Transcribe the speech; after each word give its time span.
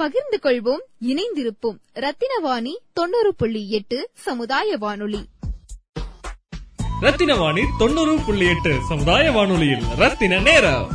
பகிர்ந்து 0.00 0.38
கொள்வோம் 0.42 0.84
இணைந்திருப்போம். 1.06 1.78
ரத்தினவாணி 1.94 2.76
தொண்ணூறு 2.92 3.34
புள்ளி 3.34 3.70
எட்டு 3.70 4.08
சமுதாய 4.14 4.76
வானொலி 4.76 5.28
ரத்தினவாணி 7.00 7.62
தொண்ணூறு 7.78 8.18
புள்ளி 8.26 8.46
எட்டு 8.46 8.72
சமுதாய 8.88 9.32
வானொலியில் 9.32 9.84
ரத்தின 9.96 10.40
நேரம். 10.40 10.88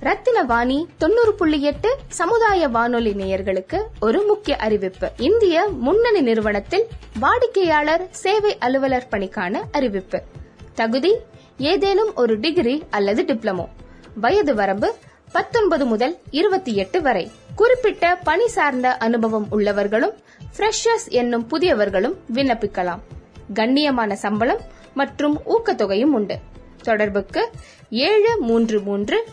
ரத்தினவாணி 0.00 0.84
தொண்ணூறு 0.98 1.34
புள்ளி 1.34 1.62
எட்டு 1.62 1.98
சமுதாய 2.08 2.68
வானொலி 2.68 3.12
நேயர்களுக்கு 3.12 3.82
ஒரு 4.00 4.22
முக்கிய 4.22 4.56
அறிவிப்பு. 4.56 5.12
இந்திய 5.18 5.68
முன்னணி 5.68 6.20
நிறுவனத்தில் 6.20 6.86
வாடிக்கையாளர் 7.20 8.08
சேவை 8.10 8.58
அலுவலர் 8.58 9.08
பணிக்கான 9.10 9.62
அறிவிப்பு. 9.72 10.22
தகுதி 10.74 11.16
ஏதேனும் 11.58 12.14
ஒரு 12.14 12.40
டிகிரி 12.40 12.82
அல்லது 12.90 13.22
டிப்ளமோ. 13.22 13.68
வயது 14.14 14.54
வரம்பு 14.54 14.94
பத்தொன்பது 15.32 15.84
முதல் 15.84 16.18
இருபத்தி 16.30 16.74
எட்டு 16.74 17.02
வரை. 17.02 17.30
குறிப்பிட்ட 17.56 18.18
பணி 18.24 18.48
சார்ந்த 18.48 18.96
அனுபவம் 18.96 19.46
உள்ளவர்களும் 19.52 20.12
ஃப்ரெஷர்ஸ் 20.56 21.08
என்னும் 21.08 21.48
புதியவர்களும் 21.50 22.14
விண்ணப்பிக்கலாம். 22.34 22.98
கண்ணியமான 23.54 24.12
சம்பளம் 24.12 24.60
மற்றும் 24.94 25.40
ஊக்கத்தொகையும் 25.48 26.12
உண்டு. 26.18 26.38
தொடர்புக்கு 26.82 27.50
ஏழு 27.90 28.36
மூன்று 28.38 28.80
மூன்று 28.80 29.24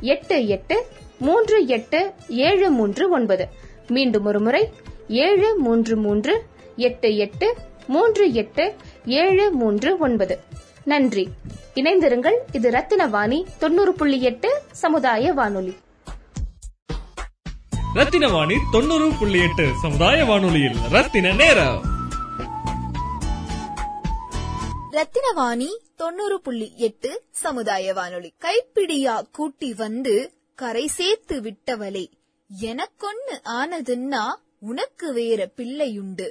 எட்டு 0.00 0.46
எட்டு 0.46 0.86
மூன்று 1.18 1.66
எட்டு 1.66 2.12
ஏழு 2.28 2.70
மூன்று 2.70 3.08
ஒன்பது. 3.08 3.48
மீண்டும் 3.88 4.24
ஒருமுறை 4.24 4.72
ஏழு 5.08 5.56
மூன்று 5.58 5.96
மூன்று 5.96 6.44
எட்டு 6.76 7.16
எட்டு 7.16 7.54
மூன்று 7.86 8.32
எட்டு 8.32 8.74
ஏழு 9.06 9.50
மூன்று 9.50 9.98
ஒன்பது. 9.98 10.40
நன்றி. 10.84 11.28
இணைந்திருங்கள் 11.74 12.36
இது 12.52 12.70
ரத்தினவாணி 12.70 13.44
தொண்ணூறு 13.58 13.92
புள்ளி 13.92 14.22
எட்டு 14.22 14.62
சமுதாய 14.72 15.32
வானொலி. 15.32 15.76
ரத்தினவாணி 17.94 18.56
தொண்ணூறு 18.72 19.12
புள்ளி 19.18 19.38
எட்டு 19.38 19.72
சமுதாய 19.82 20.24
வானொலியில் 20.24 20.76
ரத்தின 20.90 21.32
நேரம். 21.32 21.82
ரத்தினவாணி 24.92 25.66
தொண்ணூறு 25.96 26.40
புள்ளி 26.40 26.72
எட்டு 26.76 27.22
சமுதாய 27.30 27.94
வானொலி. 27.94 28.34
கைப்பிடியா 28.40 29.22
கூட்டி 29.32 29.74
வந்து 29.74 30.32
கரை 30.54 30.86
சேர்த்து 30.86 31.40
விட்டவளே 31.40 32.10
எனக்கொன்னு 32.62 33.40
ஆனதுன்னா 33.44 34.22
உனக்கு 34.58 35.12
வேற 35.12 35.48
பிள்ளையுண்டு. 35.56 36.30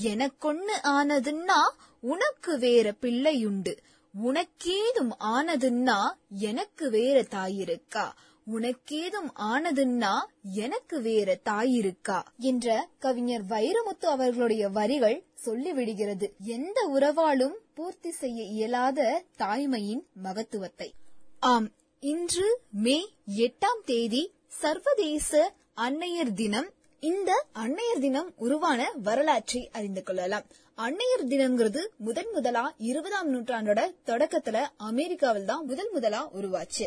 எனக்கொன்னு 0.00 0.74
ஆனதுன்னா 0.82 1.60
உனக்கு 2.00 2.58
வேற 2.58 2.94
பிள்ளையுண்டு. 3.00 3.76
உனக்கேதும் 4.24 5.12
ஆனதுன்னா 5.20 5.98
எனக்கு 6.28 6.90
வேற 6.90 7.22
தாயிருக்கா. 7.22 8.12
உனக்கேதும் 8.54 9.30
ஆனதுன்னா 9.38 10.14
எனக்கு 10.52 11.00
வேற 11.00 11.38
தாயிருக்கா 11.44 12.22
என்ற 12.38 12.88
கவிஞர் 12.98 13.44
வைரமுத்து 13.44 14.04
அவர்களுடைய 14.04 14.68
வரிகள் 14.68 15.24
சொல்லிவிடுகிறது. 15.46 16.30
எந்த 16.38 16.90
உறவாலும் 16.94 17.54
பூர்த்தி 17.74 18.10
செய்ய 18.10 18.42
இயலாத 18.42 19.24
தாய்மையின் 19.38 20.02
மகத்துவத்தை. 20.14 20.92
ஆம் 21.40 21.70
இன்று 22.00 22.60
மே 22.70 23.08
எட்டாம் 23.36 23.82
தேதி 23.84 24.32
சர்வதேச 24.48 25.52
அன்னையர் 25.76 26.32
தினம் 26.34 26.70
இந்த 27.08 27.30
அன்னையர் 27.52 28.00
தினம் 28.00 28.28
உருவான 28.36 28.80
வரலாற்றை 29.02 29.70
அறிந்து 29.72 30.02
கொள்ளலாம். 30.02 30.44
அன்னையர் 30.78 31.24
தினம்ங்கிறது 31.28 31.80
முதன் 31.96 32.30
முதலா 32.32 32.74
இருபதாம் 32.78 33.30
நூற்றாண்டோட 33.32 33.80
தொடக்கத்துல 34.06 34.60
அமெரிக்காவில் 34.76 35.44
தான் 35.44 35.66
முதல் 35.66 35.90
முதலா 35.92 36.30
உருவாச்சு. 36.34 36.86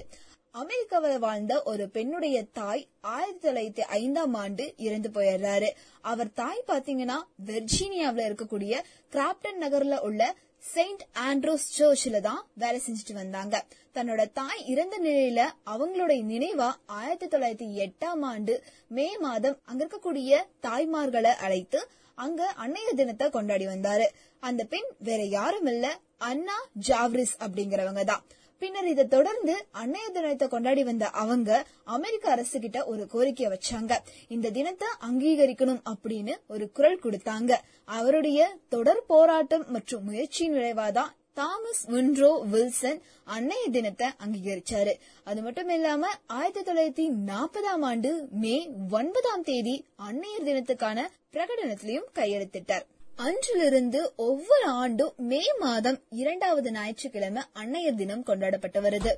அமெரிக்காவில் 0.51 1.19
வாழ்ந்த 1.19 1.63
ஒரு 1.63 1.89
பெண்ணுடைய 1.89 2.45
தாய் 2.51 2.88
ஆயிரத்தி 3.01 3.47
தொள்ளாயிரத்தி 3.47 3.85
ஐந்தாம் 4.00 4.33
ஆண்டு 4.33 4.73
இறந்து 4.77 5.09
போயிடுறாரு. 5.09 5.69
அவர் 6.01 6.33
தாய் 6.33 6.68
பாத்தீங்கன்னா 6.68 7.18
வெர்ஜீனியாவில் 7.45 8.27
இருக்கக்கூடிய 8.29 8.75
கிராப்டன் 9.11 9.61
நகர்ல 9.61 10.00
உள்ள 10.00 10.35
செயின்ட் 10.73 11.06
ஆண்ட்ரூஸ் 11.29 11.65
சர்ச்சில் 11.77 12.21
தான் 12.21 12.45
வேலை 12.53 12.81
செஞ்சுட்டு 12.85 13.13
வந்தாங்க. 13.13 13.56
தன்னோட 13.95 14.31
தாய் 14.31 14.65
இறந்த 14.68 14.95
நிலையில 15.03 15.42
அவங்களுடைய 15.65 16.21
நினைவா 16.31 16.69
ஆயிரத்தி 16.86 17.27
தொள்ளாயிரத்தி 17.27 17.68
எட்டாம் 17.86 18.21
ஆண்டு 18.21 18.63
மே 18.88 19.18
மாதம் 19.18 19.59
அங்க 19.63 19.81
இருக்கக்கூடிய 19.83 20.42
தாய்மார்களை 20.62 21.33
அழைத்து 21.45 21.88
அங்க 22.18 22.53
அன்னையர் 22.63 22.95
தினத்தை 22.95 23.30
கொண்டாடி 23.30 23.65
வந்தாரு. 23.68 24.06
அந்த 24.39 24.63
பெண் 24.63 24.89
வேற 25.00 25.24
யாரும் 25.24 25.65
இல்ல 25.65 25.86
அண்ணா 26.18 26.57
ஜாவ்ரிஸ் 26.88 27.36
அப்படிங்கிறவங்க 27.39 28.03
தான். 28.03 28.24
பின்னர் 28.59 28.88
இதை 28.88 29.07
தொடர்ந்து 29.07 29.65
அன்னைய 29.74 30.06
தினத்தை 30.12 30.47
கொண்டாடி 30.47 30.83
வந்த 30.83 31.09
அவங்க 31.09 31.65
அமெரிக்க 31.83 32.31
அரசு 32.31 32.59
கிட்ட 32.59 32.86
ஒரு 32.86 33.07
கோரிக்கை 33.07 33.47
வச்சாங்க. 33.47 33.94
இந்த 34.27 34.50
தினத்தை 34.50 34.88
அங்கீகரிக்கணும் 35.09 35.81
அப்படின்னு 35.92 36.36
ஒரு 36.47 36.71
குரல் 36.71 37.00
கொடுத்தாங்க. 37.00 37.51
அவருடைய 37.86 38.57
தொடர் 38.69 39.06
போராட்டம் 39.06 39.65
மற்றும் 39.68 40.03
முயற்சியின் 40.03 40.53
விளைவாதான் 40.53 41.12
தாமஸ் 41.39 41.81
வின்ரோ 41.91 42.29
வில்சன் 42.51 42.99
அன்னைய 43.35 43.63
தினத்தை 43.71 44.07
அங்கீகரிச்சாரு. 44.25 44.93
அது 45.23 45.41
மட்டும் 45.41 45.69
இல்லாம 45.69 46.07
ஆயிரத்தி 46.27 46.61
தொள்ளாயிரத்தி 46.61 47.05
நாற்பதாம் 47.29 47.83
ஆண்டு 47.89 48.27
மே 48.31 48.69
ஒன்பதாம் 48.89 49.43
தேதி 49.43 49.85
அன்னையர் 50.09 50.45
தினத்துக்கான 50.45 50.97
பிரகடனத்திலையும் 51.33 52.07
கையெழுத்திட்டார். 52.15 52.85
அன்றிலிருந்து 53.15 54.13
ஒவ்வொரு 54.15 54.69
ஆண்டும் 54.69 55.13
மே 55.17 55.41
மாதம் 55.59 55.99
இரண்டாவது 56.09 56.71
ஞாயிற்றுக்கிழமை 56.71 57.43
அன்னையர் 57.63 57.95
தினம் 57.95 58.23
கொண்டாடப்பட்டு 58.23 58.81
வருது. 58.81 59.13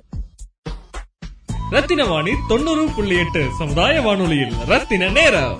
ரத்தின 1.70 2.04
வாணி 2.04 2.34
தொண்ணூறு 2.48 2.86
புள்ளி 2.96 3.18
எட்டு 3.18 3.44
சமுதாய 3.58 4.00
வானொலியில் 4.00 4.54
ரத்தின 4.66 5.08
நேரம். 5.08 5.56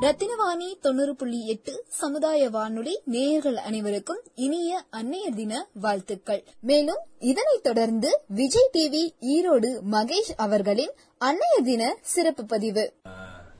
ரத்தினவாணி 0.00 0.78
தொண்ணூறு 0.80 1.16
புள்ளி 1.16 1.46
எட்டு 1.46 1.84
சமுதாய 1.88 2.50
வானொலி 2.50 3.00
நேயர்கள் 3.04 3.56
அனைவருக்கும் 3.56 4.20
இனிய 4.34 4.84
அன்னையர் 4.92 5.34
தின 5.34 5.68
வாழ்த்துக்கள். 5.74 6.44
மேலும் 6.60 7.00
இதனைத் 7.18 7.62
தொடர்ந்து 7.62 8.20
விஜய் 8.28 8.70
டிவி 8.72 9.02
ஈரோடு 9.20 9.70
மகேஷ் 9.90 10.30
அவர்களின் 10.36 10.92
அன்னையர் 11.20 11.64
தின 11.64 11.96
சிறப்பு 12.00 12.44
பதிவு. 12.44 12.94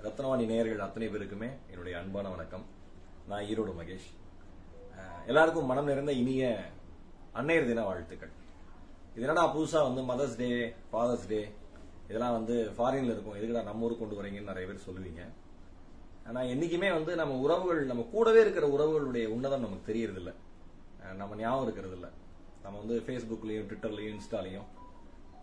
ரத்னவாணி 0.02 0.46
நேயர்கள் 0.46 0.78
அத்தனை 0.78 1.08
பேருக்குமே 1.08 1.48
என்னுடைய 1.70 1.98
அன்பான 1.98 2.28
வணக்கம். 2.28 2.64
நான் 3.28 3.42
ஈரோடு 3.42 3.74
மகேஷ். 3.80 4.08
எல்லாருக்கும் 5.26 5.66
மனம் 5.66 5.84
நிறைந்த 5.84 6.12
இனிய 6.12 6.64
அன்னையர் 7.34 7.66
தின 7.66 7.84
வாழ்த்துக்கள். 7.84 8.30
இதனடா 9.16 9.44
புதுசா 9.54 9.94
வந்து 9.94 10.02
மதர்ஸ் 10.12 10.36
டே 10.36 10.74
ஃபாதர்ஸ் 10.92 11.28
டே 11.28 11.48
இதெல்லாம் 12.08 12.32
வந்து 12.32 12.70
ஃபாரின்ல 12.78 13.12
இருக்கும். 13.12 13.36
எதுக்குடா 13.36 13.62
நம்ம 13.62 13.84
ஊருக்கு 13.84 14.08
கொண்டு 14.08 14.22
வரீங்கன்னு 14.22 14.52
நிறைய 14.52 14.72
பேர் 14.72 14.86
சொல்லுவீங்க. 14.88 15.22
ஆனா 16.28 16.40
என்னைக்குமே 16.52 16.88
வந்து 16.92 17.12
நம்ம 17.16 17.36
உறவுகள் 17.44 17.80
நம்ம 17.84 18.02
கூடவே 18.10 18.40
இருக்கிற 18.40 18.66
உறவுகளுடைய 18.74 19.26
உன்னதம் 19.34 19.64
நமக்கு 19.64 19.84
தெரியறது 19.84 20.20
இல்ல 20.22 20.32
நம்ம 21.16 21.36
ஞாபகம் 21.36 21.66
இருக்கிறது 21.66 21.94
இல்ல 21.94 22.08
நம்ம 22.64 22.76
வந்து 22.78 22.96
ஃபேஸ்புக்லயும் 23.04 23.68
ட்விட்டர்லயும் 23.68 24.14
இன்ஸ்டாலையும் 24.14 24.66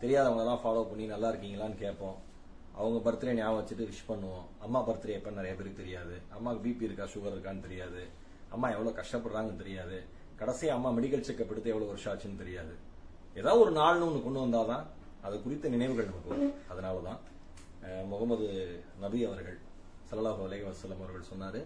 தெரியாதவங்க 0.02 0.44
தான் 0.46 0.62
ஃபாலோ 0.64 0.84
பண்ணி 0.88 1.06
நல்லா 1.08 1.28
இருக்கீங்களான்னு 1.32 1.78
கேட்போம். 1.78 2.18
அவங்க 2.76 2.98
பர்த்டே 3.02 3.34
ஞாபகம் 3.34 3.60
வச்சுட்டு 3.60 3.86
விஷ் 3.90 4.08
பண்ணுவோம். 4.08 4.46
அம்மா 4.60 4.80
பர்த்டே 4.82 5.14
எப்ப 5.16 5.30
நிறைய 5.32 5.54
பேருக்கு 5.56 5.82
தெரியாது. 5.82 6.16
அம்மாவுக்கு 6.32 6.64
பிபி 6.66 6.84
இருக்கா 6.84 7.06
சுகர் 7.14 7.36
இருக்கான்னு 7.36 7.62
தெரியாது. 7.62 8.02
அம்மா 8.52 8.68
எவ்வளவு 8.70 8.98
கஷ்டப்படுறாங்கன்னு 8.98 9.62
தெரியாது. 9.62 9.98
கடைசி 10.36 10.66
அம்மா 10.70 10.90
மெடிக்கல் 10.92 11.26
செக்அப் 11.28 11.54
எடுத்து 11.54 11.72
எவ்வளவு 11.72 11.92
வருஷம் 11.92 12.12
ஆச்சுன்னு 12.14 12.38
தெரியாது. 12.38 12.74
ஏதாவது 13.36 13.62
ஒரு 13.62 13.72
நாள்னு 13.74 14.08
ஒன்று 14.08 14.22
கொண்டு 14.22 14.40
வந்தாதான் 14.40 14.84
அது 15.24 15.36
குறித்த 15.42 15.70
நினைவுகள் 15.70 16.10
நமக்கு 16.12 16.34
வரும். 16.34 16.54
அதனாலதான் 16.70 17.20
அஹ், 17.86 18.06
முகமது 18.06 18.46
நபி 19.00 19.20
அவர்கள் 19.26 19.58
ஸல்லல்லாஹு 20.10 20.42
அலைஹி 20.48 20.66
வஸல்லம் 20.70 21.02
அவர்கள் 21.04 21.30
சொன்னாரு 21.32 21.60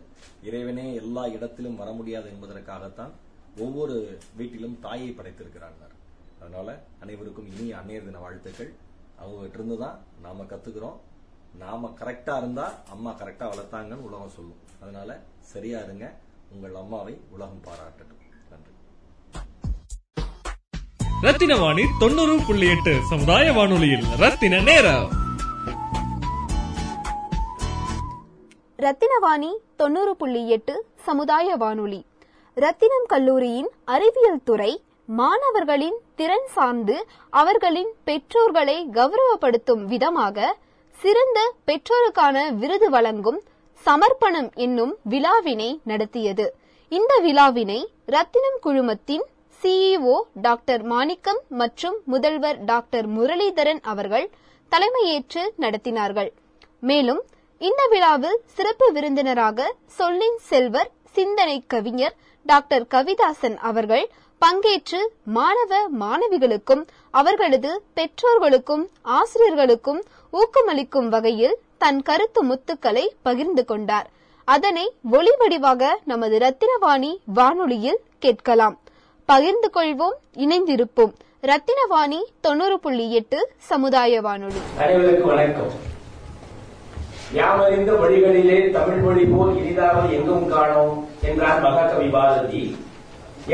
இறைவனே 0.48 0.94
எல்லா 0.94 1.28
இடத்திலும் 1.28 1.76
வர 1.76 1.92
முடியாது 1.92 2.30
என்பதற்காகத்தான் 2.30 3.14
ஒவ்வொரு 3.58 4.20
வீட்டிலும் 4.36 4.80
தாயை 4.80 5.10
படைத்திருக்கிறார் 5.10 5.78
அதனால 6.42 6.84
அனைவருக்கும் 7.04 7.48
இனிய 7.54 7.78
அன்னையர் 7.78 8.06
தின 8.06 8.20
வாழ்த்துக்கள். 8.20 8.70
அவங்க 9.22 9.42
கிட்ட 9.42 9.58
இருந்து 9.58 9.78
தான் 9.78 10.00
நாம 10.22 10.44
கத்துக்கிறோம். 10.44 10.98
நாம 11.58 11.90
கரெக்டா 12.00 12.38
இருந்தா 12.38 12.66
அம்மா 12.90 13.12
கரெக்டா 13.12 13.46
வளர்த்தாங்கன்னு 13.52 14.08
உலகம் 14.10 14.36
சொல்லும். 14.36 14.60
அதனால 14.82 15.20
சரியா 15.40 15.80
இருங்க. 15.80 16.06
உங்கள் 16.52 16.76
அம்மாவை 16.76 17.18
உலகம் 17.30 17.64
பாராட்டட்டும். 17.68 18.24
நன்றி. 18.52 18.74
ரத்தின 21.22 21.56
வாணி 21.56 21.86
தொண்ணூறு 22.00 22.38
புள்ளி 22.48 22.70
எட்டு 22.70 22.94
சமுதாய 23.10 23.52
வானொலியில் 23.52 24.06
ரத்தின 24.24 24.62
நேரம். 24.62 25.29
ரத்தினவாணி 28.84 29.50
தொண்ணூறு 29.76 30.16
புள்ளி 30.16 30.50
எட்டு 30.50 30.86
சமுதாய 30.96 31.56
வானொலி. 31.56 32.06
ரத்தினம் 32.58 33.08
கல்லூரியின் 33.08 33.70
அறிவியல் 33.86 34.44
துறை 34.44 34.84
மாணவர்களின் 35.06 35.98
திறன் 36.16 36.48
சார்ந்து 36.48 37.06
அவர்களின் 37.30 37.92
பெற்றோர்களை 38.04 38.78
கௌரவப்படுத்தும் 38.94 39.84
விதமாக 39.84 40.56
சிறந்த 41.00 41.54
பெற்றோருக்கான 41.68 42.54
விருது 42.54 42.90
வழங்கும் 42.90 43.40
சமர்ப்பணம் 43.86 44.50
என்னும் 44.56 44.98
விழாவினை 45.04 45.80
நடத்தியது. 45.84 46.56
இந்த 46.90 47.20
விழாவினை 47.20 47.80
ரத்தினம் 48.06 48.60
குழுமத்தின் 48.66 49.26
சிஇஓ 49.62 50.22
டாக்டர் 50.42 50.82
மாணிக்கம் 50.84 51.42
மற்றும் 51.50 51.98
முதல்வர் 52.06 52.64
டாக்டர் 52.64 53.10
முரளிதரன் 53.10 53.82
அவர்கள் 53.82 54.30
தலைமையேற்று 54.72 55.44
நடத்தினார்கள். 55.60 56.32
மேலும் 56.80 57.22
இந்த 57.60 57.88
விழாவில் 57.90 58.40
சிறப்பு 58.46 58.92
விருந்தினராக 58.92 59.74
சொல்லின் 59.86 60.38
செல்வர் 60.38 60.92
சிந்தனை 61.12 61.64
கவிஞர் 61.68 62.16
டாக்டர் 62.46 62.86
கவிதாசன் 62.92 63.58
அவர்கள் 63.58 64.10
பங்கேற்று 64.42 65.00
மாணவ 65.24 65.90
மாணவிகளுக்கும் 66.00 66.88
அவர்களது 67.12 67.84
பெற்றோர்களுக்கும் 67.94 68.90
ஆசிரியர்களுக்கும் 69.04 70.02
ஊக்கமளிக்கும் 70.34 71.08
வகையில் 71.08 71.58
தன் 71.78 72.02
கருத்து 72.02 72.46
முத்துக்களை 72.46 73.08
பகிர்ந்து 73.22 73.66
கொண்டார். 73.66 74.10
அதனை 74.46 74.94
ஒளி 75.12 75.32
வடிவாக 75.40 75.92
நமது 76.06 76.38
ரத்தினவாணி 76.38 77.18
வானொலியில் 77.26 78.00
கேட்கலாம். 78.20 78.80
பகிர்ந்து 79.26 79.72
கொள்வோம் 79.74 80.18
இணைந்திருப்போம். 80.38 81.14
ரத்தினவாணி 81.42 82.22
தொண்ணூறு 82.42 82.80
புள்ளி 82.80 83.12
எட்டு 83.12 83.52
சமுதாய 83.58 84.22
வானொலி. 84.22 84.62
வணக்கம். 84.76 85.89
யாமறிந்த 87.38 87.92
மொழிகளிலே 88.02 88.56
தமிழ் 88.76 89.02
மொழி 89.06 89.24
போல் 89.32 89.58
இனிதாவது 89.62 90.08
எங்கும் 90.18 90.48
காணோம் 90.54 90.94
என்றார் 91.30 91.62
மகாகவி 91.66 92.08
பாரதி. 92.16 92.62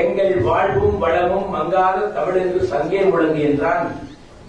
எங்கள் 0.03 0.35
வாழ்வும் 0.45 0.97
வளமும் 1.03 1.49
மங்காத 1.55 1.97
தமிழ் 2.17 2.39
என்று 2.43 2.61
சங்கே 2.71 3.01
முழங்கு 3.09 3.41
என்றான். 3.49 3.87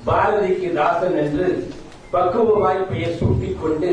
பாரதிக்கு 0.09 0.69
தாசன் 0.79 1.17
என்று 1.23 1.47
பக்குவமாய் 2.13 2.87
பெயர் 2.91 3.19
சூட்டிக் 3.21 3.61
கொண்டு 3.63 3.91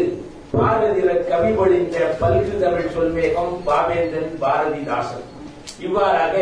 பாரதிர 0.53 1.09
கவி 1.29 1.51
பொழிந்த 1.59 1.97
பல்கு 2.21 2.53
தமிழ் 2.63 2.93
சொல்வேகம் 2.95 3.53
பாவேந்தன் 3.67 4.31
பாரதிதாசன் 4.43 5.27
இவ்வாறாக 5.85 6.35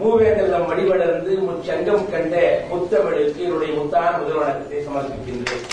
மூவேந்தலம் 0.00 0.68
வடிவளர்ந்து 0.68 1.32
முச்சங்கம் 1.48 2.04
கண்ட 2.12 2.36
முத்தமிழுக்கு 2.70 3.42
என்னுடைய 3.46 3.72
முத்தான 3.78 4.12
முதல் 4.20 4.40
வணக்கத்தை 4.40 4.78
சமர்ப்பிக்கின்றேன். 4.86 5.66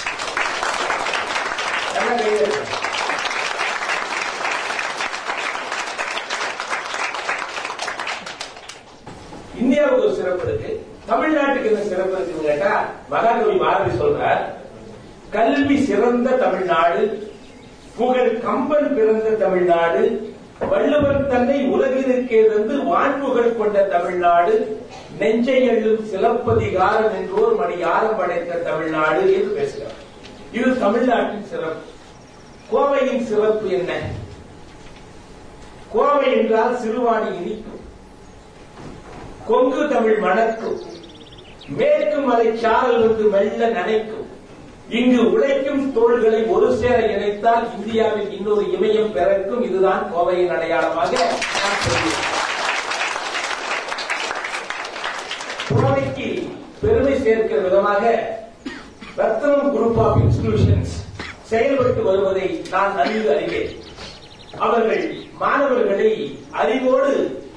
இந்தியாவுக்கு 9.59 10.05
ஒரு 10.05 10.15
சிறப்பு 10.15 10.45
இருக்கு. 10.47 10.71
தமிழ்நாட்டுக்கு 11.09 11.69
என்ன 11.71 11.83
சிறப்பு 11.83 12.15
இருக்குன்னு 12.17 12.49
கேட்டா 12.49 12.73
மகாகவி 13.09 13.55
பாரதி 13.57 13.91
சொல்றார் 13.97 14.41
கல்வி 15.29 15.77
சிறந்த 15.87 16.29
தமிழ்நாடு 16.43 17.01
புகழ் 17.97 18.33
கம்பன் 18.45 18.89
பிறந்த 18.97 19.29
தமிழ்நாடு 19.43 20.03
வள்ளுவர் 20.71 21.19
தன்னை 21.27 21.57
உலகிற்கே 21.73 22.39
தந்து 22.47 22.75
வான்புகழ் 22.89 23.57
கொண்ட 23.57 23.83
தமிழ்நாடு 23.93 24.53
நெஞ்சை 25.19 25.57
எள்ளும் 25.67 26.03
சிலப்பதிகாரம் 26.11 27.15
என்றோர் 27.19 27.55
மணி 27.55 27.75
யாரம் 27.83 28.19
படைத்த 28.19 28.61
தமிழ்நாடு 28.69 29.21
என்று 29.37 29.51
பேசுகிறார். 29.57 29.98
இது 30.51 30.79
தமிழ்நாட்டின் 30.79 31.47
சிறப்பு. 31.49 31.87
கோவையின் 32.71 33.25
சிறப்பு 33.25 33.69
என்ன? 33.69 33.91
கோவை 35.93 36.37
என்றால் 36.37 36.79
சிறுவாணி 36.83 37.29
இனிக்கும் 37.39 37.83
கொங்கு 39.47 39.87
தமிழ் 39.87 40.17
மணக்கும் 40.17 40.79
மேற்கு 41.67 42.19
மலை 42.19 42.57
சாரல் 42.57 43.07
வந்து 43.07 43.23
மெல்ல 43.23 43.69
நனைக்கும். 43.69 44.27
இங்கு 44.89 45.31
உழைக்கும் 45.31 45.93
தோள்களை 45.93 46.43
ஒரு 46.43 46.77
சேர 46.77 46.97
இணைத்தால் 46.99 47.65
இந்தியாவில் 47.77 48.31
இன்னொரு 48.37 48.63
இமயம் 48.77 49.13
பிறக்கும். 49.13 49.63
இதுதான் 49.63 50.03
கோவையின் 50.15 50.53
அடையாளமாக 50.55 51.27
கோவைக்கு 55.69 56.27
பெருமை 56.81 57.15
சேர்க்கிற 57.21 57.61
விதமாக 57.61 58.03
ரத்னம் 59.19 59.69
குரூப் 59.73 59.99
ஆஃப் 59.99 60.19
இன்ஸ்டிடியூஷன்ஸ் 60.21 60.93
செயல்பட்டு 61.49 62.01
வருவதை 62.03 62.47
நான் 62.71 62.95
நன்கு 62.97 63.29
அறிவேன். 63.31 63.71
அவர்கள் 64.59 65.03
மாணவர்களை 65.39 66.11
அறிவோடு 66.53 67.13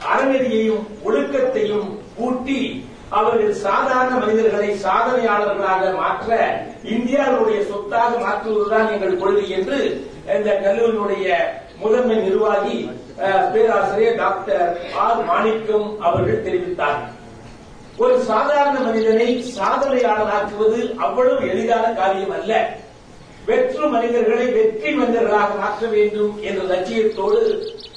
அறநெறியையும் 0.07 0.83
ஒழுக்கத்தையும் 1.05 1.89
ஊட்டி 2.19 2.61
அவர்கள் 3.11 3.53
சாதாரண 3.63 4.13
மனிதர்களை 4.21 4.69
சாதனையாளர்களாக 4.85 5.91
மாற்ற 5.97 6.29
இந்தியாவுடைய 6.93 7.59
சொத்தாக 7.71 8.13
மாற்றுவதுதான் 8.21 8.93
எங்கள் 8.95 9.19
கொள்கை 9.19 9.47
என்று 9.59 9.79
இந்த 10.33 10.51
கல்லூரியினுடைய 10.61 11.29
முதன்மை 11.79 12.17
நிர்வாகி 12.21 12.77
அஹ், 13.23 13.45
பேராசிரியர் 13.53 14.19
டாக்டர் 14.19 14.65
ஆர் 15.01 15.23
மாணிக்கம் 15.27 15.89
அவர்கள் 16.01 16.45
தெரிவித்தார்கள் 16.45 17.12
ஒரு 17.99 18.15
சாதாரண 18.27 18.77
மனிதனை 18.85 19.27
சாதனையாளனாக்குவது 19.57 20.77
அவ்வளவு 21.03 21.49
எளிதான 21.49 21.85
காரியம் 21.95 22.35
அல்ல 22.37 22.53
வெற்று 23.49 23.85
மனிதர்களை 23.93 24.47
வெற்றி 24.55 24.91
மனிதர்களாக 24.95 25.51
மாற்ற 25.59 25.87
வேண்டும் 25.95 26.35
என்ற 26.43 26.63
லட்சியத்தோடு 26.69 27.41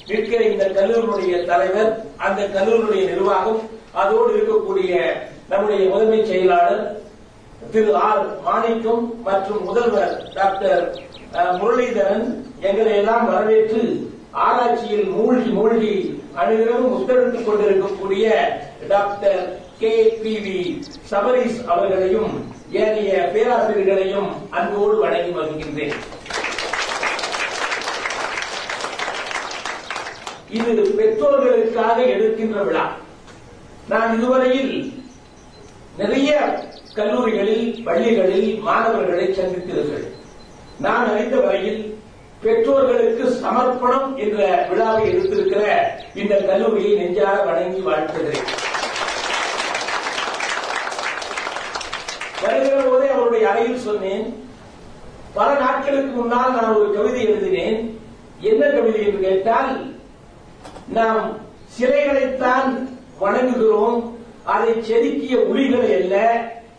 நிற்கிற 0.08 0.40
இந்த 0.48 0.64
கல்லூரியுடைய 0.76 1.36
தலைவர் 1.46 1.90
அந்த 2.24 2.40
கல்லூரியுடைய 2.54 3.04
நிர்வாகம் 3.10 3.60
அதோடு 3.94 4.30
இருக்கக்கூடிய 4.34 4.92
நம்முடைய 5.48 5.82
முதன்மை 5.88 6.20
செயலாளர் 6.24 6.84
திரு 7.72 7.92
ஆர் 8.02 8.22
மாணிக்கம் 8.44 9.04
மற்றும் 9.24 9.62
முதல்வர் 9.64 10.14
டாக்டர் 10.34 10.82
அஹ், 11.34 11.54
முரளிதரன் 11.58 12.26
எங்களை 12.62 12.92
எல்லாம் 12.98 13.28
வரவேற்று 13.28 13.82
ஆராய்ச்சியில் 14.40 15.08
மூழ்கி 15.14 15.50
மூழ்கி 15.52 15.94
அனைவரும் 16.36 16.92
முத்தெடுத்துக் 16.92 17.46
கொண்டிருக்கக்கூடிய 17.46 18.26
doctor 18.88 19.44
K 19.80 19.90
P 20.20 20.34
V 20.44 20.58
Sabaris 21.10 21.58
அவர்களையும் 21.72 22.34
ஏனைய 22.82 23.16
பேராசிரியர்களையும் 23.34 24.30
அன்போடு 24.58 24.94
வணங்கி 25.02 25.32
வருகின்றேன் 25.38 25.96
இது 30.58 30.82
பெற்றோர்களுக்காக 30.98 31.96
எடுக்கின்ற 32.14 32.62
விழா. 32.68 32.84
நான் 33.88 34.14
இதுவரையில் 34.18 34.72
நிறைய 35.98 36.30
கல்லூரிகளில் 36.98 37.68
பள்ளிகளில் 37.86 38.50
மாணவர்களை 38.68 39.26
சந்தித்தீர்கள் 39.38 40.06
நான் 40.86 41.10
அறிந்த 41.12 41.36
வரையில் 41.46 41.82
பெற்றோர்களுக்கு 42.44 43.26
சமர்ப்பணம் 43.42 44.08
என்ற 44.24 44.40
விழாவை 44.70 45.02
எடுத்திருக்கிற 45.10 45.62
இந்த 46.22 46.34
கல்லூரியை 46.48 46.94
நெஞ்சார 47.02 47.36
வணங்கி 47.50 47.82
வாழ்த்துகிறேன். 47.88 48.65
வருகிற 52.42 52.76
போதே 52.82 53.08
அவருடைய 53.08 53.44
அறையில் 53.50 53.84
சொன்னேன் 53.86 54.26
பல 55.34 55.48
நாட்களுக்கு 55.54 56.10
முன்னால் 56.16 56.54
நான் 56.56 56.74
ஒரு 56.74 56.88
கவிதை 56.94 57.22
எழுதினேன். 57.26 57.78
என்ன 58.40 58.62
கவிதை 58.66 59.00
என்று 59.06 59.20
கேட்டால் 59.20 59.72
நாம் 60.88 61.24
சிலைகளைத்தான் 61.76 62.68
வணங்குகிறோம் 63.20 63.98
அதை 64.44 64.72
செதுக்கிய 64.88 65.36
உளிகளை 65.50 65.90
அல்ல 66.00 66.16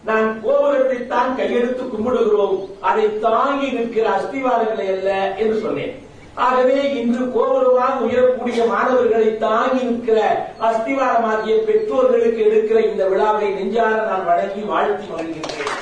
நாம் 0.03 0.27
கோபுரத்தைத்தான் 0.43 1.31
கையெடுத்து 1.37 1.83
கும்பிடுகிறோம் 1.85 2.57
அதை 2.79 3.19
தாங்கி 3.19 3.69
நிற்கிற 3.71 4.05
அஸ்திவாரங்களை 4.09 4.87
அல்ல 4.95 5.09
என்று 5.35 5.57
சொன்னேன். 5.59 5.95
ஆகவே 6.37 6.91
இன்று 6.91 7.23
கோபுரமாக 7.31 7.99
உயரக்கூடிய 7.99 8.65
மாணவர்களை 8.65 9.37
தாங்கி 9.37 9.83
நிற்கிற 9.83 10.19
அஸ்திவாரமாகிய 10.59 11.55
பெற்றோர்களுக்கு 11.65 12.41
எடுக்கிற 12.43 12.79
இந்த 12.79 13.05
விழாவை 13.05 13.47
நெஞ்சார 13.53 13.95
நான் 14.05 14.25
வழங்கி 14.25 14.61
வாழ்த்தி 14.61 15.07
வருகின்றேன் 15.11 15.73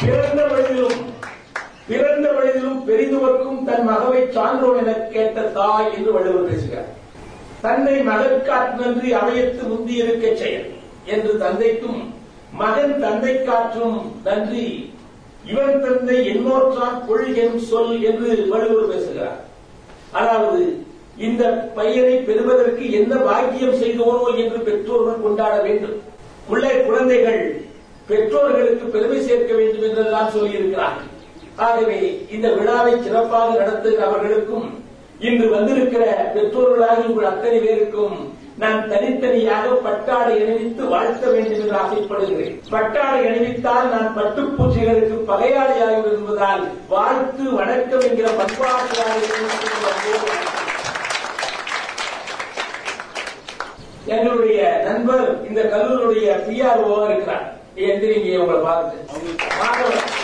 பிறந்த 0.00 0.42
வழியிலும் 0.46 1.00
பிறந்த 1.86 2.32
வழியிலும் 2.32 2.86
பெரிதுவர்க்கும் 2.86 3.64
தன் 3.64 3.84
மகவை 3.84 4.30
சான்றோன் 4.32 4.78
என 4.78 4.92
கேட்ட 4.92 5.40
தாய் 5.40 5.92
என்று 5.96 6.12
வள்ளுவர் 6.12 6.48
பேசுகிறார். 6.50 6.90
தன்னை 7.60 7.96
மகற்காற்று 8.02 9.12
அமையத்து 9.12 9.62
முந்தியிருக்க 9.68 10.34
செயல் 10.34 10.68
என்று 11.04 11.38
தந்தைக்கும் 11.38 12.00
மகன் 12.52 13.00
தந்தை 13.00 13.42
காற்றும் 13.42 14.12
நன்றி 14.24 14.93
இவன் 15.50 15.82
தந்தை 15.84 16.16
என்னோற்றான் 16.32 16.98
கொள் 17.08 17.26
சொல் 17.70 17.94
என்று 18.10 18.28
வள்ளுவர் 18.52 18.90
பேசுகிறார். 18.92 19.38
அதாவது 20.18 20.62
இந்த 21.26 21.42
பையனை 21.74 22.14
பெறுவதற்கு 22.28 22.84
என்ன 23.00 23.14
பாக்கியம் 23.26 23.80
செய்தோனோ 23.82 24.28
என்று 24.42 24.58
பெற்றோர்கள் 24.68 25.24
கொண்டாட 25.24 25.54
வேண்டும். 25.66 25.96
உள்ளே 26.52 26.72
குழந்தைகள் 26.86 27.42
பெற்றோர்களுக்கு 28.08 28.86
பெருமை 28.94 29.18
சேர்க்க 29.26 29.52
வேண்டும் 29.54 29.84
என்றெல்லாம் 29.88 30.32
சொல்லியிருக்கிறார்கள். 30.36 31.10
ஆகவே 31.66 31.98
இந்த 32.34 32.46
விழாவை 32.48 32.94
சிறப்பாக 33.02 33.50
நடத்துகிற 33.58 34.02
அவர்களுக்கும் 34.06 34.66
இன்று 35.26 35.46
வந்திருக்கிற 35.48 36.04
பெற்றோர்களாக 36.34 37.06
உங்கள் 37.08 37.30
அத்தனை 37.32 37.58
பேருக்கும் 37.58 38.16
நான் 38.58 38.88
தனித்தனியாக 38.88 39.68
பட்டாடை 39.68 40.34
அணிவித்து 40.42 40.84
வாழ்த்த 40.88 41.30
வேண்டும் 41.30 41.60
என்று 41.60 41.76
ஆசைப்படுகிறேன். 41.76 42.60
பட்டாடை 42.70 43.20
அணிவித்தால் 43.26 43.88
நான் 43.94 44.14
பட்டுப்பூச்சிகளுக்கு 44.18 45.16
பகையாளியாகும் 45.30 46.12
என்பதால் 46.12 46.62
வாழ்த்து 46.88 47.52
வணக்கம் 47.52 48.00
என்கிற 48.00 48.28
பண்பாட்டு 48.28 49.02
எங்களுடைய 54.06 54.82
நண்பர் 54.84 55.26
இந்த 55.48 55.60
கல்லூரியுடைய 55.62 56.30
பிஆர்ஓ 56.46 57.04
இருக்கிறார். 57.04 57.46
எந்திரிங்க 57.76 58.38
உங்களை 58.38 58.60
பார்த்து? 58.60 60.23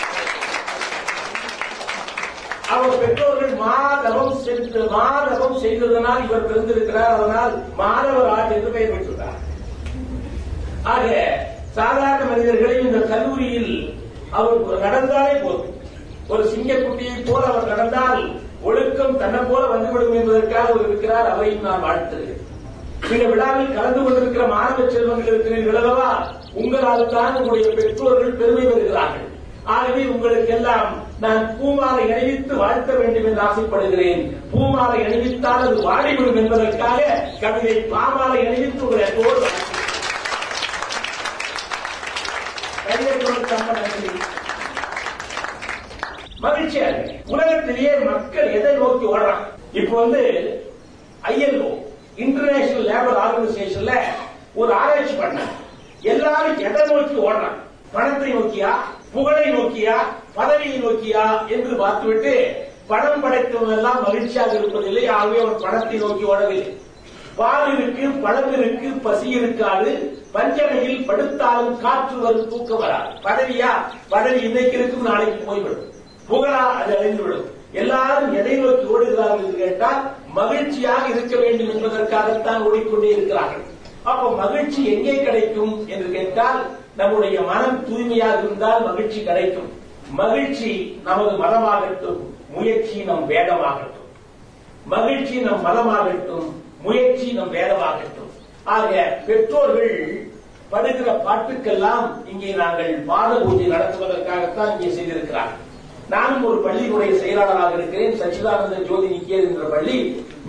அவர் 2.73 2.99
பெற்றோர்கள் 3.03 3.55
மாதவம் 3.63 4.35
சென்று 4.45 4.81
மாதவம் 4.97 5.57
செய்ததனால் 5.63 6.25
இவர் 6.27 6.49
பிறந்திருக்கிறார். 6.51 7.15
அதனால் 7.17 7.55
மாணவர் 7.81 8.31
ஆட் 8.35 8.55
என்று 8.57 8.75
பெயர் 8.77 8.93
பெற்றுள்ளார். 8.93 9.41
ஆக 10.93 11.07
சாதாரண 11.79 12.23
மனிதர்களை 12.31 12.77
இந்த 12.85 13.01
கல்லூரியில் 13.13 13.73
அவர் 14.39 14.85
நடந்தாலே 14.85 15.35
போதும். 15.43 15.75
ஒரு 16.33 16.43
சிங்கக்குட்டியை 16.53 17.17
போல 17.29 17.43
அவர் 17.53 17.73
நடந்தால் 17.73 18.23
ஒழுக்கம் 18.69 19.19
தன்னை 19.21 19.41
போல 19.51 19.63
வந்துவிடும் 19.73 20.17
என்பதற்காக 20.21 20.69
அவர் 20.73 20.89
இருக்கிறார். 20.89 21.29
அவரையும் 21.33 21.67
நான் 21.69 21.85
வாழ்த்துகிறேன். 21.87 22.47
இந்த 23.13 23.25
விழாவில் 23.33 23.77
கலந்து 23.77 24.01
கொண்டிருக்கிற 24.03 24.47
மாணவ 24.55 24.89
செல்வங்கள் 24.95 25.31
இருக்கிறீர்கள் 25.33 25.79
அல்லவா? 25.81 26.09
உங்களால் 26.61 27.13
தான் 27.15 27.39
உங்களுடைய 27.41 27.71
பெற்றோர்கள் 27.79 28.39
பெருமை 28.41 28.65
பெறுகிறார்கள். 28.67 29.29
ஆகவே 29.75 30.03
உங்களுக்கெல்லாம் 30.15 30.91
நான் 31.21 31.59
பூமாலை 31.59 32.13
அணிவித்து 32.13 32.57
வாழ்த்த 32.57 32.95
வேண்டும் 32.95 33.25
என்று 33.25 33.41
ஆசைப்படுகிறேன். 33.41 34.23
பூமாலை 34.53 35.01
அணிவித்தால் 35.01 35.65
அது 35.67 35.77
வாடிவிடும் 35.89 36.37
என்பதற்காக 36.37 37.29
கவிதை 37.41 37.75
பாமாலை 37.93 38.47
அணிவித்து 38.47 38.85
உங்களை 38.85 39.05
அன்போடு 39.05 39.41
மகிழ்ச்சியாக 46.41 47.15
உலகத்திலேயே 47.27 47.95
மக்கள் 47.97 48.53
எதை 48.53 48.75
நோக்கி 48.75 49.07
ஓடுறாங்க? 49.07 49.45
இப்ப 49.73 50.01
வந்து 50.01 50.21
ஐஎல்ஓ 51.23 51.71
இன்டர்நேஷனல் 52.17 52.89
லேபர் 52.91 53.21
ஆர்கனைசேஷன்ல 53.25 53.93
ஒரு 54.55 54.73
ஆராய்ச்சி 54.73 55.15
பண்ண 55.15 55.41
எல்லாரும் 56.03 56.59
எதை 56.59 56.87
நோக்கி 56.87 57.15
ஓடுறாங்க? 57.15 57.59
பணத்தை 57.93 58.35
நோக்கியா? 58.35 58.73
புகழை 59.13 59.51
நோக்கியா? 59.51 59.97
பதவியை 60.41 60.77
நோக்கியா 60.83 61.25
என்று 61.55 61.73
பார்த்துவிட்டு 61.77 62.35
பணம் 62.91 63.23
படைத்தவன் 63.23 63.75
எல்லாம் 63.79 64.05
மகிழ்ச்சியாக 64.05 64.53
இருப்பதில்லை. 64.59 65.03
ஆகவே 65.17 65.41
அவர் 65.43 65.63
பணத்தை 65.65 65.99
நோக்கி 65.99 66.25
ஓடவில்லை. 66.33 66.71
பால் 67.37 67.69
இருக்கு 67.75 68.05
பழம் 68.25 68.53
இருக்கு 68.53 68.89
பசி 69.05 69.29
இருக்காது 69.29 69.91
பஞ்சனையில் 70.35 71.07
படுத்தாலும் 71.09 71.71
காற்று 71.81 72.17
வரும் 72.19 72.49
தூக்கம் 72.49 72.83
வராது. 72.83 73.09
பதவியா? 73.27 73.71
பதவி 74.09 74.41
இன்னைக்கு 74.49 74.77
இருக்கும் 74.79 75.09
நாளைக்கு 75.09 75.41
போய்விடும். 75.47 75.87
புகழா? 76.31 76.65
அது 76.81 76.93
அழிந்துவிடும். 76.99 77.47
எல்லாரும் 77.73 78.33
எதை 78.41 78.55
நோக்கி 78.57 78.87
ஓடுகிறார்கள் 78.95 79.45
என்று 79.45 79.59
கேட்டால் 79.59 80.01
மகிழ்ச்சியாக 80.39 81.05
இருக்க 81.09 81.35
வேண்டும் 81.37 81.73
என்பதற்காகத்தான் 81.75 82.63
ஓடிக்கொண்டே 82.69 83.11
இருக்கிறார்கள். 83.17 83.65
அப்ப 84.03 84.31
மகிழ்ச்சி 84.43 84.81
எங்கே 84.95 85.17
கிடைக்கும் 85.25 85.75
என்று 85.89 86.09
கேட்டால் 86.17 86.61
நம்முடைய 86.97 87.41
மனம் 87.41 87.81
தூய்மையாக 87.89 88.39
இருந்தால் 88.39 88.87
மகிழ்ச்சி 88.89 89.21
கிடைக்கும். 89.25 89.71
மகிழ்ச்சி 90.19 90.71
நமது 91.05 91.33
மதமாகட்டும் 91.43 92.21
முயற்சி 92.55 92.97
நம் 93.09 93.27
வேதமாகட்டும். 93.31 94.09
மகிழ்ச்சி 94.93 95.37
நம் 95.41 95.65
மதமாகட்டும் 95.67 96.49
முயற்சி 96.85 97.29
நம் 97.33 97.53
வேதமாகட்டும். 97.57 98.31
ஆக 98.65 98.91
பெற்றோர்கள் 99.27 99.95
படுகிற 100.73 101.11
பாட்டுக்கெல்லாம் 101.27 102.07
இங்கே 102.33 102.51
நாங்கள் 102.63 102.93
பாத 103.11 103.31
பூஜை 103.45 103.67
நடத்துவதற்காகத்தான் 103.75 104.73
இங்கே 104.75 104.91
செய்திருக்கிறார்கள். 104.97 105.65
நானும் 106.15 106.45
ஒரு 106.49 106.59
பள்ளியினுடைய 106.67 107.13
செயலாளராக 107.23 107.75
இருக்கிறேன். 107.79 108.19
சச்சிதானந்த 108.21 108.79
ஜோதி 108.89 109.09
நிக்கேது 109.15 109.49
என்ற 109.51 109.67
பள்ளி 109.75 109.97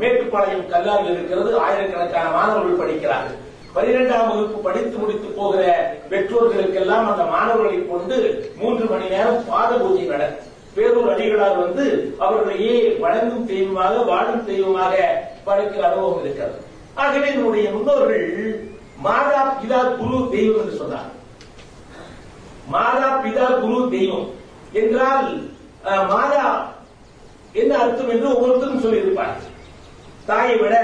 மேட்டுப்பாளையம் 0.02 0.70
கல்லாரில் 0.74 1.14
இருக்கிறது. 1.16 1.52
ஆயிரக்கணக்கான 1.66 2.30
மாணவர்கள் 2.38 2.82
படிக்கிறார்கள். 2.82 3.38
பனிரெண்டாம் 3.76 4.30
வகுப்பு 4.30 4.58
படித்து 4.66 4.96
முடித்து 5.02 5.28
போகிற 5.38 5.64
பெற்றோர்களுக்கெல்லாம் 6.12 7.06
அந்த 7.12 7.24
மாணவர்களை 7.34 7.80
கொண்டு 7.92 8.18
மூன்று 8.62 8.86
மணி 8.92 9.06
நேரம் 9.14 9.46
பாத 9.50 9.72
பூஜை 9.84 10.06
நடக்கும் 10.14 10.48
பேரூர் 10.76 11.12
அடிகளார் 11.14 11.62
வந்து 11.62 11.86
அவர்களையே 12.26 12.76
வழங்கும் 13.04 13.48
தெய்வமாக 13.52 14.04
வாழும் 14.10 14.46
தெய்வமாக 14.50 14.94
படைக்கிற 15.48 15.82
அனுபவம் 15.88 16.20
இருக்கிறது. 16.22 16.58
ஆகவே 16.96 17.28
என்னுடைய 17.34 17.66
முன்னோர்கள் 17.74 18.28
மாதா 19.06 19.42
பிதா 19.60 19.80
குரு 20.00 20.18
தெய்வம் 20.34 20.60
என்று 20.62 20.80
சொன்னார். 20.82 21.10
மாதா 22.74 23.10
பிதா 23.24 23.48
குரு 23.64 23.80
தெய்வம் 23.96 24.28
என்றால் 24.82 25.28
மாதா 26.12 26.46
என்ன 27.56 27.72
அர்த்தம் 27.84 28.14
என்று 28.16 28.28
ஒவ்வொருத்தரும் 28.34 28.84
சொல்லியிருப்பார் 28.86 29.36
தாயை 30.26 30.56
விட 30.58 30.76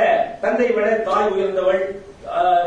தந்தை 0.41 0.67
விட 0.75 0.87
தாய் 1.07 1.31
உயர்ந்தவள் 1.35 1.83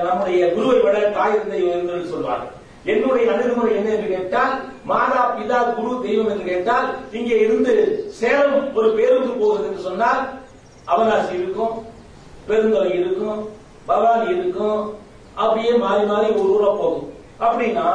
நம்முடைய 0.07 0.41
குருவை 0.55 0.79
விட 0.85 0.97
தாய் 1.19 1.37
தந்தை 1.37 1.61
உயர்ந்தவர்கள் 1.67 2.12
சொல்வார்கள். 2.15 2.55
என்னுடைய 2.93 3.25
அணுகுமுறை 3.33 3.73
என்ன 3.79 3.89
என்று 3.95 4.09
கேட்டால் 4.15 4.55
மாதா 4.91 5.23
பிதா 5.37 5.59
குரு 5.79 5.91
தெய்வம் 6.05 6.31
என்று 6.33 6.45
கேட்டால் 6.50 6.87
இங்கே 7.19 7.37
இருந்து 7.45 7.73
சேலம் 8.21 8.57
ஒரு 8.79 8.89
பேருந்து 8.99 9.33
போகுது 9.41 9.67
என்று 9.69 9.83
சொன்னால் 9.89 10.23
அவகாசி 10.87 11.33
இருக்கும் 11.41 11.75
பெருந்தொலை 12.49 12.93
இருக்கும் 13.00 13.41
பவானி 13.89 14.27
இருக்கும் 14.37 14.81
அப்படியே 15.43 15.73
மாறி 15.85 16.03
மாறி 16.12 16.29
ஒரு 16.41 16.49
ஊரா 16.55 16.71
போகும். 16.81 17.07
அப்படின்னா 17.45 17.87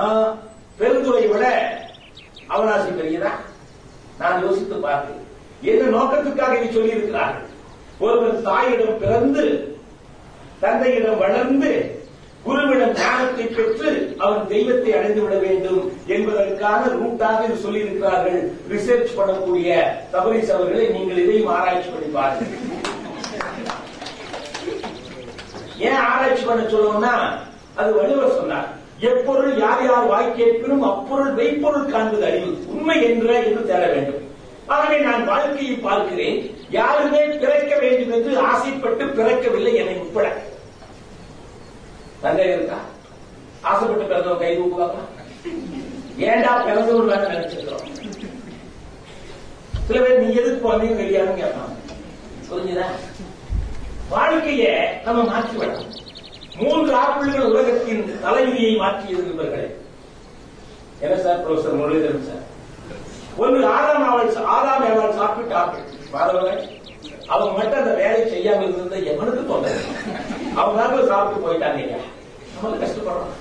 பெருந்துறையை 0.80 1.28
விட 1.34 1.46
அவகாசி 2.56 2.90
பெரியதா? 3.00 3.32
நான் 4.20 4.44
யோசித்து 4.46 4.76
பார்த்தேன் 4.86 5.22
என்ன 5.72 5.84
நோக்கத்துக்காக 5.96 6.58
இதை 6.58 6.68
சொல்லி 6.72 6.96
இருக்கிறார்கள் 6.96 7.44
ஒருவர் 8.00 8.44
தாயிடம் 8.48 9.00
பிறந்து 9.04 9.44
தந்தையிடம் 10.64 11.22
வளர்ந்து 11.26 11.72
குருவிடம் 12.46 12.96
ஞானத்தை 13.02 13.46
பெற்று 13.58 13.92
அவன் 14.24 14.44
தெய்வத்தை 14.52 14.92
அடைந்து 14.98 15.22
விட 15.22 15.36
வேண்டும் 15.46 15.80
என்பதற்கான 16.16 16.82
ரூட்டாக 17.00 17.40
இது 17.48 17.56
சொல்லி 17.64 17.80
இருக்கிறார்கள் 17.86 18.42
ரிசர்ச் 18.74 19.16
பண்ணக்கூடிய 19.20 19.78
தபரிஸ் 20.14 20.52
அவர்களை 20.56 20.86
நீங்கள் 20.96 21.22
இதையும் 21.24 21.52
ஆராய்ச்சி 21.56 21.90
பண்ணி 21.90 22.10
பாருங்கள். 22.18 22.54
ஏன் 25.88 26.04
ஆராய்ச்சி 26.12 26.46
பண்ண 26.50 26.62
சொல்லுவோம்னா 26.74 27.16
அது 27.80 27.90
வள்ளுவர் 28.00 28.38
சொன்னார். 28.40 28.70
எப்பொருள் 29.10 29.58
யார் 29.64 29.84
யார் 29.88 30.12
வாய் 30.12 30.36
கேட்பினும் 30.38 30.86
அப்பொருள் 30.92 31.34
மெய்ப்பொருள் 31.40 31.92
காண்பது 31.96 32.26
அறிவு 32.30 32.52
உண்மை 32.76 32.98
என்ற 33.10 33.32
என்று 33.48 33.64
தேட 33.72 33.84
வேண்டும். 33.96 34.22
ஆகவே 34.68 34.98
நான் 35.00 35.26
வாழ்க்கையை 35.26 35.76
பார்க்கிறேன். 35.76 36.38
யாருமே 36.70 37.22
பிறக்க 37.44 37.74
வேண்டும் 37.80 38.12
என்று 38.12 38.40
ஆசைப்பட்டு 38.40 39.06
பிறக்கவில்லை 39.06 39.74
என்னை 39.76 39.96
உட்பட. 40.00 40.28
தந்தை 42.22 42.46
இருக்கா? 42.54 42.80
ஆசைப்பட்டு 43.62 44.06
பிறந்தவங்க 44.12 44.44
கை 44.44 44.54
தூக்குவாங்க 44.58 45.02
ஏண்டா 46.18 46.52
பிறந்தவங்க 46.66 47.12
வேணும் 47.12 47.34
நினைச்சிருக்கிறோம்? 47.36 47.86
சில 49.88 50.00
பேர் 50.02 50.22
நீங்க 50.22 50.42
எதுக்கு 50.42 50.68
பிறந்தீங்க 50.68 50.98
தெரியாதுன்னு 51.02 51.42
கேட்பாங்க. 51.42 51.76
புரிஞ்சுதா? 52.50 52.88
வாழ்க்கையை 54.10 54.74
நம்ம 55.06 55.24
மாற்றி 55.24 55.58
விடலாம் 55.58 55.92
மூன்று 56.58 56.92
ஆப்பிள்கள் 56.96 57.50
உலகத்தின் 57.52 58.04
தலைவிதியை 58.24 58.76
மாற்றியது 58.76 59.24
என்ன 61.02 61.16
சார் 61.24 61.42
ப்ரொஃபசர் 61.46 61.80
முரளிதரன் 61.80 62.28
சார்? 62.28 62.44
ஒன்று 63.38 63.66
ஆறாம் 63.68 64.10
அவள் 64.10 64.36
ஆறாம் 64.48 64.86
அவள் 64.90 65.14
சாப்பிட்டு 65.14 65.56
ஆப்பிள் 65.56 65.86
மாதவர்கள் 66.12 66.62
அவங்க 67.28 67.52
மட்டும் 67.58 67.80
அந்த 67.80 67.94
வேலை 67.94 68.22
செய்யாம 68.26 68.62
இருந்த 68.62 68.98
எவனுக்கு 69.12 69.44
தொந்தரவு 69.46 69.94
அவங்க 70.56 71.08
சாப்பிட்டு 71.08 71.46
போயிட்டாங்க 71.46 71.80
ஐயா. 71.86 72.00
நம்ம 72.54 72.78
கஷ்டப்படுறோம் 72.78 73.34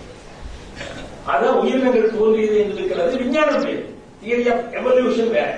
அதான் 1.27 1.61
உயிரினங்கள் 1.61 2.17
தோன்றியது 2.19 2.57
என்று 2.59 2.75
இருக்கிறது 2.75 3.17
விஞ்ஞானம் 3.17 3.65
பேர். 3.65 3.83
தியரி 4.23 4.45
ஆஃப் 4.53 4.65
எவல்யூஷன் 4.75 5.31
வேற. 5.31 5.51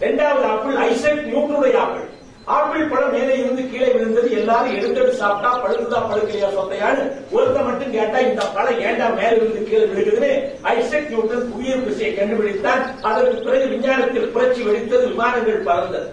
இரண்டாவது 0.00 0.44
ஆப்பிள் 0.46 0.76
ஐசக் 0.86 1.26
நியூட்டனுடைய 1.26 1.74
ஆப்பிள் 1.76 2.08
ஆப்பிள் 2.46 2.88
பழம் 2.90 3.12
மேலே 3.14 3.34
இருந்து 3.40 3.62
கீழே 3.70 3.88
விழுந்தது. 3.94 4.28
எல்லாரும் 4.38 4.76
எடுத்துட்டு 4.76 5.12
சாப்பிட்டா 5.20 5.50
பழுதுதா 5.64 5.98
பழுக்கலையா 6.10 6.48
சொத்தையான்னு 6.56 7.02
ஒருத்த 7.34 7.58
மட்டும் 7.66 7.94
கேட்டா 7.96 8.18
இந்த 8.28 8.42
பழம் 8.56 8.80
ஏண்டா 8.86 9.08
மேல 9.18 9.36
இருந்து 9.36 9.60
கீழே 9.68 9.84
விழுகுதுன்னு 9.90 10.30
ஐசக் 10.72 11.10
நியூட்டன் 11.12 11.46
புவியீர்ப்பு 11.52 11.88
விசையை 11.90 12.12
கண்டுபிடித்தான். 12.16 12.82
அதற்கு 13.10 13.36
பிறகு 13.46 13.66
விஞ்ஞானத்தில் 13.74 14.32
புரட்சி 14.34 14.62
வெடித்தது 14.68 15.04
விமானங்கள் 15.12 15.66
பறந்தது. 15.68 16.08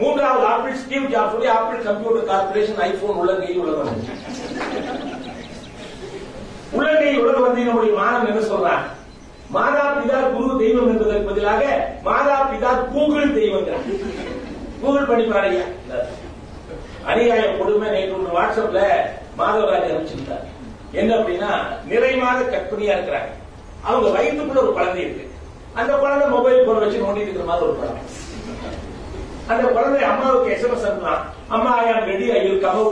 மூன்றாவது 0.00 0.44
ஆப்பிள் 0.52 0.78
ஸ்டீவ் 0.82 1.10
ஜாப்ஸுடைய 1.14 1.50
ஆப்பிள் 1.56 1.86
கம்ப்யூட்டர் 1.88 2.28
கார்பரேஷன் 2.30 2.82
ஐபோன் 2.88 3.18
உள்ளங்கையில் 3.22 3.62
உலக 3.64 3.78
வந்து 3.82 4.06
உள்ளங்கையில் 6.76 7.22
உலக 7.24 7.38
வந்து 7.46 7.66
நம்முடைய 7.68 7.94
மானம் 8.00 8.28
என்ன 8.32 8.42
சொல்றான்? 8.52 8.84
மாதா 9.54 9.84
பிதா 9.96 10.18
குரு 10.34 10.50
தெய்வம் 10.58 10.90
என்பதற்கு 10.92 11.28
பதிலாக 11.30 11.62
மாதா 12.08 12.36
பிதா 12.50 12.72
கூகுள் 12.92 13.34
தெய்வம் 13.38 13.66
கூகுள் 14.82 15.08
பண்ணி 15.10 15.24
பாருங்க. 15.32 15.60
அநியாய 17.10 17.42
கொடுமை 17.58 17.88
நேற்று 17.94 18.16
ஒன்று 18.18 18.36
வாட்ஸ்அப்ல 18.38 18.80
மாதவராஜ் 19.40 19.90
அனுப்பிச்சிருந்தார். 19.90 20.46
என்ன 21.00 21.10
அப்படின்னா 21.18 21.50
நிறைவாத 21.90 22.40
கற்பனையா 22.52 22.94
இருக்கிறாங்க. 22.96 23.30
அவங்க 23.88 24.08
வயிற்றுக்குள்ள 24.16 24.62
ஒரு 24.64 24.72
குழந்தை 24.78 25.00
இருக்கு. 25.04 25.26
அந்த 25.80 25.92
குழந்தை 26.02 26.26
மொபைல் 26.36 26.64
போன் 26.66 26.82
வச்சு 26.82 27.04
நோண்டிட்டு 27.04 27.28
இருக்கிற 27.28 27.48
மாதிரி 27.50 27.66
ஒரு 27.68 27.76
குழந்தை. 27.80 28.02
அந்த 29.52 29.62
குழந்தை 29.76 30.00
அம்மாவுக்கு 30.08 30.52
எஸ்எம்எஸ் 30.54 30.86
அனுப்பலாம் 30.88 31.22
அம்மா 31.54 31.70
ஐ 31.82 31.86
am 31.92 32.08
ready 32.10 32.26
I 32.38 32.40
will 32.46 32.64
come 32.64 32.82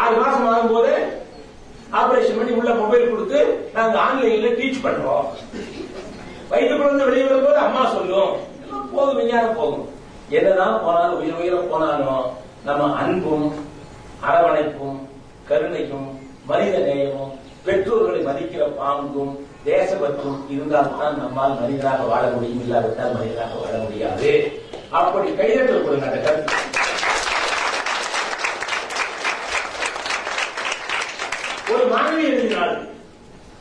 ஆறு 0.00 0.14
மாசம் 0.20 0.46
ஆகும்போது 0.50 0.92
ஆபரேஷன் 2.00 2.38
பண்ணி 2.38 2.52
உள்ள 2.58 2.70
மொபைல் 2.82 3.10
கொடுத்து 3.10 3.40
நாங்க 3.74 3.96
ஆன்லைன்ல 4.04 4.52
டீச் 4.58 4.84
பண்றோம் 4.84 5.26
வயிற்றுக்குள்ள 6.52 7.04
வெளியே 7.04 7.26
போது 7.26 7.56
அம்மா 7.56 7.82
சொல்லும். 7.92 8.32
எல்லாம் 8.62 8.88
போதும் 8.94 9.16
விஞ்ஞானம் 9.16 9.56
போகும் 9.56 9.88
என்னதான் 10.28 10.82
போனாலும் 10.84 11.18
உயிர் 11.20 11.38
உயிர 11.40 11.56
போனாலும் 11.56 12.26
நம்ம 12.64 12.96
அன்பும் 12.96 13.46
அரவணைப்பும் 14.26 14.98
கருணையும் 15.48 16.08
மனித 16.46 16.78
நேயமும் 16.78 17.32
பெற்றோர்களை 17.64 18.20
மதிக்கிற 18.26 18.62
பாங்கும் 18.78 19.32
தேசபற்றும் 19.64 20.38
இருந்தால்தான் 20.48 21.18
நம்மால் 21.18 21.58
மனிதராக 21.60 22.02
வாழ 22.02 22.30
முடியும் 22.30 22.60
இல்லாவிட்டால் 22.60 23.14
மனிதராக 23.14 23.54
வாழ 23.54 23.74
முடியாது. 23.82 24.30
அப்படி 24.90 25.28
கைதட்டல் 25.30 25.84
கொடுங்க 25.84 26.06
அந்த 26.06 26.18
கருத்து 26.18 26.70
ஒரு 31.74 31.84
மாணவி 31.92 32.24
எழுதினாள் 32.30 32.74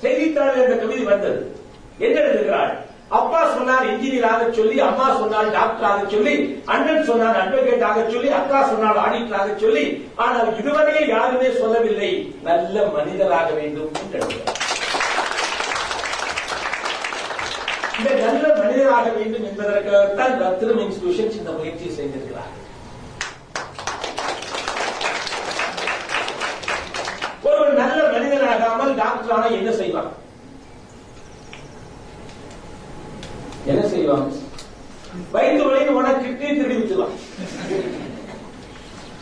செய்தித்தாளில் 0.01 0.63
அந்த 0.63 0.75
கவிதை 0.75 1.03
வந்தது. 1.03 1.55
என்ன 1.97 2.19
எழுதுகிறாள்? 2.19 2.71
அப்பா 3.11 3.39
சொன்னார் 3.53 3.87
இன்ஜினியராக 3.87 4.35
ஆக 4.35 4.51
சொல்லி 4.51 4.75
அம்மா 4.81 5.07
சொன்னால் 5.17 5.49
டாக்டர் 5.55 5.87
ஆக 5.87 6.03
சொல்லி 6.11 6.33
அண்ணன் 6.67 7.07
சொன்னார் 7.09 7.39
அட்வொகேட்டாக 7.41 8.03
சொல்லி 8.09 8.29
அக்கா 8.37 8.59
சொன்னால் 8.69 9.01
ஆடிட்டராக 9.03 9.55
சொல்லி 9.59 9.83
ஆனால் 10.17 10.51
இதுவரையே 10.59 11.01
யாருமே 11.09 11.49
சொல்லவில்லை. 11.57 12.11
நல்ல 12.43 12.85
மனிதராக 12.95 13.49
வேண்டும் 13.53 13.91
இந்த 17.97 18.11
நல்ல 18.23 18.45
மனிதராக 18.59 19.07
வேண்டும் 19.17 19.45
என்பதற்காகத்தான் 19.49 20.35
ரத்னம் 20.43 20.81
இன்ஸ்டிடியூஷன்ஸ் 20.83 21.39
இந்த 21.39 21.51
முயற்சி 21.57 21.89
செய்திருக்கிறார் 21.97 22.51
ஒருவர் 27.43 27.79
நல்ல 27.81 27.99
மனிதனாகாமல் 28.13 28.93
டாக்டர் 28.95 29.33
ஆனா 29.33 29.47
என்ன 29.59 29.71
செய்வான் 29.77 30.09
என்ன 33.69 33.81
செய்வான்? 33.87 34.25
வயிற்று 35.33 35.63
வழியில் 35.67 35.97
உனக்கு 35.99 36.27
கிட்னி 36.27 36.49
திருடி 36.59 36.75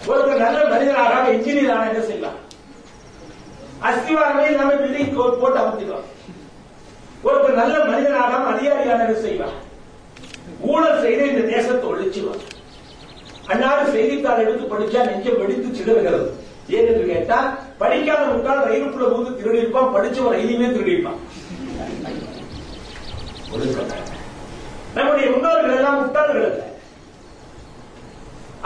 ஒருத்தர் 0.10 0.44
நல்ல 0.44 0.60
மனிதனாக 0.66 1.32
இன்ஜினியர் 1.34 1.74
ஆனா 1.74 1.88
என்ன 1.90 2.02
செய்யலாம்? 2.06 2.38
அஸ்திவாரமே 3.90 4.46
இல்லாம 4.52 4.76
பில்டிங் 4.82 5.12
போட்டு 5.42 5.60
அமர்த்திடுவான் 5.62 6.08
ஒருத்தர் 7.24 7.60
நல்ல 7.62 7.76
மனிதனாக 7.86 8.38
அதிகாரியான 8.54 9.04
என்ன 9.08 9.18
செய்வார் 9.22 9.58
ஊழல் 10.70 11.02
செய்து 11.02 11.24
இந்த 11.32 11.44
தேசத்தை 11.52 11.88
ஒழிச்சுவார் 11.90 12.44
அன்னாறு 13.48 13.84
செய்தித்தாள் 13.92 14.44
எடுத்து 14.44 14.66
படிச்சா 14.74 15.02
நெஞ்சம் 15.06 15.40
வெடித்து 15.42 15.70
சிதறுகிறது. 15.78 16.28
ஏனென்று 16.70 17.06
கேட்டா 17.06 17.38
படிக்காத 17.78 18.24
முட்டால் 18.26 18.66
ரயிலுக்குள்ள 18.68 19.08
போது 19.14 19.30
திருடி 19.40 19.62
இருப்பான் 19.62 19.94
படிச்சவன் 19.96 20.36
ரயிலுமே 20.36 20.68
திருடி 20.74 20.96
இருப்பான் 20.96 21.20
நம்முடைய 25.00 25.28
முன்னோர்கள் 25.34 25.78
எல்லாம் 25.78 26.00
முட்டாள்கள் 26.00 26.48
அல்ல. 26.50 26.62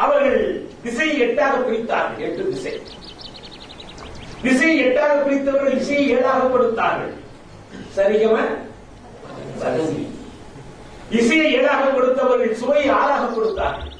அவர்கள் 0.03 0.41
திசையை 0.83 1.15
எட்டாக 1.25 1.55
பிரித்தார்கள். 1.65 2.23
எட்டு 2.27 2.49
திசை. 2.49 2.73
திசையை 4.45 4.77
எட்டாக 4.85 5.13
பிரித்தவர்கள் 5.25 5.77
இசையை 5.81 6.05
ஏழாக 6.15 6.47
கொடுத்தார்கள். 6.53 7.13
சரிகம? 7.97 8.37
இசையை 11.19 11.49
ஏழாக 11.57 11.89
கொடுத்தவர்கள் 11.89 12.59
சுவையை 12.61 12.87
ஆறாக 13.01 13.25
கொடுத்தார்கள். 13.33 13.91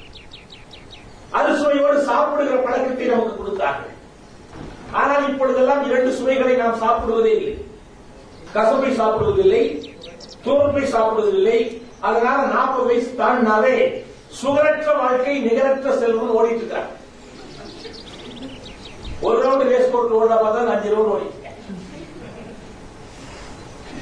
அது 1.38 1.50
சுவையோடு 1.60 1.98
சாப்பிடுகிற 2.08 2.56
பழக்கத்தை 2.64 3.06
நமக்கு 3.06 3.36
கொடுத்தார்கள். 3.36 3.92
ஆனால் 5.00 5.28
இப்பொழுதெல்லாம் 5.30 5.82
இரண்டு 5.88 6.10
சுவைகளை 6.18 6.56
நாம் 6.56 6.82
சாப்பிடுவதே 6.82 7.32
இல்லை. 7.38 7.54
கசப்பை 8.56 8.90
சாப்பிடுவதில்லை 9.00 9.62
தோற்பை 10.44 10.84
சாப்பிடுவதில்லை 10.94 11.58
அதனால 12.08 12.38
நாற்பது 12.54 12.86
வயசு 12.88 13.10
தாண்டினாவே 13.20 13.76
சுகரற்ற 14.40 14.90
வாழ்க்கை 15.00 15.34
நிகரற்ற 15.46 15.96
செல்வம் 16.02 16.36
ஓடிட்டு 16.38 16.62
இருக்காங்க 16.64 16.92
ஒரு 19.26 19.36
ரவுண்ட் 19.44 19.72
ரேஸ் 19.72 19.92
போட்டு 19.92 20.18
ஓடா 20.20 20.36
பார்த்தா 20.42 20.64
நான் 20.66 20.76
அஞ்சு 20.76 20.94
ரவுண்ட் 20.94 21.14
ஓடிட்டேன் 21.14 21.40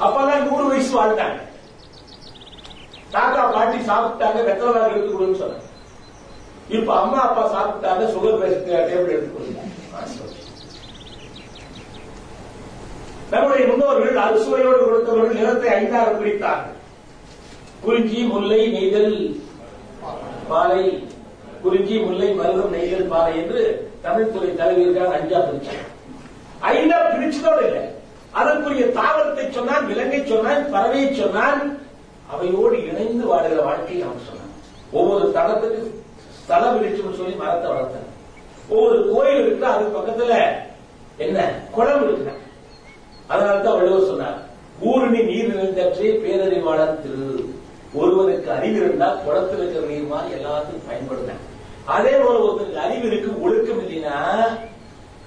அப்பதான் 0.05 0.46
நூறு 0.48 0.64
வயசு 0.70 0.92
வாழ்ந்தாங்க. 0.98 1.38
தாத்தா 3.14 3.42
பாட்டி 3.55 3.78
சாப்பிட்டாங்க 3.90 4.38
வெத்தலை 4.46 4.83
எடுத்து 4.90 5.11
கொடுன்னு 5.12 5.40
சொன்னாங்க. 5.42 5.68
இப்ப 6.76 6.90
அம்மா 7.00 7.18
அப்பா 7.26 7.42
சாப்பிட்டாங்க 7.55 8.02
சுகர் 8.14 8.40
பேஷண்ட் 8.40 8.70
டேபிள் 8.90 9.35
கொடுங்க 9.35 9.61
நம்முடைய 13.33 13.64
முன்னோர்கள் 13.68 14.22
அறுசுவையோடு 14.24 14.81
கொடுத்தவர்கள் 14.87 15.38
நிலத்தை 15.40 15.68
ஐந்தாறு 15.76 16.18
பிரித்தார்கள். 16.20 16.78
குறிஞ்சி 17.82 18.20
முல்லை 18.26 18.60
நெய்தல் 18.74 19.14
பாலை 20.48 20.82
குறிஞ்சி 21.62 21.96
முல்லை 22.04 22.28
மருதம் 22.38 22.74
நெய்தல் 22.74 23.08
பாலை 23.08 23.32
என்று 23.40 23.62
தமிழ்துறை 24.04 24.50
தலைவர்கள் 24.56 25.16
அஞ்சா 25.16 25.40
பிரிச்சாங்க 25.42 25.88
ஐந்தா 26.70 26.98
பிரிச்சதோடு 27.06 27.62
இல்லை. 27.66 27.82
அதற்குரிய 28.32 28.84
தாவரத்தை 28.96 29.44
சொன்னான் 29.50 29.88
விலங்கை 29.88 30.20
சொன்னான் 30.24 30.68
பறவையை 30.72 31.08
சொன்னான் 31.14 31.62
அவையோடு 32.28 32.76
இணைந்து 32.84 33.24
வாழுகிற 33.30 33.60
வாழ்க்கையை 33.66 34.02
அவன் 34.04 34.26
சொன்னான் 34.28 34.52
ஒவ்வொரு 34.92 35.26
தளத்துக்கு 35.36 35.80
ஸ்தல 36.38 36.62
விருட்சம் 36.74 37.18
சொல்லி 37.18 37.34
மரத்தை 37.36 37.68
வளர்த்தாங்க 37.70 38.08
ஒவ்வொரு 38.70 38.98
கோயில் 39.10 39.42
இருக்கு 39.42 39.66
அது 39.70 39.84
பக்கத்துல 39.96 40.32
என்ன? 41.18 41.38
குளம் 41.72 42.04
இருக்கு 42.04 42.32
அதனால்தான் 43.28 43.76
வள்ளுவர் 43.76 44.10
சொன்னார் 44.10 44.38
ஊரணி 44.86 45.20
நீர் 45.24 45.50
நிறைந்தற்றே 45.52 46.08
பேரறிவாளர் 46.22 47.00
திரு 47.02 47.26
ஒருவனுக்கு 48.00 48.48
அறிவு 48.57 48.78
இருந்தால் 48.83 49.20
குளத்தில் 49.24 49.59
இருக்கிற 49.59 49.87
நீர் 49.87 50.12
மாதிரி 50.12 50.37
எல்லாத்துக்கும் 50.38 50.88
பயன்படுங்க 50.88 51.33
அதே 51.94 52.12
போல 52.22 52.37
ஒருத்தருக்கு 52.46 52.85
அறிவு 52.87 53.07
இருக்கு 53.11 53.31
ஒழுக்கம் 53.46 53.83
இல்லைன்னா 53.85 54.16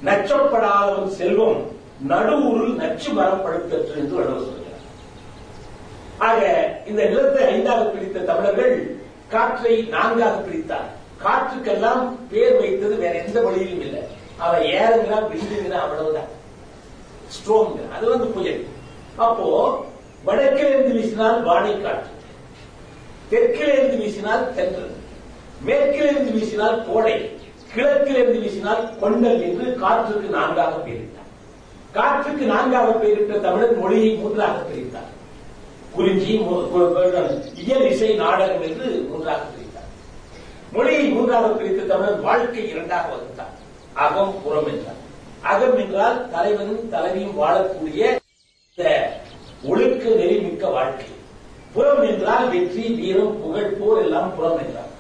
நச்சப்படாதவன் 0.08 1.15
செல்வம் 1.19 1.60
நடுவூரில் 2.10 2.80
நச்சு 2.82 3.10
மரம் 3.13 3.43
படுத்தற்று 3.45 3.99
என்று 4.01 4.17
வள்ளுவர் 4.17 4.47
சொல்கிறார். 4.47 4.82
ஆக 6.28 6.41
இந்த 6.89 7.01
நிலத்தை 7.12 7.43
ஐந்தாக 7.54 7.84
பிரித்த 7.93 8.25
தமிழர்கள் 8.30 8.75
காற்றை 9.34 9.75
நான்காக 9.95 10.36
பிரித்தார் 10.47 10.89
காற்றுக்கெல்லாம் 11.23 12.04
பேர் 12.32 12.58
வைத்தது 12.62 12.95
வேற 13.04 13.13
எந்த 13.23 13.38
வழியிலும் 13.41 13.84
இல்லை. 13.86 14.01
அவன் 14.45 14.65
ஏறுங்கிறா 14.78 15.19
விழுதுங்கிறா 15.30 15.80
அவ்வளவுதான். 15.86 16.32
ஸ்ட்ரோங் 17.36 17.78
அது 17.97 18.06
வந்து 18.10 18.28
புயல். 18.36 18.62
அப்போ 19.25 19.47
வடக்கிலிருந்து 20.28 20.93
வீசினால் 20.97 21.47
வாடை 21.49 21.73
காற்று 21.82 22.12
தெற்கிலிருந்து 23.31 23.95
வீசினால் 24.03 24.45
தென்றல் 24.55 24.93
மேற்கிலிருந்து 25.67 26.31
வீசினால் 26.38 26.77
கோடை 26.88 27.15
கிழக்கிலிருந்து 27.73 28.39
வீசினால் 28.43 28.83
கொண்டல் 28.99 29.41
என்று 29.47 29.65
காற்றுக்கு 29.81 30.27
நான்காக 30.35 30.75
பெயரிட்டார். 30.85 31.31
காற்றுக்கு 31.97 32.45
நான்காக 32.45 32.91
பெயரிட்ட 32.91 33.38
தமிழன் 33.38 33.79
மொழியை 33.79 34.11
மூன்றாக 34.15 34.57
பிரித்தார். 34.69 35.11
குறிஞ்சி 35.95 36.33
இயல் 37.63 37.88
இசை 37.91 38.09
நாடகம் 38.13 38.61
என்று 38.61 38.88
மூன்றாக 39.09 39.41
பிரித்தார். 39.53 39.89
மொழியை 40.71 41.05
மூன்றாக 41.09 41.47
பிரித்த 41.47 41.88
தமிழன் 41.88 42.21
வாழ்க்கை 42.21 42.69
இரண்டாக 42.69 43.09
வகுத்தார். 43.13 43.53
அகம் 44.05 44.35
புறம் 44.43 44.69
என்றார். 44.73 45.01
அகம் 45.41 45.77
என்றால் 45.77 46.29
தலைவனும் 46.29 46.89
தலைவியும் 46.89 47.38
வாழக்கூடிய 47.41 48.01
இந்த 48.77 48.83
ஒழுக்க 49.63 50.09
நெறிமிக்க 50.09 50.71
வாழ்க்கை. 50.71 51.09
புறம் 51.75 52.03
என்றால் 52.03 52.45
வெற்றி 52.49 52.83
வீரம் 52.97 53.35
புகழ் 53.41 53.75
போர் 53.79 54.01
எல்லாம் 54.01 54.31
புறம் 54.35 54.59
என்றார் 54.59 54.91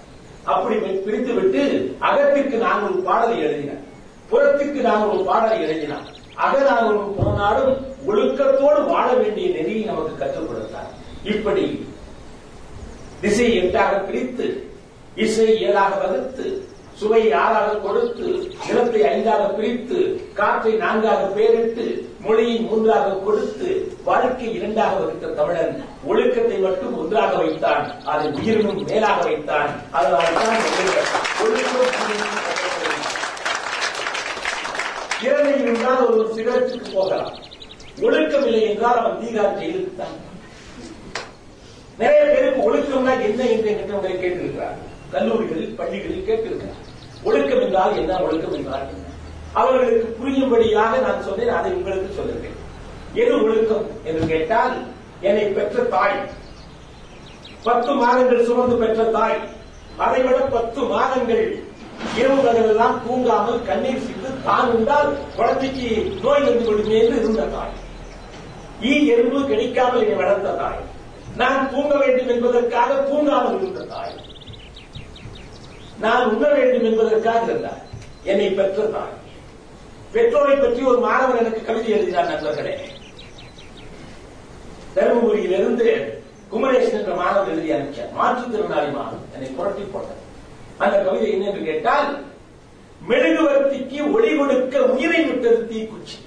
அப்படி 0.45 0.75
பிரித்து 1.05 1.33
விட்டு 1.33 1.61
அகத்திற்கு 1.99 2.57
நான் 2.57 2.83
ஒரு 2.83 2.97
பாடலை 3.01 3.37
எழுதினார் 3.41 3.83
புறத்திற்கு 4.29 4.81
நான் 4.81 5.07
ஒரு 5.07 5.23
பாடலை 5.23 5.57
எழுதினார் 5.61 6.07
அகநாகரும் 6.37 7.15
புறநாடும் 7.15 7.73
ஒழுக்கத்தோடு 8.07 8.79
வாழ 8.85 9.07
வேண்டிய 9.13 9.47
நெறியை 9.49 9.83
நமக்கு 9.85 10.13
கற்றுக் 10.15 10.47
கொடுத்தார். 10.47 10.89
இப்படி 11.23 11.65
திசை 13.21 13.47
எட்டாக 13.57 13.91
பிரித்து 13.99 14.47
இசை 15.15 15.47
ஏழாக 15.61 15.91
வகுத்து 15.95 16.45
சுவை 16.99 17.21
ஆறாக 17.33 17.69
கொடுத்து 17.77 18.27
நிலத்தை 18.67 19.01
ஐந்தாக 19.05 19.43
பிரித்து 19.55 19.97
காற்றை 20.33 20.73
நான்காக 20.73 21.21
பெயரிட்டு 21.27 21.85
மொழியை 22.25 22.55
மூன்றாக 22.61 23.15
கொடுத்து 23.25 23.69
வாழ்க்கை 24.03 24.47
இரண்டாக 24.53 24.93
வகுத்த 24.95 25.33
தமிழன் 25.35 25.73
ஒழுக்கத்தை 26.07 26.57
மட்டும் 26.59 26.97
ஒன்றாக 26.97 27.31
வைத்தான். 27.35 27.83
அதை 28.05 28.25
உயிரினும் 28.37 28.83
மேலாக 28.89 29.19
வைத்தான். 29.23 29.69
அதனால்தான் 29.91 30.51
தான் 30.51 31.75
திறமை 35.19 35.53
இருந்தால் 35.61 36.05
ஒரு 36.07 36.23
சிகரத்துக்கு 36.35 36.87
போகலாம். 36.93 37.35
ஒழுக்கம் 38.01 38.45
இல்லை 38.47 38.61
என்றால் 38.69 38.99
அவன் 39.01 39.19
தீகார் 39.21 39.57
ஜெயிலுக்கு 39.59 39.93
தான் 39.95 40.15
நிறைய 41.99 42.23
பேருக்கு 42.25 42.65
ஒழுக்கம்னா 42.67 43.13
என்ன 43.27 43.41
என்று 43.51 43.69
என்கிட்ட 43.71 43.97
உங்களை 43.97 44.15
கேட்டிருக்கிறார் 44.15 44.75
கல்லூரிகளில் 45.13 45.77
பள்ளிகளில் 45.77 46.27
கேட்டிருக்கிறார் 46.27 46.81
ஒழுக்கம் 47.23 47.63
என்றால் 47.65 47.97
என்ன? 47.97 48.17
ஒழுக்கம் 48.25 48.55
என்றால் 48.57 48.83
என்ன? 48.87 49.04
அவர்களுக்கு 49.59 50.07
புரியும்படியாக 50.19 50.93
நான் 51.05 51.25
சொன்னேன் 51.27 51.55
அதை 51.57 51.69
உங்களுக்கு 51.73 52.17
சொல்லுகிறேன். 52.17 52.57
எது 53.21 53.33
ஒழுக்கம் 53.43 53.85
என்று 54.07 54.23
கேட்டால் 54.33 54.73
என்னை 55.27 55.45
பெற்ற 55.57 55.83
தாய். 55.93 56.17
பத்து 57.67 57.91
மாதங்கள் 58.01 58.47
சுமந்து 58.47 58.75
பெற்ற 58.81 59.03
தாய். 59.17 59.37
அதைவிட 60.05 60.39
பத்து 60.55 60.81
மாதங்கள் 60.93 61.45
இரவுகளெல்லாம் 62.19 62.69
எல்லாம் 62.73 62.97
தூங்காமல் 63.05 63.61
கண்ணீர் 63.67 64.05
சிந்து 64.05 64.29
தான் 64.47 64.71
உண்டால் 64.75 65.09
குழந்தைக்கு 65.35 65.89
நோய் 66.23 66.45
வந்து 66.47 66.65
விடுமே 66.69 66.97
என்று 67.03 67.19
இருந்த 67.21 67.45
தாய். 67.55 67.73
ஈ 68.89 68.93
எறும்பு 69.13 69.39
கிடைக்காமல் 69.51 70.03
என்னை 70.03 70.17
வளர்த்த 70.21 70.57
தாய். 70.63 70.81
நான் 71.41 71.69
தூங்க 71.73 71.93
வேண்டும் 72.03 72.31
என்பதற்காக 72.33 72.97
தூங்காமல் 73.09 73.57
இருந்த 73.59 73.85
தாய். 73.93 74.15
நான் 76.03 76.29
உண்ண 76.31 76.45
வேண்டும் 76.57 76.87
என்பதற்காக 76.89 77.41
இருந்தார் 77.49 77.83
என்னை 78.23 78.49
பெற்ற 78.49 78.83
தாய். 78.97 79.15
பெற்றோரை 80.15 80.55
பற்றி 80.55 80.81
ஒரு 80.89 80.99
மாணவர் 81.05 81.39
எனக்கு 81.39 81.61
கவிதை 81.67 81.89
எழுதினார் 81.95 82.29
நண்பர்களே. 82.31 82.73
தருமபுரியிலிருந்து 84.95 85.87
குமரேசன் 86.51 86.99
என்ற 86.99 87.13
மாணவர் 87.15 87.51
எழுதி 87.53 87.73
அனுப்பிச்சார் 87.75 88.13
மாற்றுத்திறனாளி 88.19 88.89
மாணவர் 88.97 89.33
என்னை 89.35 89.49
புரட்டி 89.57 89.83
போட்டார் 89.93 90.21
அந்த 90.83 90.95
கவிதை 91.03 91.27
என்ன 91.31 91.49
என்று 91.49 91.63
கேட்டால் 91.63 92.07
மெழுகுவர்த்திக்கு 93.09 93.99
ஒளி 94.15 94.31
கொடுக்க 94.37 94.75
உயிரை 94.93 95.19
விட்டது 95.25 95.59
தீக்குச்சி. 95.71 96.17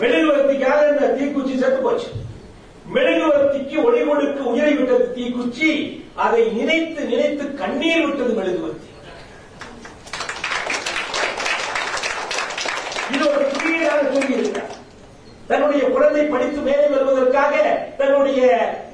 மெழுகுவர்த்திக்காக 0.00 0.80
இந்த 0.90 1.06
தீக்குச்சி? 1.18 1.54
செத்து 1.62 1.80
போச்சு. 1.86 2.08
மெழுகுவர்த்திக்கு 2.94 3.76
ஒளி 3.88 4.00
கொடுக்க 4.08 4.40
உயிரை 4.52 4.72
விட்டது 4.76 5.06
தீக்குச்சி. 5.16 5.70
அதை 6.24 6.42
நினைத்து 6.58 7.00
நினைத்து 7.12 7.44
கண்ணீர் 7.62 8.06
விட்டது 8.06 8.32
மெழுகுவர்த்தி 8.40 8.88
இது 13.14 13.24
ஒரு 13.28 13.44
குறியீடாக 13.52 14.02
கூறியிருக்கிறார் 14.10 14.74
தன்னுடைய 15.50 15.82
குழந்தை 15.94 16.24
படித்து 16.32 16.60
மேலே 16.66 16.86
வருவதற்காக 16.94 17.54
தன்னுடைய 18.00 18.40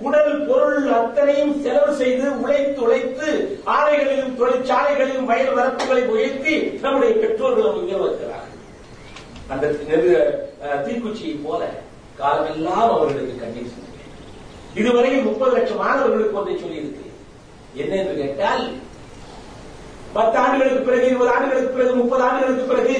உடல் 0.07 0.33
பொருள் 0.49 0.87
அத்தனையும் 0.99 1.55
செலவு 1.65 1.93
செய்து 2.01 2.27
உழைத்து 2.43 2.81
உழைத்து 2.87 3.29
ஆலைகளிலும் 3.77 4.37
தொழிற்சாலைகளிலும் 4.41 5.29
வயல் 5.31 5.57
வரப்புகளை 5.59 6.05
உயர்த்தி 6.15 6.55
நம்முடைய 6.85 7.13
பெற்றோர்கள் 7.23 7.81
இங்கே 7.83 7.99
வருகிறார்கள். 8.05 8.55
அந்த 9.53 9.65
தீக்குச்சியை 10.87 11.35
போல 11.47 11.63
காலமெல்லாம் 12.21 12.91
அவர்களுக்கு 12.95 13.35
கண்ணீர் 13.43 13.73
சிந்தினேன் 13.73 14.15
இதுவரையில் 14.81 15.29
முப்பது 15.29 15.55
லட்சம் 15.57 15.83
மாணவர்களுக்கு 15.85 16.39
ஒன்றை 16.41 16.57
சொல்லியிருக்கிறேன். 16.65 17.15
என்ன 17.83 17.95
என்று 18.03 18.15
கேட்டால் 18.23 18.65
பத்து 20.17 20.37
ஆண்டுகளுக்கு 20.43 20.87
பிறகு 20.89 21.09
இருபது 21.11 21.33
ஆண்டுகளுக்கு 21.35 21.77
பிறகு 21.77 21.95
முப்பது 22.03 22.25
ஆண்டுகளுக்கு 22.27 22.67
பிறகு 22.73 22.99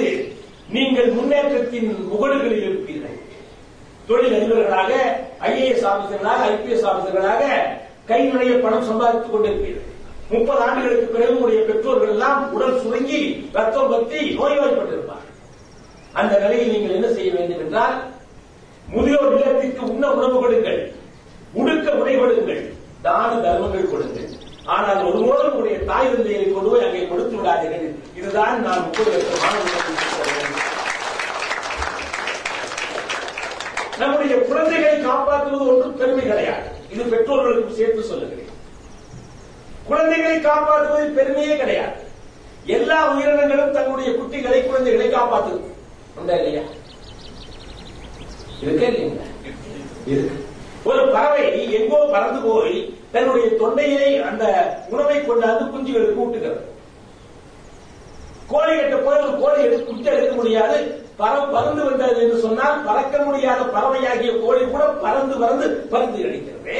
நீங்கள் 0.75 1.09
முன்னேற்றத்தின் 1.17 1.89
முகடுகளில் 2.11 2.65
இருப்பீர்கள். 2.67 3.16
தொழில் 4.09 4.35
அதிபர்களாக 4.37 4.91
ஐஏஎஸ் 5.49 5.85
ஆபீசர்களாக 5.91 6.41
ஐபிஎஸ் 6.53 6.87
ஆபீசர்களாக 6.91 7.43
கை 8.09 8.19
நிறைய 8.33 8.51
பணம் 8.65 8.87
சம்பாதித்துக் 8.89 9.33
கொண்டிருப்பீர்கள் 9.33 9.93
முப்பது 10.33 10.61
ஆண்டுகளுக்கு 10.65 11.07
பிறகு 11.15 11.33
உங்களுடைய 11.35 11.61
பெற்றோர்கள் 11.69 12.13
எல்லாம் 12.13 12.39
உடல் 12.55 12.79
சுருங்கி 12.83 13.19
ரத்தம் 13.57 13.91
பத்தி 13.93 14.19
நோய்வாய்ப்பட்டிருப்பார்கள் 14.39 15.35
அந்த 16.19 16.33
நிலையில் 16.43 16.71
நீங்கள் 16.73 16.95
என்ன 16.97 17.09
செய்ய 17.17 17.31
வேண்டும் 17.35 17.63
என்றால் 17.65 17.95
முதியோர் 18.93 19.33
இல்லத்திற்கு 19.35 19.83
உண்ண 19.93 20.05
உணவு 20.17 20.35
கொடுங்கள். 20.41 20.81
உடுக்க 21.59 21.87
உடை 22.01 22.13
கொடுங்கள். 22.15 22.61
தான 23.05 23.29
தர்மங்கள் 23.45 23.91
கொடுங்கள். 23.93 24.29
ஆனால் 24.75 25.03
ஒருபோதும் 25.07 25.49
உங்களுடைய 25.49 25.77
தாய் 25.89 26.11
தந்தையை 26.13 26.45
கொண்டு 26.45 26.69
போய் 26.71 26.85
அங்கே 26.87 27.03
கொடுத்து 27.11 27.35
விடாதீர்கள். 27.37 27.93
இதுதான் 28.19 28.55
நான் 28.65 28.83
முப்பது 28.85 29.11
லட்சம் 29.13 29.43
மாணவர்களுக்கு 29.43 30.46
நம்முடைய 33.99 34.35
குழந்தைகளை 34.39 35.01
காப்பாற்றுவது 35.01 35.67
ஒன்றும் 35.71 35.97
பெருமை 35.97 36.23
கிடையாது. 36.25 36.67
இது 36.93 37.03
பெற்றோர்களுக்கும் 37.03 37.75
சேர்த்து 37.75 38.03
சொல்லுகிறேன். 38.03 38.53
குழந்தைகளை 39.87 40.39
காப்பாற்றுவது 40.39 41.07
பெருமையே 41.09 41.57
கிடையாது. 41.57 41.95
எல்லா 42.65 43.13
உயிரினங்களும் 43.13 43.71
தன்னுடைய 43.71 44.09
குட்டிகளை 44.11 44.65
குழந்தைகளை 44.65 45.07
காப்பாற்றுது. 45.07 45.61
உண்டா 46.15 46.33
இல்லையா? 46.33 46.61
இருக்கே 48.61 48.87
இல்லைங்களா 48.91 49.25
ஒரு 50.83 51.07
பறவை 51.07 51.71
எங்கோ 51.71 51.97
பறந்து 52.11 52.49
போய் 52.49 52.75
தன்னுடைய 53.11 53.47
தொண்டையை 53.49 54.17
அந்த 54.17 54.43
உணவை 54.89 55.17
கொண்டாந்து 55.17 55.65
குஞ்சுகளுக்கு 55.73 56.21
ஊட்டுகிறது. 56.23 56.61
கோழி 58.47 58.73
கட்ட 58.77 58.95
போய் 58.95 59.19
ஒரு 59.19 59.33
கோழி 59.39 59.63
எடுத்து 59.63 59.85
குஞ்சு 59.85 60.11
எடுக்க 60.11 60.35
முடியாது. 60.35 61.06
பறவை 61.19 61.45
பறந்து 61.53 61.81
வந்தது 61.85 62.19
என்று 62.23 62.37
சொன்னால் 62.41 62.83
பறக்க 62.85 63.17
முடியாத 63.23 63.61
பறவையாகிய 63.71 64.31
கோழி 64.41 64.65
கூட 64.67 64.83
பறந்து 65.01 65.35
பறந்து 65.37 65.67
பறந்து 65.89 66.25
அடிக்கிறது 66.25 66.75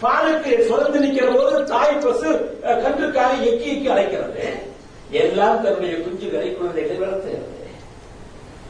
பாலுக்கு 0.00 0.52
சுரந்து 0.68 0.98
நிற்கிற 1.00 1.26
போது 1.32 1.58
தாய் 1.66 2.00
பசு 2.00 2.30
அஹ், 2.64 2.78
கன்றுக்காக 2.82 3.32
எக்கி 3.44 3.68
எக்கி 3.70 3.88
அழைக்கிறது 3.90 4.46
எல்லாம் 5.18 5.62
தன்னுடைய 5.62 5.94
குஞ்சுகளை 6.00 6.48
குழந்தைகளை 6.52 6.96
வளர்த்துகிறது 7.00 7.52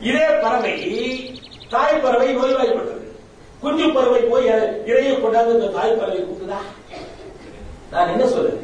இதே 0.03 0.27
பறவை 0.43 0.75
தாய் 1.71 2.03
பறவை 2.03 2.29
நோய்வாய்ப்பட்டது. 2.33 3.01
குஞ்சு 3.63 3.87
பறவை 3.93 4.21
போய் 4.25 4.49
இறையை 4.87 5.15
கொண்டாந்து 5.17 5.55
இந்த 5.55 5.69
தாய் 5.73 5.99
பறவை 5.99 6.21
கூட்டுதா 6.23 6.59
நான் 7.93 8.13
என்ன 8.13 8.25
சொல்றேன் 8.29 8.61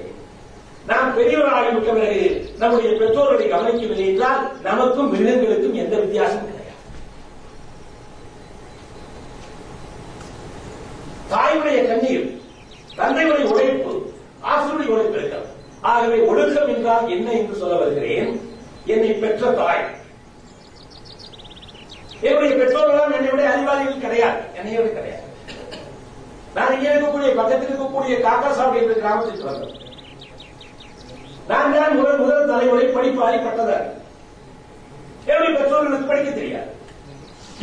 நாம் 0.86 1.18
பெரியவராகி 1.18 1.72
விட்ட 1.72 1.92
பிறகு 1.92 2.54
நம்முடைய 2.58 2.96
பெற்றோர்களை 2.96 3.48
கவனிக்கவில்லை 3.48 4.08
என்றால் 4.08 4.60
நமக்கும் 4.62 5.10
மிருகங்களுக்கும் 5.12 5.74
எந்த 5.74 5.96
வித்தியாசமும் 5.96 6.48
கிடையாது. 6.50 6.68
தாயுடைய 11.30 11.86
கண்ணீர் 11.86 12.38
தந்தையுடைய 12.96 13.44
உழைப்பு 13.50 14.12
ஆசிரியருடைய 14.42 14.86
உழைப்பு 14.86 15.18
இருக்கிறது. 15.18 15.48
ஆகவே 15.80 16.18
ஒழுக்கம் 16.18 16.76
என்றால் 16.76 17.08
என்ன 17.08 17.32
என்று 17.32 17.56
சொல்ல 17.56 17.74
வருகிறேன்? 17.74 18.40
என்னை 18.86 19.12
பெற்ற 19.12 19.50
தாய். 19.50 19.98
என்னுடைய 22.20 22.54
பெற்றோர்களெல்லாம் 22.54 23.14
என்னை 23.14 23.30
விட 23.30 23.50
அறிவாளிகள் 23.50 24.00
கிடையாது. 24.00 24.40
என்னை 24.56 24.76
விட 24.76 24.88
கிடையாது. 24.88 25.28
நான் 26.54 26.74
இங்கே 26.74 26.88
இருக்கக்கூடிய 26.88 27.34
பக்கத்தில் 27.34 27.68
இருக்கக்கூடிய 27.68 28.14
காக்காசாவடி 28.26 28.74
என்ற 28.74 28.94
கிராமத்திற்கு 28.94 29.44
வந்தேன். 29.44 29.88
நான் 31.50 31.74
தான் 31.76 31.96
முதல் 31.98 32.20
முதல் 32.22 32.50
தலைமுறை 32.50 32.84
படிப்பாளி 32.96 33.38
பட்டதாரி 33.46 33.88
என்னுடைய 35.30 35.52
பெற்றோர்களுக்கு 35.56 36.10
படிக்க 36.10 36.30
தெரியாது? 36.30 36.70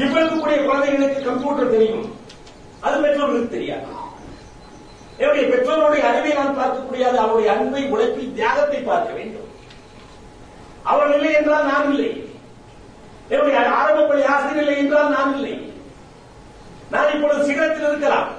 இப்ப 0.02 0.16
இருக்கக்கூடிய 0.20 0.58
குழந்தைகளுக்கு 0.66 1.28
கம்ப்யூட்டர் 1.28 1.74
தெரியும். 1.76 2.06
அது 2.86 2.98
பெற்றோர்களுக்கு 3.06 3.56
தெரியாது. 3.56 3.88
என்னுடைய 5.22 5.44
பெற்றோருடைய 5.52 6.02
அறிவை 6.10 6.34
நான் 6.40 6.58
பார்க்க 6.60 6.88
முடியாது 6.88 7.18
அவருடைய 7.24 7.50
அன்பை 7.54 7.84
உழைப்பை 7.94 8.26
தியாகத்தை 8.38 8.80
பார்க்க 8.90 9.18
வேண்டும். 9.18 9.48
அவர்கள் 10.92 11.16
இல்லை 11.18 11.32
என்றால் 11.40 11.70
நான் 11.72 11.90
இல்லை. 11.94 12.12
என்னுடைய 13.32 13.58
ஆரம்ப 13.80 14.06
பள்ளி 14.10 14.26
ஆசிரியர் 14.34 14.62
இல்லை 14.64 14.78
என்றால் 14.84 15.14
நான் 15.16 15.34
இல்லை. 15.38 15.56
நான் 16.94 17.14
இப்பொழுது 17.16 17.48
சிகரத்தில் 17.50 17.90
இருக்கலாம். 17.92 18.30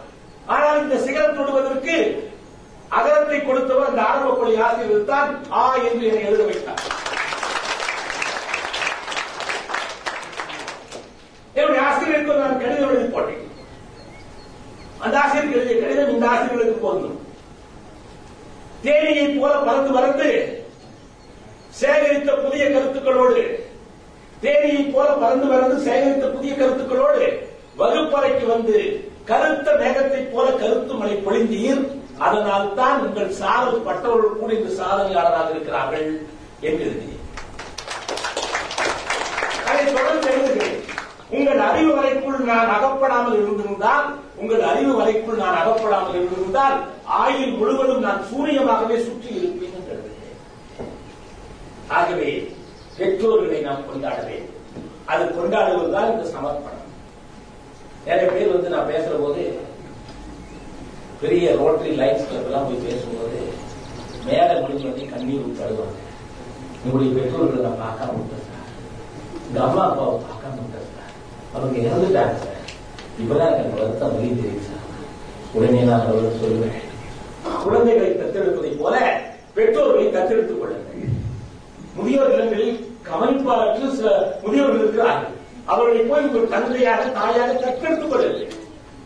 ஆனால் 0.55 0.83
இந்த 0.83 0.99
சிகரம் 1.07 1.37
தொடுவதற்கு 1.39 1.97
அகரத்தை 2.97 3.39
கொடுத்தவர் 3.41 3.89
அந்த 3.91 4.01
ஆரம்ப 4.11 4.35
பள்ளி 4.39 4.55
ஆசிரியர் 4.67 5.11
தான் 5.11 5.31
ஆ 5.61 5.63
என்று 5.89 6.07
என்னை 6.11 6.23
எழுத 6.29 6.43
வைத்தார். 6.49 6.83
என்னுடைய 11.59 11.81
ஆசிரியருக்கு 11.89 12.41
நான் 12.43 12.61
கடிதம் 12.63 12.93
எழுதி 12.95 13.09
போட்டேன். 13.15 13.45
அந்த 15.05 15.15
ஆசிரியருக்கு 15.23 15.59
எழுதிய 15.59 15.77
கடிதம் 15.83 16.15
இந்த 16.15 16.29
ஆசிரியர்களுக்கு 16.33 16.85
பொருந்தும் 16.85 17.17
தேனியை 18.87 19.27
போல 19.39 19.53
பறந்து 19.69 19.91
பறந்து 19.97 20.29
சேகரித்த 21.81 22.31
புதிய 22.45 22.65
கருத்துக்களோடு 22.75 23.43
தேனியை 24.45 24.83
போல 24.95 25.07
பறந்து 25.23 25.47
பறந்து 25.53 25.77
சேகரித்த 25.87 26.27
புதிய 26.37 26.53
கருத்துக்களோடு 26.57 27.25
வகுப்பறைக்கு 27.81 28.47
வந்து 28.55 28.79
கருத்த 29.31 29.69
மேகத்தை 29.81 30.21
போல 30.35 30.47
கருத்து 30.61 30.93
மழை 31.01 31.17
பொழிந்தீர். 31.27 31.83
அதனால் 32.27 32.67
தான் 32.81 33.03
உங்கள் 33.07 33.37
சாதல் 33.41 33.85
பட்டவர்கள் 33.87 34.41
கூட 34.41 34.51
இந்த 34.57 34.71
சாதனையாளராக 34.81 35.53
இருக்கிறார்கள் 35.55 36.09
என்று 36.69 36.85
எழுதினேன் 36.89 37.25
அதை 39.69 39.85
தொடர்ந்து 39.97 40.29
எழுதுகிறேன். 40.35 40.77
உங்கள் 41.37 41.61
அறிவு 41.69 41.91
வரைக்குள் 41.97 42.49
நான் 42.51 42.73
அகப்படாமல் 42.77 43.39
இருந்திருந்தால் 43.41 44.07
உங்கள் 44.41 44.63
அறிவு 44.71 44.93
வரைக்குள் 45.01 45.43
நான் 45.43 45.59
அகப்படாமல் 45.61 46.17
இருந்திருந்தால் 46.19 46.77
ஆயுள் 47.23 47.57
முழுவதும் 47.61 48.05
நான் 48.07 48.27
சூரியமாகவே 48.31 48.97
சுற்றி 49.07 49.29
இருப்பேன் 49.39 49.77
என்று 49.79 49.95
எழுதுகிறேன். 49.97 50.39
ஆகவே 51.99 52.31
பெற்றோர்களை 52.99 53.61
நாம் 53.69 53.87
கொண்டாட 53.91 54.19
வேண்டும். 54.29 54.55
அது 55.13 55.25
கொண்டாடுவதுதான் 55.37 56.11
இந்த 56.13 56.25
சமர்ப்பணம். 56.35 56.87
நிறைய 58.07 58.29
பேர் 58.33 58.55
வந்து 58.55 58.75
நான் 58.75 58.91
பேசுற 58.93 59.15
போது 59.25 59.43
பெரிய 61.21 61.55
ரோட்டரி 61.61 61.93
லைன்ஸ் 62.01 62.29
கிளப்லாம் 62.29 62.67
போய் 62.69 62.85
பேசும்போது 62.87 63.39
மேல 64.27 64.49
முடிஞ்சு 64.61 65.09
கண்ணீர் 65.13 65.45
விட்டு 65.45 65.65
அழுவாங்க. 65.65 65.99
உங்களுடைய 66.83 67.11
பெற்றோர்களை 67.15 67.61
நான் 67.65 67.81
பார்க்காம 67.83 68.17
விட்டேன் 68.19 68.45
சார். 68.49 68.67
அம்மா 69.69 69.83
அப்பாவை 69.91 70.15
பார்க்காம 70.27 70.59
விட்டேன் 70.63 70.91
சார். 70.91 71.13
அவங்க 71.55 71.77
இறந்துட்டாங்க 71.87 72.37
சார். 72.43 72.61
இப்பதான் 73.23 73.55
எனக்கு 73.55 73.81
வருத்தம் 73.81 74.15
வழி 74.15 74.29
தெரியும் 74.41 74.67
சார். 74.69 74.85
உடனே 75.53 75.81
நான் 75.81 76.05
அவர்கள் 76.07 76.39
சொல்லுவேன். 76.43 76.79
குழந்தைகளை 77.65 78.11
தத்தெடுப்பதை 78.11 78.73
போல 78.83 78.97
பெற்றோர்களை 79.55 80.07
தத்தெடுத்துக் 80.07 80.61
கொள்ளுங்கள். 80.61 81.17
முதியோர் 81.97 82.31
இல்லங்களில் 82.31 82.77
சில 83.99 84.11
முதியோர்கள் 84.43 84.83
இருக்கிறார்கள். 84.83 85.35
அவர்களை 85.65 86.03
போய் 86.11 86.31
ஒரு 86.37 86.49
தந்தையாக 86.49 87.03
தாயாக 87.19 87.51
தத்தெடுத்துக் 87.53 88.13
கொள்ளுங்கள். 88.13 88.55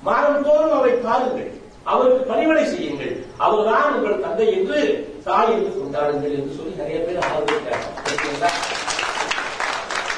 மாதந்தோறும் 0.03 0.77
அவரை 0.77 0.95
பாருங்கள். 1.07 1.51
அவருக்கு 1.85 2.25
பணிவடை 2.25 2.67
செய்யுங்கள். 2.67 3.25
அவர்தான் 3.37 3.95
உங்கள் 3.95 4.21
தந்தை 4.21 4.53
என்று 4.53 5.09
தாய் 5.25 5.53
என்று 5.53 5.71
கொண்டாடுங்கள் 5.79 6.35
என்று 6.35 6.55
சொல்லி 6.57 6.75
நிறைய 6.77 6.99
பேர் 7.01 7.19
ஆதரவு 7.19 7.61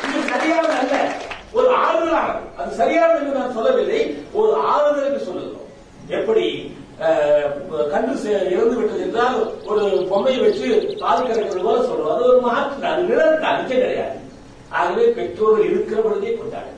இது 0.04 0.28
சரியானது 0.28 0.72
அல்ல. 0.72 1.12
ஒரு 1.52 1.76
ஆறுதலானது. 1.76 2.40
அது 2.56 2.74
சரியானது 2.74 3.18
என்று 3.18 3.38
நான் 3.38 3.52
சொல்லவில்லை. 3.52 4.16
ஒரு 4.32 4.56
ஆறுதலுக்கு 4.56 5.24
சொல்லுகிறோம். 5.24 5.60
எப்படி 6.08 6.72
அஹ், 7.00 8.50
இறந்து 8.50 8.76
விட்டது 8.76 9.00
என்றால் 9.00 9.62
ஒரு 9.64 10.06
பொம்மையை 10.10 10.40
வச்சு 10.42 10.96
பால் 11.00 11.26
கறக்கிறது 11.26 11.62
போல 11.62 11.78
சொல்றோம். 11.78 12.14
அது 12.14 12.24
ஒரு 12.24 12.40
மாற்று 12.40 12.86
அது 12.86 13.02
நிழல் 13.02 13.40
கிடையாது. 13.66 14.18
ஆகவே 14.68 15.06
பெற்றோர்கள் 15.06 15.70
இருக்கிற 15.70 16.00
பொழுதே 16.00 16.34
கொண்டாடு 16.34 16.73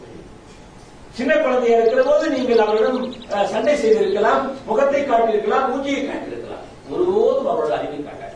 சின்ன 1.16 1.32
குழந்தையா 1.36 1.76
இருக்கிற 1.78 2.02
போது 2.04 2.24
நீங்கள் 2.30 2.62
அவரிடம் 2.64 2.98
அஹ், 3.30 3.46
சண்டை 3.46 3.74
செய்திருக்கலாம் 3.76 4.42
முகத்தை 4.66 5.00
காட்டியிருக்கலாம் 5.02 5.68
மூஞ்சியை 5.68 6.02
காட்டியிருக்கலாம். 6.02 6.64
ஒருபோதும் 6.90 7.48
அவரோட 7.48 7.72
அறிவை 7.78 8.00
காட்டாது. 8.00 8.34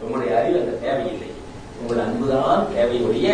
உங்களுடைய 0.00 0.32
அறிவு 0.38 0.60
அந்த 0.60 0.78
தேவையில்லை. 0.78 1.30
உங்கள் 1.80 2.02
அன்புதான் 2.04 2.62
தேவையுடைய 2.72 3.26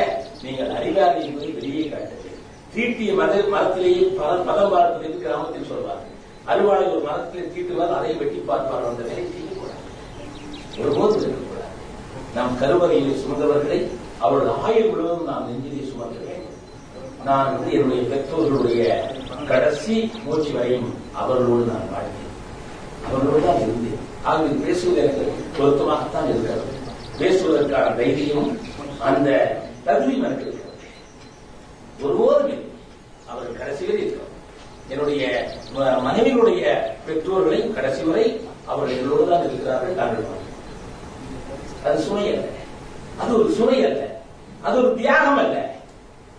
நீங்கள் 0.43 0.73
அறிவாளி 0.77 1.21
என்பதை 1.25 1.51
வெளியே 1.55 1.85
காட்டுது 1.87 2.21
தீட்டிய 2.75 3.11
மத 3.15 3.35
மரத்திலேயே 3.51 4.05
பல 4.17 4.31
பதம் 4.47 4.71
பார்ப்பது 4.71 5.05
என்று 5.07 5.21
கிராமத்தில் 5.21 5.69
சொல்வார்கள். 5.69 6.11
அறுவாளை 6.47 6.87
ஒரு 6.91 7.03
மரத்திலே 7.05 7.45
தீட்டுவார் 7.49 7.97
அதை 7.97 8.13
வெட்டி 8.17 8.41
பார்ப்பார் 8.43 8.89
அந்த 8.89 9.03
வேலை 9.03 9.25
செய்யக்கூடாது. 9.27 9.81
ஒருபோதும் 10.79 11.21
இருக்கக்கூடாது. 11.21 11.71
நாம் 12.35 12.59
கருவறையில் 12.61 13.21
சுமந்தவர்களை 13.21 13.79
அவர்கள் 14.21 14.53
ஆயுள் 14.63 14.91
முழுவதும் 14.91 15.29
நாம் 15.31 15.47
நெஞ்சிலே 15.49 15.74
நான் 17.25 17.59
வந்து 17.59 17.73
என்னுடைய 17.73 18.03
பெற்றோர்களுடைய 18.03 19.01
கடைசி 19.47 20.13
மூச்சு 20.25 20.53
வரையும் 20.53 20.95
அவர்களோடு 21.13 21.65
நான் 21.65 21.89
வாழ்ந்தேன். 21.95 22.33
அவர்களோடு 23.07 23.45
தான் 23.45 23.57
இருந்தேன். 23.57 23.99
ஆகவே 24.23 24.49
பேசுவது 24.49 25.01
எனக்கு 25.01 25.33
பொருத்தமாகத்தான் 25.59 26.29
இருக்கிறது. 26.29 26.83
பேசுவதற்கான 27.19 27.97
தைரியமும் 27.97 28.59
அந்த 28.99 29.59
தகுதியும் 29.85 30.23
எனக்கு 30.23 30.43
இருக்கிறது. 30.43 30.77
ஒருபோதும் 32.01 32.73
அவர் 33.27 33.53
கடைசியில் 33.53 33.99
இருக்கிறார். 33.99 34.33
என்னுடைய 34.89 35.49
மனைவியுடைய 35.79 36.77
பெற்றோர்களை 37.07 37.73
கடைசி 37.73 38.03
வரை 38.03 38.41
அவர்கள் 38.67 38.97
எங்களோடு 38.97 39.31
தான் 39.31 39.45
இருக்கிறார்கள் 39.45 39.95
நாங்கள் 39.95 40.25
அது 41.85 42.01
சுமை 42.01 42.27
அல்ல. 42.29 42.47
அது 43.19 43.39
ஒரு 43.39 43.51
சுமை 43.51 43.85
அல்ல. 43.85 44.21
அது 44.63 44.79
ஒரு 44.79 44.95
தியாகம் 44.95 45.37
அல்ல. 45.37 45.74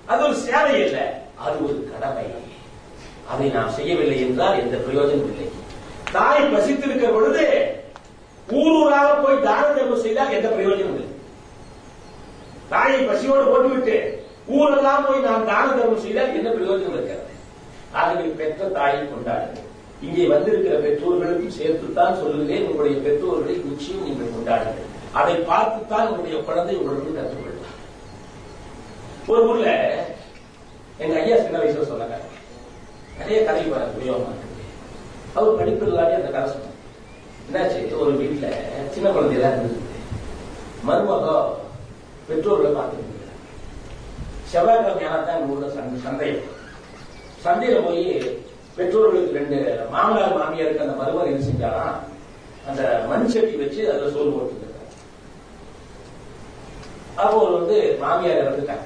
அது 0.09 0.21
ஒரு 0.27 0.35
சேவை 0.45 0.75
அல்ல 0.85 0.97
அது 1.45 1.55
ஒரு 1.67 1.77
கடமை. 1.91 2.25
அதை 3.31 3.45
நாம் 3.55 3.75
செய்யவில்லை 3.77 4.17
என்றால் 4.25 4.59
எந்த 4.63 4.75
பிரயோஜனம் 4.85 5.29
இல்லை. 5.31 5.47
தாய் 6.15 6.51
பசித்திருக்கிற 6.53 7.09
பொழுது 7.15 7.45
ஊர் 8.59 8.75
ஊராக 8.81 9.09
போய் 9.21 9.45
தான 9.47 9.63
தர்மம் 9.77 10.03
செய்தால் 10.05 10.35
எந்த 10.37 10.49
பிரயோஜனம் 10.55 10.97
இல்லை. 10.97 11.07
தாயை 12.73 12.99
பசியோடு 13.09 13.45
போட்டுவிட்டு 13.51 13.95
ஊரெல்லாம் 14.57 15.05
போய் 15.07 15.25
நாம் 15.27 15.49
தான 15.51 15.65
தர்மம் 15.79 16.03
செய்தால் 16.03 16.35
என்ன 16.39 16.49
பிரயோஜனம் 16.57 16.97
இருக்கிறது 16.97 17.33
ஆகவே 17.99 18.27
பெற்ற 18.41 18.67
தாயை 18.77 19.01
கொண்டாடுங்கள். 19.13 19.69
இங்கே 20.05 20.23
வந்திருக்கிற 20.33 20.75
பெற்றோர்களுக்கும் 20.85 21.57
சேர்த்துத்தான் 21.57 22.19
சொல்லுகிறேன். 22.21 22.65
உங்களுடைய 22.69 22.97
பெற்றோர்களை 23.05 23.55
நிச்சயம் 23.67 24.05
நீங்கள் 24.07 24.33
கொண்டாடுங்கள். 24.35 24.91
அதை 25.19 25.35
பார்த்துத்தான் 25.51 26.07
உங்களுடைய 26.09 26.37
குழந்தை 26.47 26.75
உங்களுக்கு 26.79 27.17
கற்றுக்கொள்வார் 27.17 27.44
ஒரு 29.27 29.41
ஊர்ல 29.47 29.69
எங்க 30.99 31.13
ஐயா 31.19 31.37
சின்ன 31.37 31.59
வயசுல 31.59 31.87
சொன்னாங்க 31.87 32.17
நிறைய 33.17 33.39
கதை 33.43 33.63
அவர் 35.35 35.57
படிப்பு 35.57 35.85
இல்லாமே 35.85 36.17
அந்த 36.17 36.29
கதை 36.29 36.47
சொன்னார் 36.47 36.73
என்னாச்சு 37.47 37.97
ஒரு 37.97 38.11
வீட்டுல 38.19 38.47
சின்ன 38.93 39.07
குழந்தையெல்லாம் 39.09 39.55
இருந்தது 39.55 39.81
மருமகம் 40.83 41.51
பெற்றோர்களை 42.27 42.71
பார்த்துட்டு 42.71 43.13
செவ்வாய்க்கிழமை 44.51 45.05
ஆனால் 45.05 45.27
தான் 45.27 45.47
ஊர்ல 45.49 45.69
சந்தை 45.69 45.99
சந்தேகம் 45.99 46.51
சந்தையில 47.45 47.79
போய் 47.81 48.05
பெற்றோர்களுக்கு 48.77 49.37
ரெண்டு 49.37 49.57
மாமனார் 49.91 50.37
மாமியாருக்கு 50.37 50.85
அந்த 50.85 50.95
மருமகன் 50.95 51.31
என்ன 51.31 51.45
செஞ்சாராம் 51.45 51.97
அந்த 52.67 52.81
மண் 53.07 53.31
சட்டி 53.33 53.55
வச்சு 53.57 53.81
அதுல 53.89 54.11
சோறு 54.11 54.31
போட்டு 54.31 54.73
அப்போ 57.17 57.35
ஒரு 57.43 57.53
வந்து 57.53 57.77
மாமியார் 57.99 58.41
இறந்துட்டாங்க 58.41 58.85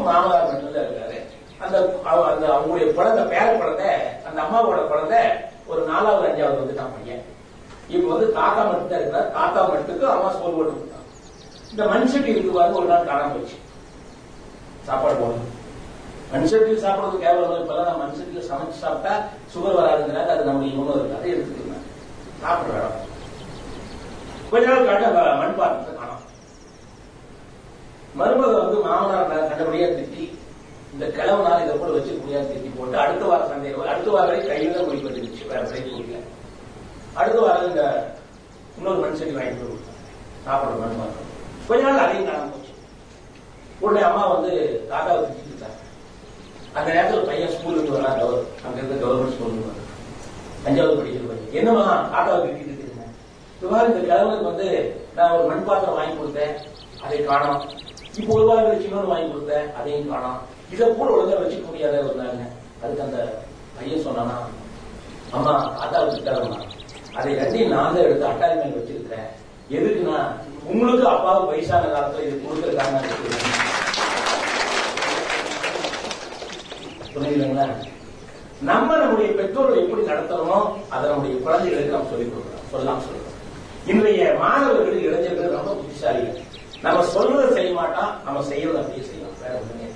மாமனார் 0.00 0.46
மட்டும்தான் 0.46 0.82
இருக்காரு. 0.82 1.20
அந்த 1.58 2.00
அவ- 2.04 2.34
அந்த 2.34 2.46
அவங்களுடைய 2.46 2.94
குழந்தை 2.94 3.24
பேர 3.24 3.56
குழந்தை 3.56 3.86
அந்த 4.28 4.42
அம்மாவோட 4.42 4.86
குழந்தை 4.88 5.18
ஒரு 5.66 5.82
நாலாவது 5.82 6.28
அஞ்சாவது 6.28 6.56
வந்துட்டான் 6.56 6.92
பையன். 6.98 7.22
இப்ப 7.88 8.14
வந்து 8.14 8.32
தாத்தா 8.32 8.64
மட்டும் 8.64 8.88
தான் 8.88 8.98
இருக்கிறார் 8.98 9.32
தாத்தா 9.32 9.68
மட்டுக்கு 9.68 10.02
அம்மா 10.02 10.30
சோறு 10.30 10.52
போட்டு 10.52 10.92
இந்த 11.70 11.86
மண் 11.86 12.06
சட்டி 12.06 12.48
ஒரு 12.72 12.86
நாள் 12.86 13.06
காணாம 13.06 13.32
போச்சு. 13.32 13.54
சாப்பாடு 14.82 15.14
போடணும். 15.14 15.52
மண் 16.32 16.44
சட்டியில் 16.44 16.84
சாப்பிடுறது 16.84 17.18
கேவலம் 17.18 17.68
இப்பெல்லாம் 17.68 17.84
நான் 17.84 18.00
மண்சட்டியில் 18.00 18.50
சமைச்சு 18.50 18.70
சாப்பிட்டா 18.70 19.18
சுகர் 19.54 19.78
வராதுங்கிறாங்க 19.78 20.26
அது 20.26 20.44
நம்முடைய 20.44 20.78
உணவு. 20.78 20.98
இருக்காது 20.98 21.30
எடுத்துக்கலாம் 21.30 21.84
சாப்பிட 22.40 22.78
இடம் 22.78 23.12
கொஞ்ச 24.50 24.66
நாள் 24.66 24.86
காட்ட 24.86 25.34
மண் 25.34 25.54
பாத்திரத்தை 25.54 25.93
மருமகன் 28.18 28.62
வந்து 28.64 28.78
மாமனார் 28.86 29.30
கண்டபடியா 29.50 29.86
திட்டி 29.98 30.24
இந்த 30.94 31.04
கிழவனால 31.16 31.62
இதை 31.62 31.72
கூட 31.78 31.90
வச்சு 31.94 32.12
முடியாது 32.22 32.50
திட்டி 32.50 32.68
போட்டு? 32.76 32.96
அடுத்த 33.04 33.24
வாரம் 33.30 33.50
சந்தையில் 33.52 33.88
அடுத்த 33.92 34.10
வாரம் 34.14 34.48
கையில 34.50 34.74
தான் 34.74 34.86
முடிவு 34.88 35.48
வேற 35.52 35.62
சைடு 35.70 35.88
முடியல 35.94 36.20
அடுத்த 37.20 37.38
வாரம் 37.44 37.68
இந்த 37.70 37.82
இன்னொரு 38.78 39.00
மண் 39.02 39.18
சட்டி 39.20 39.34
வாங்கிட்டு 39.38 39.64
வந்து 39.64 39.72
கொடுத்தாங்க. 39.72 40.78
மண் 40.82 41.00
கொஞ்ச 41.68 41.82
நாள் 41.86 42.04
அதையும் 42.04 42.28
காணாம 42.28 42.50
போச்சு. 42.52 42.72
உடனே 43.82 44.00
அம்மா 44.08 44.22
வந்து 44.34 44.52
தாத்தாவை 44.90 45.20
திட்டிட்டு 45.26 45.70
அந்த 46.78 46.88
நேரத்தில் 46.94 47.28
பையன் 47.28 47.52
ஸ்கூலுக்கு 47.54 47.82
இருந்து 47.82 47.98
வரா 47.98 48.12
கவர் 48.20 48.44
அங்க 48.64 48.76
இருந்து 48.80 49.02
கவர்மெண்ட் 49.02 49.34
ஸ்கூல்ல 49.34 49.54
இருந்து 49.56 49.82
அஞ்சாவது 50.66 50.98
படிக்கிற 50.98 51.26
பையன். 51.30 51.52
என்னமா 51.60 51.84
தாத்தாவை 52.14 52.38
திட்டிட்டு 52.44 52.84
இருக்கேன் 52.84 53.12
இந்த 53.90 54.00
கிழவனுக்கு 54.08 54.50
வந்து 54.52 54.68
நான் 55.16 55.34
ஒரு 55.36 55.46
மண் 55.50 55.66
பாத்திரம் 55.68 55.98
வாங்கி 55.98 56.14
கொடுத்தேன். 56.20 56.54
அதை 57.04 57.18
காணோம். 57.30 57.62
இப்போ 58.18 58.32
ஒரு 58.34 58.44
வாரம் 58.48 58.66
கழிச்சு 58.66 58.88
இன்னொரு 58.88 59.08
வாங்கி 59.08 59.28
கொடுத்தேன் 59.28 59.70
அதையும் 59.76 60.10
காணோம் 60.10 60.40
இதை 60.72 60.86
கூட 60.90 61.08
ஒழுங்கா 61.12 61.38
வச்சுக்க 61.38 61.66
முடியாத 61.66 62.02
ஒரு 62.04 62.18
நாள் 62.20 62.36
அதுக்கு 62.80 63.04
அந்த 63.04 63.18
பையன் 63.76 64.04
சொன்னானா 64.04 64.36
அம்மா 65.32 65.54
தாத்தாவை 65.74 66.10
திட்டாதம்மா 66.10 66.60
அதை 67.14 67.32
ரெண்டையும் 67.34 67.72
நான் 67.72 67.94
தான் 67.94 68.04
எடுத்து 68.04 68.28
அட்டாளி 68.28 68.56
மேல 68.56 68.76
வச்சிருக்கிறேன் 68.76 69.28
எதுக்குன்னா 69.70 70.18
உங்களுக்கு 70.66 71.04
அப்பாவுக்கு 71.08 71.52
வயசான 71.52 71.88
காலத்துல 71.88 72.24
இது 72.26 72.36
கொடுக்கறதுக்காக 72.38 73.02
புரியுதுங்களா 77.14 77.66
நம்ம 78.62 78.96
நம்முடைய 78.98 79.30
பெற்றோர்கள் 79.32 79.82
எப்படி 79.82 80.02
நடத்தணுமோ 80.06 80.58
அதை 80.90 81.04
நம்முடைய 81.08 81.34
குழந்தைகளுக்கு 81.40 81.96
நாம் 81.96 82.10
சொல்லிக் 82.10 82.32
கொடுக்கிறோம் 82.32 82.70
சொல்லலாம் 82.70 83.04
சொல்லுவோம் 83.04 83.30
இன்றைய 83.86 84.24
மாணவர்கள் 84.40 85.04
இளைஞர்கள் 85.04 85.56
ரொம்ப 85.56 85.72
புத்திசாலிகள் 85.74 86.43
நம்ம 86.84 87.04
சொல்றதை 87.14 87.46
செய்ய 87.56 87.70
மாட்டோம் 87.80 88.12
நம்ம 88.26 88.42
செய்யறது 88.50 88.80
அப்படியே 88.80 89.04
செய்யலாம் 89.10 89.38
வேற 89.42 89.54
ஒண்ணுமே 89.60 89.88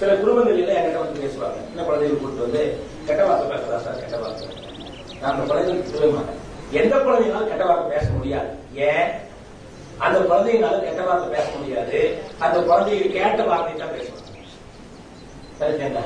சில 0.00 0.10
குடும்பங்கள் 0.20 0.58
என்கிட்ட 0.74 0.98
வந்து 1.02 1.22
பேசுவாங்க. 1.22 1.60
சின்ன 1.68 1.84
குழந்தைகள் 1.86 2.20
கூட்டு 2.22 2.44
வந்து 2.46 2.60
கெட்ட 3.08 3.22
வார்த்தை 3.28 3.46
பேசுறா 3.52 3.78
சார் 3.86 4.02
கெட்ட 4.02 4.16
வார்த்தை. 4.22 4.46
நான் 5.20 5.30
அந்த 5.32 5.44
குழந்தைகளுக்கு 5.50 5.92
சொல்ல 5.94 6.10
மாட்டேன். 6.16 6.38
எந்த 6.80 6.94
குழந்தைனாலும் 7.06 7.50
கெட்ட 7.52 7.64
வார்த்தை 7.68 7.88
பேச 7.94 8.06
முடியாது. 8.18 8.50
ஏன்? 8.90 9.08
அந்த 10.06 10.18
குழந்தைங்களால 10.28 10.80
கெட்ட 10.86 11.02
வார்த்தை 11.08 11.28
பேச 11.36 11.46
முடியாது. 11.56 11.98
அந்த 12.44 12.56
குழந்தைங்க 12.68 13.08
கேட்ட 13.18 13.42
வார்த்தை 13.50 13.74
தான் 13.82 13.94
பேசணும் 13.96 14.24
சரிங்களா? 15.60 16.02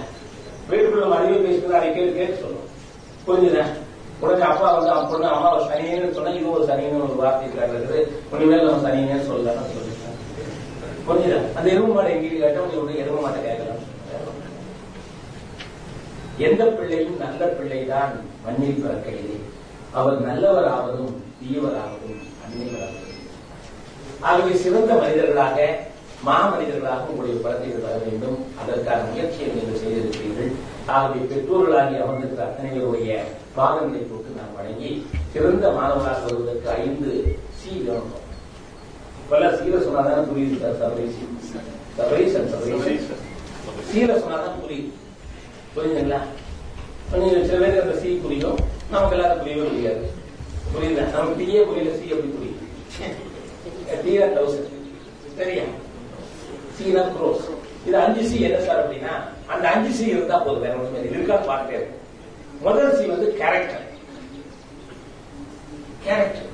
வீட்டுக்குள்ள 0.69 1.07
மனைவி 1.13 1.39
பேசுறது 1.47 1.79
அதை 1.79 1.89
கேட்டு 1.89 2.19
கேட்டு 2.19 2.43
சொல்லணும் 2.43 2.69
புரிஞ்சுதா? 3.27 3.65
உடனே 4.23 4.45
அப்பா 4.51 4.69
வந்து 4.77 4.91
அவன் 4.93 5.11
பொண்ணு 5.11 5.27
அம்மா 5.35 5.49
சனியன்னு 5.71 6.15
சொன்னா 6.17 6.33
இது 6.39 6.53
ஒரு 6.57 6.65
சனியன்னு 6.71 7.07
ஒரு 7.07 7.17
வார்த்தை 7.23 7.47
இருக்குது 7.49 7.99
இனிமேல் 8.35 8.67
நம்ம 8.67 8.83
சனியன்னு 8.87 9.29
சொல்லலாம் 9.31 9.73
சொல்லிட்டேன் 9.73 9.92
புரிஞ்சுதா? 11.07 11.41
அந்த 11.57 11.67
எருவு 11.75 11.89
எங்க 12.13 12.23
வீடு 12.25 12.43
கேட்டா 12.43 12.61
உங்க 12.65 12.93
எருவு 13.05 13.25
மாட்டை 13.25 13.41
கேட்கலாம். 13.47 13.81
எந்த 16.47 16.63
பிள்ளையும் 16.77 17.17
நல்ல 17.23 17.41
பிள்ளைதான் 17.57 18.13
மண்ணில் 18.45 18.83
பிறக்கையிலே. 18.83 19.37
அவர் 19.99 20.27
நல்லவராவதும் 20.29 21.17
தீயவராகவும் 21.41 22.21
ஆகவே 24.29 24.53
சிறந்த 24.63 24.93
மனிதர்களாக 24.95 25.59
மாமனிதர்களாக 26.27 27.09
உங்களுடைய 27.11 27.37
குழந்தைகள் 27.41 27.85
வர 27.87 27.97
வேண்டும். 28.05 28.39
அதற்கான 28.61 29.07
முயற்சியை 29.09 29.49
நீங்கள் 29.55 29.81
செய்திருக்கிறீர்கள். 29.83 30.53
ஆகவே 30.95 31.21
பெற்றோர்களாகி 31.31 31.95
அமர்ந்திருக்கிற 32.03 32.47
அத்தனைகளுடைய 32.47 33.11
பாதங்களை 33.57 34.03
போட்டு 34.11 34.39
நாம் 34.39 34.57
வழங்கி 34.59 34.91
சிறந்த 35.33 35.65
மாணவராக 35.79 36.21
வருவதற்கு 36.27 36.69
ஐந்து 36.85 37.13
சி 37.61 37.71
வேணும் 37.87 38.22
பல 39.33 39.45
சீர 39.59 39.77
சொன்னாதான் 39.85 40.29
புரியுது 40.29 40.57
சார் 40.63 40.79
சபரேசி 40.81 41.23
சபரேசன் 41.99 42.49
சபரேசன் 42.53 43.21
சீர 43.91 44.11
சொன்னாதான் 44.23 44.59
புரியுது 44.63 44.91
புரியுதுங்களா 45.75 46.21
கொஞ்சம் 47.11 47.47
சில 47.49 47.59
பேருக்கு 47.61 47.85
அந்த 47.85 47.97
சி 48.01 48.11
புரியும் 48.23 48.59
நமக்கு 48.91 49.17
எல்லாரும் 49.17 49.41
புரியவே 49.43 49.65
முடியாது 49.69 50.05
புரியுதா 50.73 51.05
நமக்கு 51.15 51.39
டீயே 51.41 51.63
புரியல 51.69 51.93
சி 51.99 52.13
எப்படி 52.13 52.31
புரியுது 52.35 52.61
டீனா 54.05 54.29
தௌசண்ட் 54.37 54.71
சரியா 55.37 55.65
சீனா 56.77 57.03
க்ரோஸ் 57.13 57.47
இது 57.87 57.97
அஞ்சு 58.01 58.23
சி 58.29 58.37
என்ன 58.47 58.61
சார் 58.67 58.81
அப்படின்னா 58.83 59.13
அந்த 59.49 59.65
அஞ்சு 59.71 59.93
சி 59.95 60.05
இருந்தா 60.11 60.37
போதும் 60.41 60.65
வேற 60.65 60.75
இல்லை. 60.81 61.01
இருக்கான்னு 61.11 61.49
பார்த்துட்டே 61.49 61.79
இருக்கும் 61.79 61.99
முதல் 62.63 62.97
சி 62.99 63.05
வந்து 63.13 63.29
கேரக்டர் 63.39 63.87
கேரக்டர் 66.05 66.49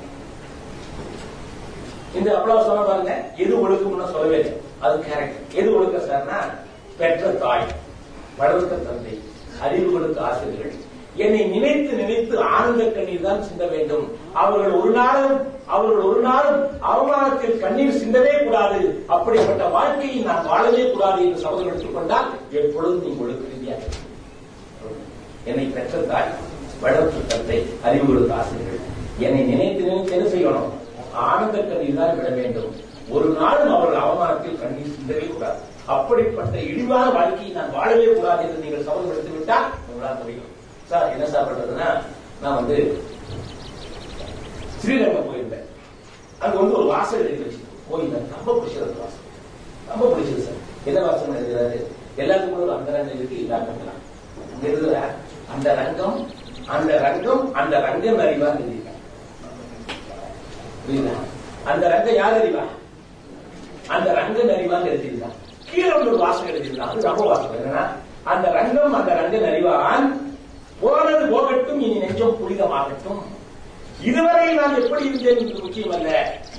இந்த 2.17 2.29
அவ்வளவு 2.37 2.67
சொல்ல 2.69 2.83
பாருங்க 2.83 3.15
எது 3.43 3.55
ஒழுக்கம்னு 3.65 4.13
சொல்லவே 4.15 4.39
இல்லை. 4.41 4.53
அது 4.85 4.95
கேரக்டர் 5.07 5.57
எது 5.61 5.71
ஒழுக்க 5.77 5.99
சார்னா 6.09 6.39
பெற்ற 6.99 7.31
தாய் 7.45 7.67
வளர்த்த 8.39 8.83
தந்தை 8.87 9.15
அறிவு 9.65 9.87
கொடுத்த 9.93 10.19
ஆசிரியர்கள். 10.29 10.75
என்னை 11.25 11.45
நினைத்து 11.53 11.93
நினைத்து 12.01 12.35
ஆனந்த 12.57 12.83
கண்ணீர் 12.97 13.25
தான் 13.27 13.47
சிந்த 13.47 13.65
வேண்டும். 13.67 14.05
அவர்கள் 14.43 14.75
ஒரு 14.81 14.91
நாளும் 14.99 15.37
அவர்கள் 15.77 16.05
ஒரு 16.11 16.21
நாளும் 16.21 16.61
அவமானத்தில் 16.91 17.59
கண்ணீர் 17.63 17.99
சிந்தவே 18.03 18.35
கூடாது. 18.45 18.81
அப்படிப்பட்ட 19.07 19.65
வாழ்க்கையை 19.77 20.21
நான் 20.29 20.47
வாழவே 20.51 20.85
கூடாது 20.93 21.19
என்று 21.27 21.43
சபதம் 21.45 21.71
எடுத்துக் 21.71 21.97
கொண்டால் 21.97 22.29
எப்பொழுதும் 22.61 23.03
நீ 23.07 23.11
ஒழுக்க 23.23 23.53
ரீதியாக 23.53 23.83
என்னை 25.45 25.67
பெற்ற 25.77 25.99
தாய் 26.13 26.33
வளர்த்து 26.81 27.21
தந்தை 27.27 27.59
அறிவு 27.83 28.07
கொடுத்த 28.07 28.35
ஆசிரியர்கள். 28.35 28.85
என்னை 29.27 29.43
நினைத்து 29.53 29.83
நினைத்து 29.89 30.17
என்ன 30.17 30.29
செய்யணும்? 30.35 30.71
ஆனந்த 31.27 31.57
கண்ணீர் 31.71 31.99
தான் 32.01 32.17
விட 32.19 32.29
வேண்டும். 32.39 32.71
ஒரு 33.15 33.27
நாளும் 33.39 33.75
அவர்கள் 33.77 34.05
அவமானத்தில் 34.05 34.61
கண்ணீர் 34.63 34.95
சிந்தவே 34.97 35.27
கூடாது. 35.33 35.59
அப்படிப்பட்ட 35.95 36.57
இழிவான 36.71 37.05
வாழ்க்கையை 37.17 37.53
நான் 37.59 37.75
வாழவே 37.77 38.09
கூடாது 38.15 38.43
என்று 38.47 38.63
நீங்கள் 38.65 38.87
சபதம் 38.89 39.13
எடுத்து 39.13 39.37
விட்டால் 39.37 39.69
உங்களால் 39.91 40.21
முடியும். 40.23 40.51
சார் 40.91 41.13
என்ன 41.15 41.29
சார் 41.35 41.49
பண்றதுன்னா 41.49 41.89
நான் 42.43 42.59
வந்து 42.61 42.77
ஸ்ரீரங்கம் 44.83 45.29
போயிருந்தேன். 45.29 45.67
அங்க 46.43 46.55
வந்து 46.61 46.77
ஒரு 46.81 46.89
வாசல் 46.95 47.23
எழுதி 47.23 47.45
வச்சு 47.45 47.63
கோயில் 47.89 48.13
ரொம்ப 48.35 48.51
பிடிச்சது 48.59 49.01
வாசல். 49.03 49.25
ரொம்ப 49.91 50.05
பிடிச்சது 50.13 50.45
சார். 50.49 50.61
என்ன 50.89 50.99
வாசல் 51.07 51.39
எழுதுறாரு? 51.41 51.79
எல்லாத்துக்கும் 52.23 52.63
ஒரு 52.65 52.73
அந்த 52.77 52.91
ரங்கம் 52.97 53.19
இருக்கு 53.19 53.37
இல்லாமலாம் 53.45 54.05
எழுதுற 54.69 54.95
அந்த 55.55 55.69
ரங்கம் 55.81 56.17
அந்த 56.75 56.93
ரங்கம் 57.05 57.43
அந்த 57.61 57.75
ரங்கம் 57.87 58.23
அறிவா 58.25 58.49
எழுதியிருக்காங்க 58.53 58.88
புரியுதா 60.89 61.15
அந்த 61.71 61.85
ரங்கம் 61.93 62.19
யார் 62.19 62.37
அறிவா? 62.41 62.63
அந்த 63.95 64.09
ரங்கம் 64.19 64.53
அறிவான்னு 64.57 64.91
எழுதியிருக்கான் 64.93 65.37
கீழே 65.71 65.93
ஒரு 66.01 66.11
வாசகம் 66.23 66.51
எழுதியிருக்கான் 66.53 66.93
அது 66.93 67.09
ரொம்ப 67.09 67.25
வாசகம். 67.31 67.57
என்னன்னா 67.59 67.83
அந்த 68.33 68.47
ரங்கம் 68.59 68.97
அந்த 69.01 69.11
ரங்கன் 69.21 69.49
அறிவான் 69.51 70.07
போனது 70.81 71.25
போகட்டும் 71.33 71.81
இனி 71.81 71.99
நெஞ்சம் 72.05 72.39
புனிதமாகட்டும். 72.41 73.21
இதுவரை 74.09 74.47
நான் 74.55 74.79
எப்படி 74.81 75.05
இருந்தேன் 75.09 75.39
என்று 75.43 75.63
முக்கியம் 75.63 75.95
அல்ல 75.97 76.11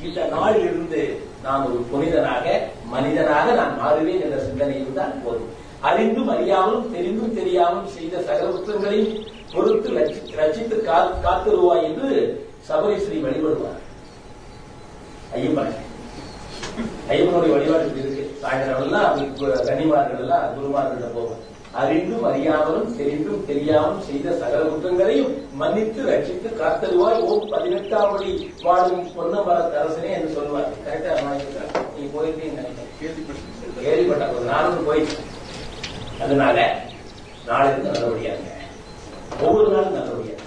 இந்த 0.07 0.19
நாளில் 0.33 0.65
இருந்து 0.69 1.01
நான் 1.43 1.65
ஒரு 1.67 1.77
புனிதனாக 1.91 2.45
மனிதனாக 2.93 3.51
நான் 3.59 3.77
மாறுவேன் 3.81 4.23
என்ற 4.25 4.37
சிந்தனை 4.47 4.75
இருந்தால் 4.81 5.21
போதும். 5.25 5.51
அறிந்தும் 5.89 6.31
அறியாமலும் 6.35 6.89
தெரிந்தும் 6.95 7.37
தெரியாமலும் 7.39 7.93
செய்த 7.97 8.23
சகலத்தையும் 8.29 9.13
பொறுத்து 9.53 9.89
ரச்சித்து 9.97 10.39
ரட்சித்து 10.39 10.77
காத்திருவாய் 11.25 11.85
என்று 11.89 12.09
சபரீஸ்வரி 12.69 13.19
வழிபடுவார். 13.25 13.79
ஐயப்பனை 15.35 15.71
ஐயப்பனுடைய 17.11 17.51
வழிபாடு 17.53 17.85
இருக்கு. 18.01 18.23
சாயந்தரம் 18.41 18.83
எல்லாம் 18.85 19.15
கனிமார்கள் 19.69 20.21
எல்லாம் 20.23 20.53
குருமார்கள் 20.55 21.15
போகும். 21.15 21.41
அறிந்தும் 21.79 22.23
அறியாமலும் 22.29 22.93
தெரிந்தும் 22.99 23.43
தெரியாமலும் 23.49 24.05
செய்த 24.07 24.27
சகல 24.41 24.61
குற்றங்களையும் 24.69 25.33
மன்னித்து 25.59 26.01
ரட்சித்து 26.09 26.49
காத்தருவாய். 26.61 27.19
ஓ 27.27 27.35
பதினெட்டாம் 27.51 28.11
படி 28.13 28.29
வாழும் 28.65 29.03
பொன்னமர 29.17 29.57
அரசனே 29.81 30.11
என்று 30.17 30.29
சொல்வார் 30.37 30.71
கரெக்டா 30.85 31.33
நீ 31.97 32.05
போயிருக்கீங்க 32.13 32.63
கேள்விப்பட்ட 33.83 34.31
ஒரு 34.35 34.45
நாளும் 34.51 34.87
போயிட்டேன் 34.87 35.27
அதனால 36.23 36.57
நாளை 37.49 37.67
இருந்து 37.71 37.91
நல்லபடியாங்க 37.93 38.49
ஒவ்வொரு 39.45 39.69
நாளும் 39.75 39.97
நல்லபடியா 39.97 40.37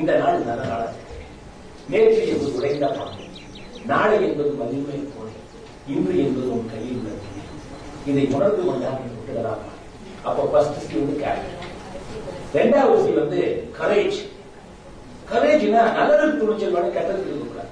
இந்த 0.00 0.12
நாள் 0.22 0.46
நல்ல 0.48 0.62
நாளாக 0.72 0.94
நேற்று 1.92 2.22
என்று 2.32 2.56
உடைந்த 2.58 2.86
பாம்பு. 2.98 3.21
நாளை 3.90 4.16
என்பது 4.28 4.50
வலிமை 4.60 4.98
போலே 5.12 5.32
இன்று 5.94 6.14
என்பது 6.24 6.48
உன் 6.56 6.70
கையில் 6.72 6.98
உள்ளது 6.98 7.30
இதை 8.10 8.24
உணர்ந்து 8.36 8.62
கொண்டால் 8.68 8.98
நீ 9.00 9.08
விட்டுகளாக 9.14 9.60
அப்போ 10.28 10.42
ஃபர்ஸ்ட் 10.52 10.82
சி 10.84 10.92
வந்து 11.00 11.16
கேரக்டர் 11.22 11.68
ரெண்டாவது 12.58 13.02
சி 13.04 13.12
வந்து 13.20 13.40
கரேஜ் 13.78 14.18
கரேஜ்னா 15.32 15.82
நல்லது 15.98 16.38
துணிச்சல் 16.40 16.74
வேணும் 16.76 16.96
கெட்டது 16.96 17.22
இருக்கக்கூடாது 17.26 17.70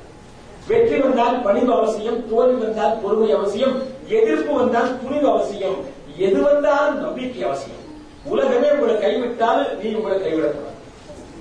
வெற்றி 0.70 0.96
வந்தால் 1.04 1.36
பணிவு 1.46 1.72
அவசியம் 1.78 2.18
தோல்வி 2.30 2.58
வந்தால் 2.64 2.98
பொறுமை 3.02 3.30
அவசியம் 3.38 3.74
எதிர்ப்பு 4.18 4.52
வந்தால் 4.60 4.90
துணிவு 5.02 5.26
அவசியம் 5.34 5.78
எது 6.26 6.38
வந்தாலும் 6.46 7.00
நம்பிக்கை 7.04 7.42
அவசியம். 7.48 7.84
உலகமே 8.32 8.68
உங்களை 8.74 8.94
கைவிட்டால் 9.04 9.62
நீ 9.82 9.88
உங்களை 9.98 10.16
கைவிடக்கூடாது. 10.24 10.76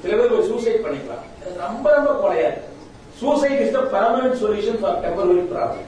சில 0.01 0.11
பேர் 0.17 0.35
ஒரு 0.35 0.45
சூசைட் 0.49 0.83
பண்ணிக்கலாம். 0.83 1.25
ரொம்ப 1.63 1.85
ரொம்ப 1.95 2.09
ரொம்ப 2.13 2.29
suicide 3.21 3.61
is 3.63 3.75
the 3.77 3.81
permanent 3.95 4.37
solution 4.43 4.79
for 4.81 4.99
temporary 5.05 5.45
problem 5.53 5.87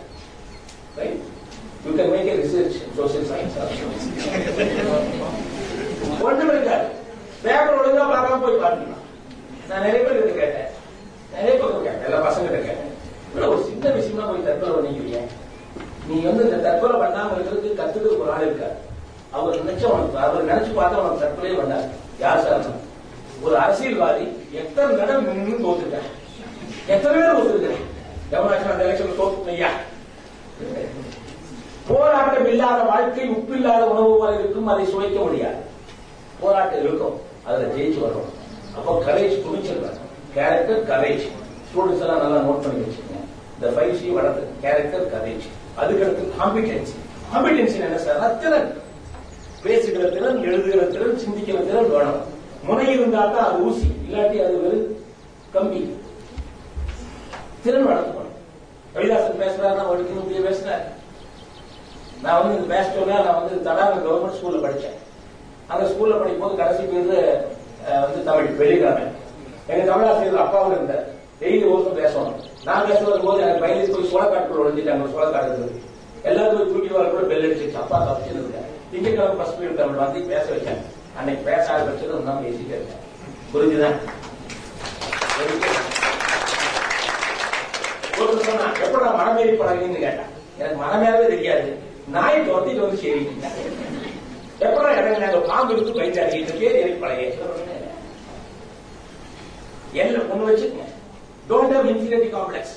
right 0.99 1.19
you 1.85 1.91
can 1.99 2.11
make 2.15 2.29
a 2.31 2.35
research 2.43 2.77
social 2.97 3.27
science 3.31 3.57
ஒன்றும் 6.27 6.51
இருக்காது 6.53 6.87
பேப்பர் 7.45 7.77
ஒழுங்கா 7.79 8.03
பார்க்காம 8.13 8.41
போய் 8.43 8.61
பார்த்துக்கலாம் 8.63 8.97
நான் 9.69 9.83
நிறைய 9.85 10.01
பேர் 10.05 10.17
கிட்ட 10.19 10.33
கேட்டேன். 10.41 10.69
நிறைய 11.33 11.53
பேர் 11.59 11.75
கேட்டேன். 11.85 12.05
எல்லா 12.07 12.17
பசங்க 12.25 12.45
கிட்ட 12.47 12.59
கேட்டேன். 12.67 12.89
ஒரு 13.51 13.61
சின்ன 13.67 13.91
விஷயமா 13.97 14.23
போய் 14.29 14.47
தற்கொலை 14.47 14.71
பண்ணிக்கிறீங்க? 14.75 15.19
நீ 16.07 16.15
வந்து 16.27 16.45
இந்த 16.47 16.57
தற்கொலை 16.65 16.95
பண்ணாம 17.03 17.33
இருக்கிறதுக்கு 17.35 17.79
கத்துக்க 17.79 18.23
ஒரு 18.23 18.31
ஆள் 18.35 18.47
இருக்காரு. 18.47 18.75
அவர் 19.37 19.59
நினைச்ச 19.61 19.83
உனக்கு 19.93 20.17
அவர் 20.25 20.49
நினைச்சு 20.51 20.71
பார்த்தா 20.79 21.01
உனக்கு 21.03 21.23
தற்கொலையே 21.23 21.55
பண்ணார். 21.59 21.87
யார் 22.23 22.43
சார்? 22.47 22.67
ஒரு 23.45 23.55
அரசியல்வாதி 23.63 24.25
எத்தனை 24.61 24.89
தடவை 24.99 25.21
நின்று 25.29 25.63
தோத்துட்டேன் 25.65 26.09
எத்தனை 26.87 27.13
பேர் 27.15 27.37
ஒத்துருக்கிறேன் 27.39 27.87
எவனாச்சும் 28.35 28.71
அந்த 28.73 28.83
எலெக்ஷன் 28.85 29.19
தோத்துனையா 29.19 29.69
போராட்டம் 31.89 32.47
இல்லாத 32.47 32.79
வாழ்க்கை 32.83 33.27
உப்பில்லாத 33.29 33.83
உணவு 33.93 34.11
போல 34.19 34.31
இருக்கும் 34.39 34.67
அதை 34.67 34.83
சுவைக்க 34.91 35.19
முடியாது. 35.19 35.59
போராட்டம் 36.41 36.83
இருக்கும் 36.85 37.15
அதுல 37.45 37.69
ஜெயிச்சு 37.75 37.99
வரும் 38.05 38.29
அப்போ 38.75 38.91
கரேஜ் 39.07 39.41
துணிச்சல் 39.45 39.81
கேரக்டர் 40.35 40.83
கரேஜ் 40.91 41.23
ஸ்டூடெண்ட்ஸ் 41.69 42.03
எல்லாம் 42.05 42.21
நல்லா 42.23 42.39
நோட் 42.47 42.63
பண்ணி 42.63 42.83
வச்சுக்கோங்க. 42.83 43.23
இந்த 43.55 43.67
ஃபைவ் 43.75 43.97
சி 43.99 44.09
வளர்த்து 44.17 44.43
கேரக்டர் 44.63 45.05
கரேஜ் 45.13 45.47
அதுக்கடுத்து 45.81 46.23
காம்பிடென்சி 46.39 46.95
காம்பிடென்சி 47.33 47.77
என்ன 47.87 47.99
சார் 48.05 48.39
திறன். 48.43 48.69
பேசுகிற 49.63 50.05
திறன் 50.09 50.43
எழுதுகிற 50.43 50.83
திறன் 50.93 51.21
சிந்திக்கிற 51.23 51.57
திறன் 51.67 51.91
வேணும். 51.95 52.21
முனை 52.67 52.87
இருந்தால் 52.93 53.33
தான் 53.35 53.47
அது 53.49 53.63
ஊசி. 53.67 53.87
இல்லாட்டி 54.05 54.37
அது 54.45 54.55
ஒரு 54.65 54.79
கம்பி. 55.53 55.81
திறன் 57.63 57.87
வளர்த்துக்கணும் 57.89 58.37
ரவிதாசன் 58.95 59.41
பேசுறாரு 59.43 59.89
ஒழுக்கம் 59.91 60.21
இப்படியே 60.21 60.43
பேசுறாரு 60.47 60.85
நான் 62.23 62.39
வந்து 62.39 62.55
இந்த 62.57 62.67
பேசிட்டோம்னா 62.73 63.17
நான் 63.25 63.39
வந்து 63.39 63.55
தடாக 63.67 63.99
கவர்மெண்ட் 64.05 64.37
ஸ்கூல்ல 64.39 64.59
படிச்சேன். 64.65 64.97
அந்த 65.71 65.83
ஸ்கூல்ல 65.91 66.17
படிக்கும் 66.19 66.43
போது 66.43 66.59
கடைசி 66.61 66.83
பேர் 66.91 67.11
வந்து 68.03 68.19
தமிழ் 68.27 68.57
வெள்ளிக்கிழமை 68.61 69.05
எங்க 69.71 69.83
தமிழாசிரியர் 69.91 70.43
அப்பாவும் 70.43 70.75
இருந்தார். 70.75 71.05
டெய்லி 71.41 71.65
ஒருத்தர் 71.71 72.01
பேசணும் 72.01 72.35
நான் 72.67 72.87
பேச 72.89 72.99
வரும்போது 73.09 73.43
எனக்கு 73.43 73.63
பயிலுக்கு 73.63 73.95
போய் 73.95 74.11
சோளக்காட்டுக்குள்ள 74.11 74.65
ஒழிஞ்சிட்டாங்க 74.65 75.07
சோளக்காடு 75.15 75.49
இருந்தது 75.49 75.79
எல்லாரும் 76.29 76.57
போய் 76.57 76.71
தூக்கி 76.73 76.91
வர 76.95 77.05
கூட 77.13 77.23
பெல் 77.31 77.45
அடிச்சு 77.47 77.81
அப்பா 77.83 77.99
தப்பிச்சிருந்தேன் 78.07 78.67
திங்கட்கிழமை 78.91 79.37
ஃபர்ஸ்ட் 79.39 79.57
பீரியட் 79.59 79.81
தமிழ் 79.81 80.03
வந்து 80.03 80.27
பேச 80.33 80.45
வச்சேன். 80.53 80.81
அன்னைக்கு 81.17 81.43
பேச 81.49 81.63
ஆரம்பிச்சது 81.73 82.21
நான் 82.29 82.43
பேசிட்டு 82.45 82.73
இருக்கேன் 82.75 83.03
புரிஞ்சுதான் 83.53 83.97
ஒருத்தர் 88.31 88.49
சொன்னா 88.49 89.05
நான் 89.05 89.19
மனமேறி 89.19 89.53
பழகுன்னு 89.57 90.03
கேட்டான் 90.03 90.31
எனக்கு 90.59 90.77
மனமேறவே 90.83 91.25
தெரியாது 91.27 91.69
நாய் 92.07 92.45
துரத்திட்டு 92.47 92.83
வந்து 92.83 93.01
சரி 93.03 93.23
எப்படா 94.61 94.89
எனக்கு 94.93 95.23
நாங்க 95.23 95.39
பாம்பு 95.49 95.73
எடுத்து 95.73 95.97
பயிற்சி 95.99 96.39
இருக்கே 96.41 96.71
எனக்கு 96.81 97.01
பழக 97.03 97.21
எல்லாம் 100.01 100.29
ஒண்ணு 100.31 100.49
வச்சுக்கங்க 100.49 100.87
டோன்ட் 101.47 101.73
ஹவ் 101.75 101.89
இன்ஃபீரியாரிட்டி 101.89 102.29
காம்ப்ளெக்ஸ் 102.35 102.75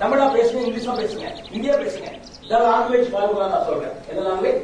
தமிழா 0.00 0.26
பேசுங்க 0.34 0.62
இங்கிலீஷா 0.62 0.94
பேசுங்க 1.00 1.26
இந்தியா 1.50 1.74
பேசுங்க 1.76 2.08
த 2.48 2.60
லாங்குவேஜ் 2.64 3.10
ஃபார்முலா 3.12 3.48
நான் 3.52 3.66
சொல்றேன் 3.66 3.94
என்ன 4.10 4.24
லாங்குவேஜ் 4.28 4.60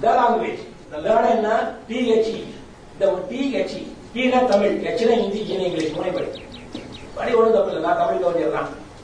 த 0.00 0.14
லாங்குவேஜ் 0.18 0.62
லேர்ன் 1.06 1.30
என்ன 1.30 1.48
டிஹெச்இ 1.88 2.36
இந்த 2.92 3.06
டிஹெச்இ 3.30 3.80
டீனா 4.12 4.40
தமிழ் 4.52 4.76
ஹெச்னா 4.84 5.16
ஹிந்தி 5.22 5.40
ஈன 5.46 5.64
இங்கிலீஷ் 5.66 5.94
மூணு 5.96 6.12
படி 6.12 6.28
படி 7.16 7.32
ஒன்றும் 7.32 7.56
தப்பு 7.56 7.70
இல்லை 7.70 7.82
நான் 7.82 8.00
தமிழ் 8.02 8.22
கவிஞர் 8.24 8.54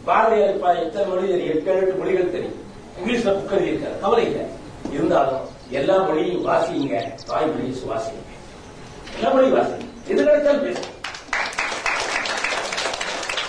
தான் 0.05 0.25
பாரதியார் 0.25 0.55
இப்ப 0.55 0.73
எத்தனை 0.73 1.09
மொழி 1.09 1.29
தெரியும்? 1.29 1.57
எட்டு 1.57 1.77
எட்டு 1.77 1.95
மொழிகள் 1.95 2.31
தெரியும். 2.31 2.71
இங்கிலீஷ்ல 2.99 3.31
புக் 3.31 3.55
எழுதியிருக்காரு 3.55 4.01
கவலை 4.01 4.25
இல்லை. 4.25 4.47
இருந்தாலும் 4.93 5.49
எல்லா 5.71 5.97
மொழியும் 5.97 6.47
வாசிங்க 6.47 7.13
தாய்மொழியை 7.27 7.75
சுவாசிங்க. 7.75 8.23
எல்லா 9.15 9.31
மொழியும் 9.33 9.59
வாசிங்க. 9.59 10.09
எது 10.09 10.25
கிடைச்சாலும் 10.25 10.63
பேசு. 10.63 10.81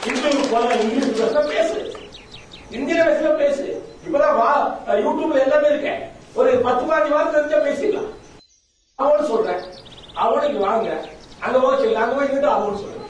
இங்கிலீஷ் 0.05 0.51
போல 0.51 0.75
இங்கிலீஷ் 0.75 1.19
பேச 1.19 1.39
பேசு. 1.39 1.91
இந்தியில 2.71 3.01
பேசல 3.01 3.37
பேசு. 3.37 3.85
இப்பதான் 4.07 4.37
வா 4.37 4.79
யூடியூப்ல 4.87 5.39
எல்லாமே 5.39 5.69
இருக்கேன். 5.69 6.09
ஒரு 6.33 6.57
பத்து 6.57 6.83
பாஞ்சு 6.83 7.09
வாரம் 7.09 7.31
தெரிஞ்சா 7.31 7.57
பேசிடலாம். 7.57 8.07
அவனு 8.99 9.23
சொல்றேன். 9.23 9.61
அவனுக்கு 10.15 10.59
வாங்க. 10.59 11.05
அங்க 11.39 11.59
போக 11.59 11.75
சொல்லு 11.77 11.97
அங்க 11.97 12.15
போய் 12.15 12.27
அவனு 12.27 12.75
சொல்றேன். 12.75 13.02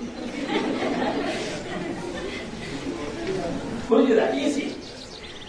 புரிஞ்சுதா? 3.93 4.27
ஈஸி 4.43 4.65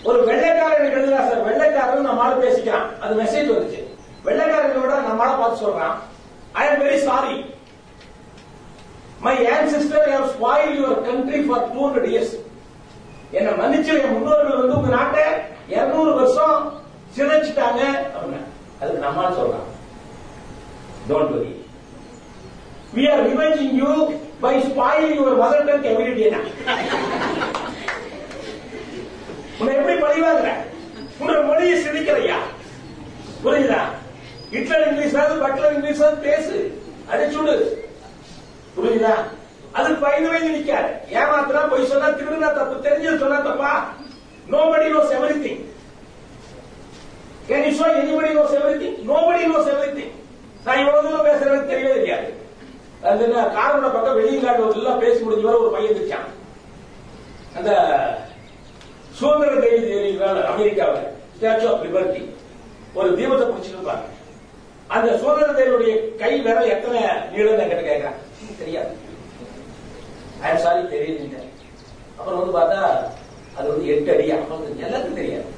ஒரு 0.09 0.19
வெள்ளைக்காரன் 0.29 0.89
எழுதுறா 0.97 1.21
சார் 1.29 1.45
வெள்ளைக்காரன் 1.49 2.09
நம்மளால 2.09 2.41
பேசிக்கிறான். 2.45 2.89
அது 3.03 3.13
மெசேஜ் 3.23 3.53
வந்துச்சு. 3.53 3.83
வெள்ளைக்காரன் 4.29 4.83
விட 4.85 4.95
நம்மளால 5.09 5.39
பார்த்து 5.41 5.65
சொல்றான். 5.65 5.95
I 6.61 6.65
am 6.71 6.83
very 6.85 6.99
sorry 7.09 7.37
my 9.27 9.35
ancestor 9.57 10.09
have 10.15 10.33
spoil 10.35 10.75
your 10.81 11.01
country 11.09 11.41
for 11.47 11.65
two 11.73 11.81
hundred 11.85 12.09
years 12.13 12.35
என்ன 13.39 13.55
மன்னிச்சு 13.61 13.93
என் 14.03 14.15
முன்னோர்கள் 14.17 14.61
வந்து 14.61 14.77
உங்க 14.79 14.91
நாட்டை 14.97 15.25
200 15.71 16.13
வருஷம் 16.19 16.59
சிதைச்சிட்டாங்க 17.17 17.83
அப்படின்னா 18.15 18.43
அதுக்கு 18.81 19.05
நம்மால 19.07 19.31
சொல்றான். 19.41 19.69
Don't 21.09 21.35
worry 21.37 21.53
we 22.97 23.05
are 23.13 23.25
revenging 23.31 23.77
you 23.83 23.93
by 24.45 24.55
spoil 24.69 25.17
your 25.19 25.41
mother 25.43 25.69
tongue 25.71 25.89
every 25.93 26.15
day 26.21 26.31
உன்னை 29.59 29.75
எப்படி 29.79 29.95
பழிவாங்கிற? 30.05 30.51
உன்னோட 31.21 31.41
மொழியை 31.49 31.75
சிதைக்கிறையா 31.85 32.39
புரியுதா? 33.45 33.81
ஹிட்லர் 34.53 34.87
இங்கிலீஷாவது 34.89 35.35
பட்லர் 35.45 35.75
இங்கிலீஷாவது 35.77 36.19
பேசு. 36.29 36.57
அதை 37.11 37.21
அடிச்சுடு 37.25 37.55
புரியுதா? 38.77 39.15
அது 39.79 39.95
பயந்து 40.03 40.47
நினைக்காது 40.49 40.91
ஏமாத்தினா 41.19 41.63
போய் 41.71 41.91
சொன்னா 41.93 42.09
திருடுனா 42.19 42.51
தப்பு. 42.59 42.75
தெரிஞ்சது 42.87 43.23
சொன்னா 43.23 43.39
தப்பா? 43.49 43.71
Nobody 44.53 44.87
knows 44.95 45.15
everything 45.45 45.63
can 47.49 47.65
you 47.67 47.73
show 47.79 47.87
anybody 48.01 48.31
knows 48.39 48.55
everything 48.83 48.99
nobody 49.11 49.43
knows 49.53 49.71
everything 49.99 50.13
நான் 50.65 50.81
இவ்வளவு 50.83 51.05
தூரம் 51.07 51.27
பேசுறது 51.29 51.71
தெரியவே 51.71 51.95
தெரியாது. 51.99 52.29
அது 53.09 53.25
காரோட 53.57 53.87
பக்கம் 53.95 54.19
வெளியில் 54.19 54.47
எல்லாம் 54.77 55.03
பேசி 55.03 55.19
முடிஞ்ச 55.25 55.45
வரை 55.47 55.59
ஒரு 55.65 55.73
பையன் 55.75 55.99
இருக்கான் 55.99 56.29
அந்த 57.59 57.71
சுதந்திர 59.19 59.53
தேவி 59.65 59.81
தெரியுங்களா 59.93 60.29
அமெரிக்காவில் 60.53 61.09
ஸ்டாச்சு 61.37 61.67
ஆஃப் 61.71 61.85
லிபர்ட்டி 61.87 62.23
ஒரு 62.99 63.09
தீபத்தை 63.19 63.47
பிடிச்சிருப்பாங்க 63.49 64.07
அந்த 64.95 65.09
சுதந்திர 65.21 65.51
தேவியுடைய 65.59 65.93
கை 66.23 66.33
விரல் 66.47 66.73
எத்தனை 66.75 67.01
நீளம் 67.33 67.61
என்கிட்ட 67.63 67.85
கேட்கறான். 67.91 68.19
தெரியாது. 68.61 68.93
ஐம் 70.47 70.63
சாரி 70.65 70.83
தெரியுது 70.95 71.43
அப்புறம் 72.19 72.41
வந்து 72.41 72.57
பார்த்தா 72.59 72.81
அது 73.59 73.67
வந்து 73.73 73.87
எட்டு 73.93 74.13
அடி 74.15 74.27
அப்புறம் 74.33 74.83
எல்லாத்துக்கும் 74.87 75.21
தெரியாது. 75.23 75.49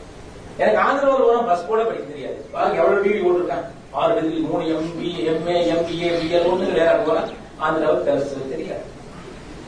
எனக்கு 0.59 0.80
ஆந்திராவில் 0.86 1.26
வரும் 1.28 1.48
பஸ் 1.48 1.66
கூட 1.70 1.80
படிக்க 1.84 2.07
தெரியாது. 2.12 2.38
பாருங்க 2.52 2.82
எவ்வளவு 2.82 3.02
டிகிரி 3.04 3.22
போட்டிருக்கான் 3.24 3.66
ஆறு 4.00 4.14
டிகிரி 4.20 4.40
மூணு 4.50 4.64
எம்பி 4.76 5.11
எம்ஏ 5.32 5.57
எம்பிஏ 5.74 6.11
பிஎல் 6.20 6.48
ஒன்று 6.50 6.78
வேற 6.78 6.92
போல 7.07 7.18
ஆந்திராவுக்கு 7.64 8.09
தெரிஞ்சது 8.09 8.52
தெரியாது. 8.54 8.84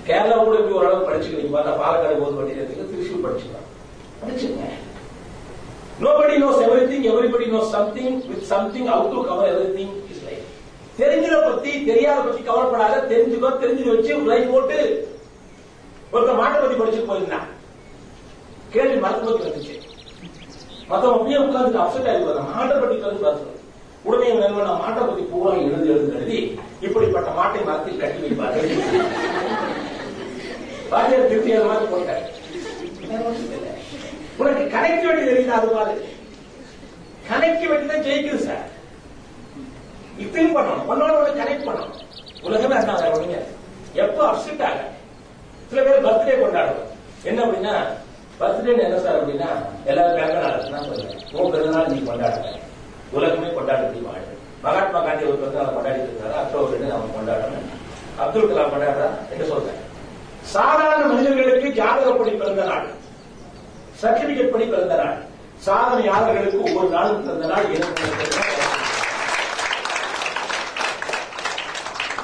கேரளா 0.09 0.37
கூட 0.45 0.57
இப்படி 0.59 0.79
ஓரளவு 0.79 1.09
படிச்சுக்கிறீங்க? 1.09 1.53
பார்த்தா 1.57 1.81
பாலக்காடு 1.83 2.23
போது 2.23 2.39
படிக்கிறதுக்கு 2.39 2.91
திருச்சூர் 2.93 3.25
படிச்சுக்கலாம். 3.25 3.67
படிச்சுங்க 4.23 4.67
Nobody 6.01 6.35
knows 6.41 6.59
everything, 6.65 7.05
everybody 7.13 7.47
knows 7.53 7.69
something, 7.73 8.11
with 8.29 8.43
something 8.47 8.85
how 8.87 8.99
to 9.13 9.19
cover 9.29 9.47
everything 9.53 9.89
is 10.13 10.19
life. 10.27 10.45
தெரிஞ்சத 10.99 11.37
பத்தி 11.47 11.71
தெரியாத 11.89 12.19
பத்தி 12.27 12.43
கவலைப்படாத 12.49 13.01
தெரிஞ்சுக்கோ 13.13 13.51
தெரிஞ்சு 13.63 13.85
வச்சு 13.89 14.13
லைஃப் 14.31 14.53
போட்டு 14.53 14.79
ஒருத்த 16.13 16.33
மாட்டை 16.41 16.59
பத்தி 16.61 16.77
படிச்சுட்டு 16.81 17.11
போயிருந்தான். 17.11 17.49
கேள்வி 18.75 18.97
மரத்தை 19.05 19.25
பத்தி 19.27 19.45
வந்துச்சு 19.49 19.75
மத்தவன் 20.91 21.17
அப்படியே 21.17 21.41
உட்கார்ந்து 21.47 21.83
அப்செட் 21.85 22.09
ஆகி 22.13 22.23
போறான். 22.27 22.49
மாட்டை 22.55 22.77
பத்தி 22.83 22.97
உட்கார்ந்து 22.99 23.25
பார்த்து. 23.27 23.55
உடனே 24.09 24.29
இவன் 24.33 24.47
என்ன 24.49 24.79
மாட்டை 24.85 25.03
பத்தி 25.09 25.25
பூரா 25.33 25.53
எழுந்து 25.65 25.93
எழுந்து 25.95 26.17
எழுதி 26.19 26.39
இப்படிப்பட்ட 26.87 27.31
மாட்டை 27.41 27.63
மரத்தில் 27.69 28.03
கட்டி 28.05 28.23
வைப்பார்கள் 28.25 28.71
பாஜக 30.93 31.23
திருப்தி 31.33 31.57
அது 31.59 31.71
மாதிரி 31.73 31.91
போட்டார் 31.95 32.25
உனக்கு 34.39 34.65
கலைக்க 34.75 35.05
வேண்டியது 35.07 35.31
தெரியல 35.31 35.37
தெரியுது 35.37 35.59
அது 35.59 35.75
மாதிரி 35.77 35.95
கலைக்க 37.29 37.63
வேண்டியதான் 37.71 38.05
ஜெயிக்குது 38.07 38.47
சார் 38.49 38.67
இப்பயும் 40.25 40.57
பண்ணணும். 40.57 40.87
ஒன்னோட 40.91 41.11
ஒண்ணு 41.19 41.41
கனெக்ட் 41.41 41.67
பண்ணணும். 41.69 41.97
உலகமே 42.47 42.77
அதான் 42.77 43.15
ஒண்ணுங்க 43.17 43.39
எப்போ 44.03 44.23
அப்செட் 44.31 44.65
ஆக? 44.69 44.79
சில 45.71 45.83
பேர் 45.83 46.05
பர்த்டே 46.07 46.35
கொண்டாடுவோம். 46.43 46.89
என்ன 47.29 47.39
அப்படின்னா 47.45 47.75
பர்த்டே 48.41 48.73
என்ன 48.87 48.99
சார் 49.05 49.19
அப்படின்னா 49.21 49.49
எல்லாரும் 49.91 50.17
பிறந்த 50.19 50.73
நாள் 50.73 50.89
சொல்றேன் 50.89 51.17
உன் 51.37 51.53
பிறந்த 51.53 51.71
நாள் 51.77 51.93
நீ 51.93 51.99
கொண்டாடுங்க 52.11 52.51
உலகமே 53.17 53.49
கொண்டாடுறது 53.59 54.03
வாழ. 54.07 54.23
மகாத்மா 54.63 55.01
காந்தி 55.01 55.25
ஒரு 55.25 55.39
பிறந்த 55.41 55.59
நாள் 55.63 55.77
கொண்டாடிட்டு 55.77 56.11
இருக்காரு 56.11 56.35
அக்டோபர் 56.43 56.73
ரெண்டு 56.75 56.95
அவன் 56.97 57.17
கொண்டாடுறேன் 57.17 57.67
அப்துல் 58.23 58.51
கலாம் 58.51 58.73
கொண்டாடுறா? 58.75 59.09
என்று 59.33 59.47
சொல்றேன். 59.47 59.81
சாதாரண 60.55 61.03
மனிதர்களுக்கு 61.07 61.69
ஜாதகப்படி 61.83 62.33
பிறந்த 62.39 62.65
நாள். 62.65 62.87
சர்டிபிகேட் 63.99 64.53
படி 64.53 64.67
பிறந்த 64.67 64.97
நாள் 64.97 65.17
சாதனையாளர்களுக்கு 65.65 66.59
ஒவ்வொரு 66.67 66.91
நாளும் 66.91 67.23
பிறந்த 67.23 67.47
நாள் 67.47 67.69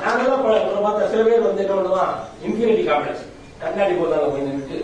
நாங்கெல்லாம் 0.03 0.43
பல 0.45 0.55
பார்த்தா 0.79 1.09
சில 1.13 1.23
பேர் 1.27 1.47
வந்து 1.47 1.63
என்ன 1.65 1.77
பண்ணுவான் 1.77 2.13
இன்ஃபினிட்டி 2.45 2.85
காம்ப்ளெக்ஸ் 2.89 3.25
கண்ணாடி 3.63 3.95
முன்னால 3.95 4.27
போய் 4.27 4.47
நின்றுட்டு 4.47 4.79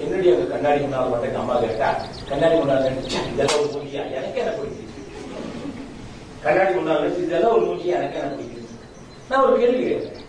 என்னடி 0.00 0.28
அங்க 0.30 0.46
கண்ணாடி 0.52 0.80
முன்னால 0.84 1.10
மட்டும் 1.12 1.40
அம்மா 1.42 1.56
கேட்டா 1.64 1.88
கண்ணாடி 2.30 2.56
முன்னால 2.56 2.88
நினைச்சு 2.88 3.20
இதெல்லாம் 3.32 3.60
ஒரு 3.60 3.70
மூலியா 3.76 4.02
எனக்கு 4.16 4.40
என்ன 4.42 4.52
போயிடுச்சு 4.56 4.82
கண்ணாடி 6.44 6.72
முன்னால 6.78 7.02
நினைச்சு 7.02 7.26
இதெல்லாம் 7.26 7.54
ஒரு 7.56 7.66
மூலியா 7.68 7.98
எனக்கு 8.00 8.18
என்ன 8.20 8.30
போயிடுச்சு 8.32 8.62
நான் 9.30 9.44
ஒரு 9.44 9.54
கேள்வி 9.60 9.82
கேட்கிறேன் 9.82 10.20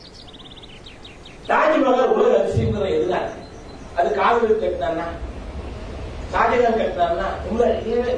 தாஜ்மஹால் 1.49 2.13
உலக 2.13 2.37
அதிசயங்கிற 2.37 2.85
எதுதான்? 2.93 3.27
அது 3.95 4.07
காதல் 4.15 4.61
கட்டினான்னா 4.61 5.07
ஷாஜகான் 6.35 6.79
கட்டினாருன்னா 6.79 7.27
உங்களை 7.49 7.67
இல்லை. 7.85 8.13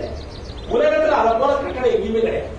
உலகத்துல 0.75 1.17
அதை 1.21 1.33
போல 1.39 1.51
கட்டணம் 1.55 1.93
எங்கேயுமே 1.95 2.21
கிடையாது. 2.27 2.53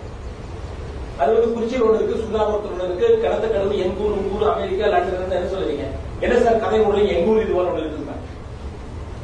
அது 1.20 1.30
வந்து 1.34 1.54
குறிச்சியில் 1.54 1.84
ஒண்ணு 1.86 1.98
இருக்கு 2.00 2.20
சுந்தாபுரத்தில் 2.22 2.72
ஒண்ணு 2.74 2.86
இருக்கு 2.88 3.06
கடத்த 3.22 3.46
கடவு 3.46 3.80
எங்கூர் 3.86 4.18
உங்கூர் 4.18 4.50
அமெரிக்கா 4.52 4.90
லண்டன் 4.92 5.36
என்ன 5.38 5.48
சொல்லுவீங்க? 5.54 5.86
என்ன 6.20 6.34
சார் 6.44 6.60
கதை 6.64 6.78
எங்க 6.80 7.14
எங்கூர் 7.16 7.42
இது 7.42 7.54
போல 7.56 7.70
ஒன்று 7.70 7.84
இருக்கு 7.84 7.96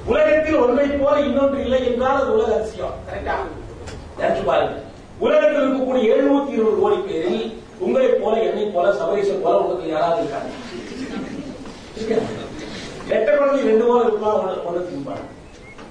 உலகத்தில் 0.07 0.63
ஒன்றை 0.63 0.87
போல 1.03 1.15
இன்னொன்று 1.21 1.59
இல்லை 1.65 1.79
என்றால் 1.91 2.19
அது 2.23 2.33
உலக 2.33 2.51
அதிசயம். 2.57 2.97
கரெக்டா 3.07 3.35
நினைச்சு 4.19 4.43
பாருங்க. 4.49 4.75
உலகத்தில் 5.19 5.63
இருக்கக்கூடிய 5.63 6.03
எழுநூத்தி 6.15 6.53
இருபது 6.57 6.81
கோடி 6.81 6.97
பேரில் 7.07 7.45
உங்களை 7.79 8.09
போல 8.23 8.35
என்னை 8.49 8.65
போல 8.75 8.93
சபரீசன் 8.99 9.43
போல 9.45 9.61
உங்களுக்கு 9.61 9.93
யாராவது 9.93 10.21
இருக்காங்க? 10.23 10.51
எட்ட 13.15 13.29
குழந்தை 13.37 13.63
ரெண்டு 13.71 13.87
போல 13.89 14.03
இருப்பா 14.07 14.31
ஒன்று 14.69 14.85
திம்பாங்க 14.91 15.25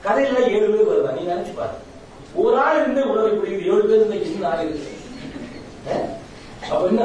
கதையில 0.06 0.40
ஏழு 0.48 0.68
பேர் 0.74 0.90
வருதா? 0.90 1.14
நீ 1.14 1.32
நினைச்சு 1.32 1.54
பாரு. 1.56 1.76
ஒரு 2.36 2.58
ஆள் 2.58 2.80
இருந்து 2.82 3.10
உலகை 3.10 3.32
பிடிக்குது. 3.32 3.70
ஏழு 3.72 3.84
பேர் 3.84 4.00
இருந்தா 4.00 4.16
இன்னும் 4.16 4.52
ஆள் 4.52 4.64
இருக்கு. 4.66 4.92
அப்ப 6.72 6.88
என்ன? 6.88 7.04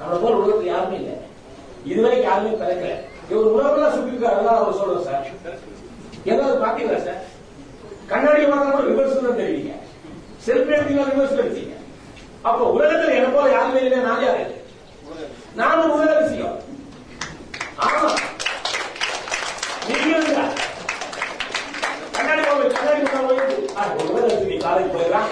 நம்மளை 0.00 0.18
போல 0.20 0.34
உலகத்துல 0.36 0.62
யாருமே 0.62 0.96
இல்லை. 0.96 1.14
இதுவரைக்கும் 1.84 2.30
யாருமே 2.30 2.50
பிறக்கல. 2.50 2.92
இவர் 3.30 3.52
உலகெல்லாம் 3.54 3.92
சுத்தி 3.92 4.26
அவர் 4.26 4.78
சொல்றோம் 4.80 5.04
சார். 5.04 5.26
ஏதாவது 6.24 6.64
பாத்தீங்களா 6.64 7.04
சார்? 7.04 7.22
கண்ணாடி 8.06 8.44
பார்த்தா 8.44 8.70
கூட 8.70 8.84
ரிவர்ஸ் 8.90 9.22
தான் 9.22 9.40
தெரிவிங்க. 9.40 9.72
செல்ஃபி 10.46 10.74
எடுத்தீங்கன்னா 10.76 11.12
ரிவர்ஸ் 11.14 11.40
எடுத்தீங்க. 11.44 11.74
அப்ப 12.42 12.72
உலகத்துல 12.72 13.14
என்ன 13.14 13.28
போல 13.28 13.50
யாருமே 13.50 13.80
இல்லை 13.84 13.98
நான் 13.98 14.24
யாரு? 14.24 14.44
நானும் 15.54 15.90
உலக 15.90 16.20
விஷயம் 16.20 16.56
ஆமா. 17.78 18.10
நீங்க 19.88 20.16
போய் 23.22 24.64
காலேஜ் 24.66 24.94
போயிடலாம் 24.94 25.28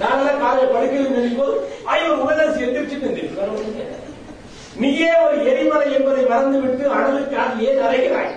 நாங்களாம் 0.00 0.40
காலேஜ் 0.44 0.72
ஐயோ 1.92 2.10
உலகம் 2.22 2.62
எந்திரிச்சுட்டு 2.64 3.10
நீயே 4.76 5.10
ஒரு 5.24 5.36
எரிமலை 5.50 5.88
என்பதை 5.94 6.22
மறந்துவிட்டு 6.24 6.84
அனலுக்காக 6.94 7.60
ஏன் 7.66 7.84
அறைகிறாய் 7.86 8.32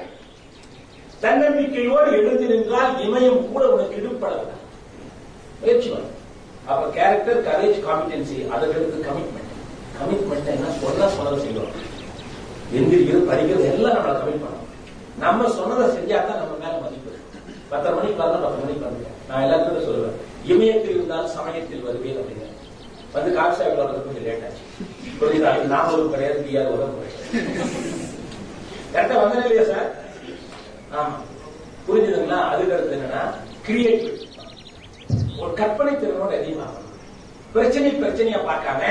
தன்னம்பிக்கையோடு 1.21 2.09
எழுந்து 2.17 2.47
நின்றால் 2.47 2.93
இமயம் 3.05 3.39
கூட 3.47 3.63
உனக்கு 3.67 3.97
இடுப்படலாம் 3.97 4.63
முயற்சி 5.61 5.89
அப்ப 6.67 6.83
கேரக்டர் 6.89 7.41
கரேஜ் 7.47 7.79
காம்பிடன்சி 7.85 8.37
அதற்கு 8.49 9.01
கமிட்மெண்ட் 9.07 9.53
கமிட்மெண்ட் 9.97 10.53
என்ன 10.53 10.73
சொல்ல 10.81 11.09
சொல்ல 11.09 11.35
செய்யணும் 11.37 11.73
எந்திரிக்கிறது 12.73 13.29
படிக்கிறது 13.29 13.67
எல்லாம் 13.71 13.95
நம்மள 13.97 14.13
கமிட் 14.15 14.43
பண்ணணும் 14.43 14.56
நம்ம 15.17 15.47
சொன்னதை 15.57 15.85
செஞ்சா 15.95 16.17
தான் 16.27 16.41
நம்ம 16.41 16.55
மேல 16.63 16.73
மதிப்பு 16.83 17.11
பத்தரை 17.71 17.93
மணிக்கு 17.97 18.21
வரணும் 18.21 18.43
பத்து 18.45 18.61
மணிக்கு 18.63 18.85
வந்துட்டேன் 18.87 19.17
நான் 19.29 19.43
எல்லாத்துக்கும் 19.45 19.87
சொல்லுவேன் 19.87 20.17
இமயத்தில் 20.51 20.95
இருந்தாலும் 20.95 21.33
சமயத்தில் 21.37 21.85
வருவேன் 21.87 22.19
அப்படின்னு 22.19 22.45
வந்து 23.15 23.31
காஃபி 23.37 23.55
சாப்பிட 23.59 23.81
வரது 23.81 24.05
கொஞ்சம் 24.05 24.25
லேட் 24.27 24.43
ஆச்சு. 24.47 24.63
புரியுதா? 25.19 25.51
இது 25.57 25.71
நான் 25.73 25.91
ஒரு 25.93 26.03
கிடையாது 26.13 26.39
பிஆர் 26.45 26.71
ஒரு 26.73 26.85
கரெக்டா 28.93 29.15
வந்தேன் 29.21 29.43
இல்லையா 29.43 29.65
சார்? 29.71 29.87
ஆமா. 30.93 31.15
புரிஞ்சுதுங்களா? 31.87 32.39
அதுக்கு 32.51 32.75
அடுத்து 32.75 32.97
என்னன்னா 32.97 33.23
கிரியேட்டிவ் 33.67 34.13
ஒரு 35.41 35.51
கற்பனை 35.53 35.93
திறனோட 35.95 36.33
அதிகமாக 36.39 36.83
பிரச்சனை 37.53 37.89
பிரச்சனையா 38.01 38.39
பார்க்காம 38.49 38.81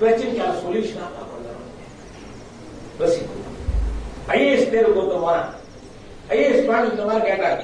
பிரச்சனைக்கான 0.00 0.56
சொல்யூஷனா 0.62 1.06
பார்க்கணும். 1.16 1.60
யோசிக்கணும். 3.00 3.40
ஐஏஎஸ் 4.34 4.72
தேர்வு 4.72 4.98
ஒருத்தன் 5.00 5.24
போறான். 5.26 5.48
ஐஏஎஸ் 6.28 6.66
பாடம் 6.66 6.90
இந்த 6.90 7.04
மாதிரி 7.04 7.24
கேட்டாங்க 7.30 7.62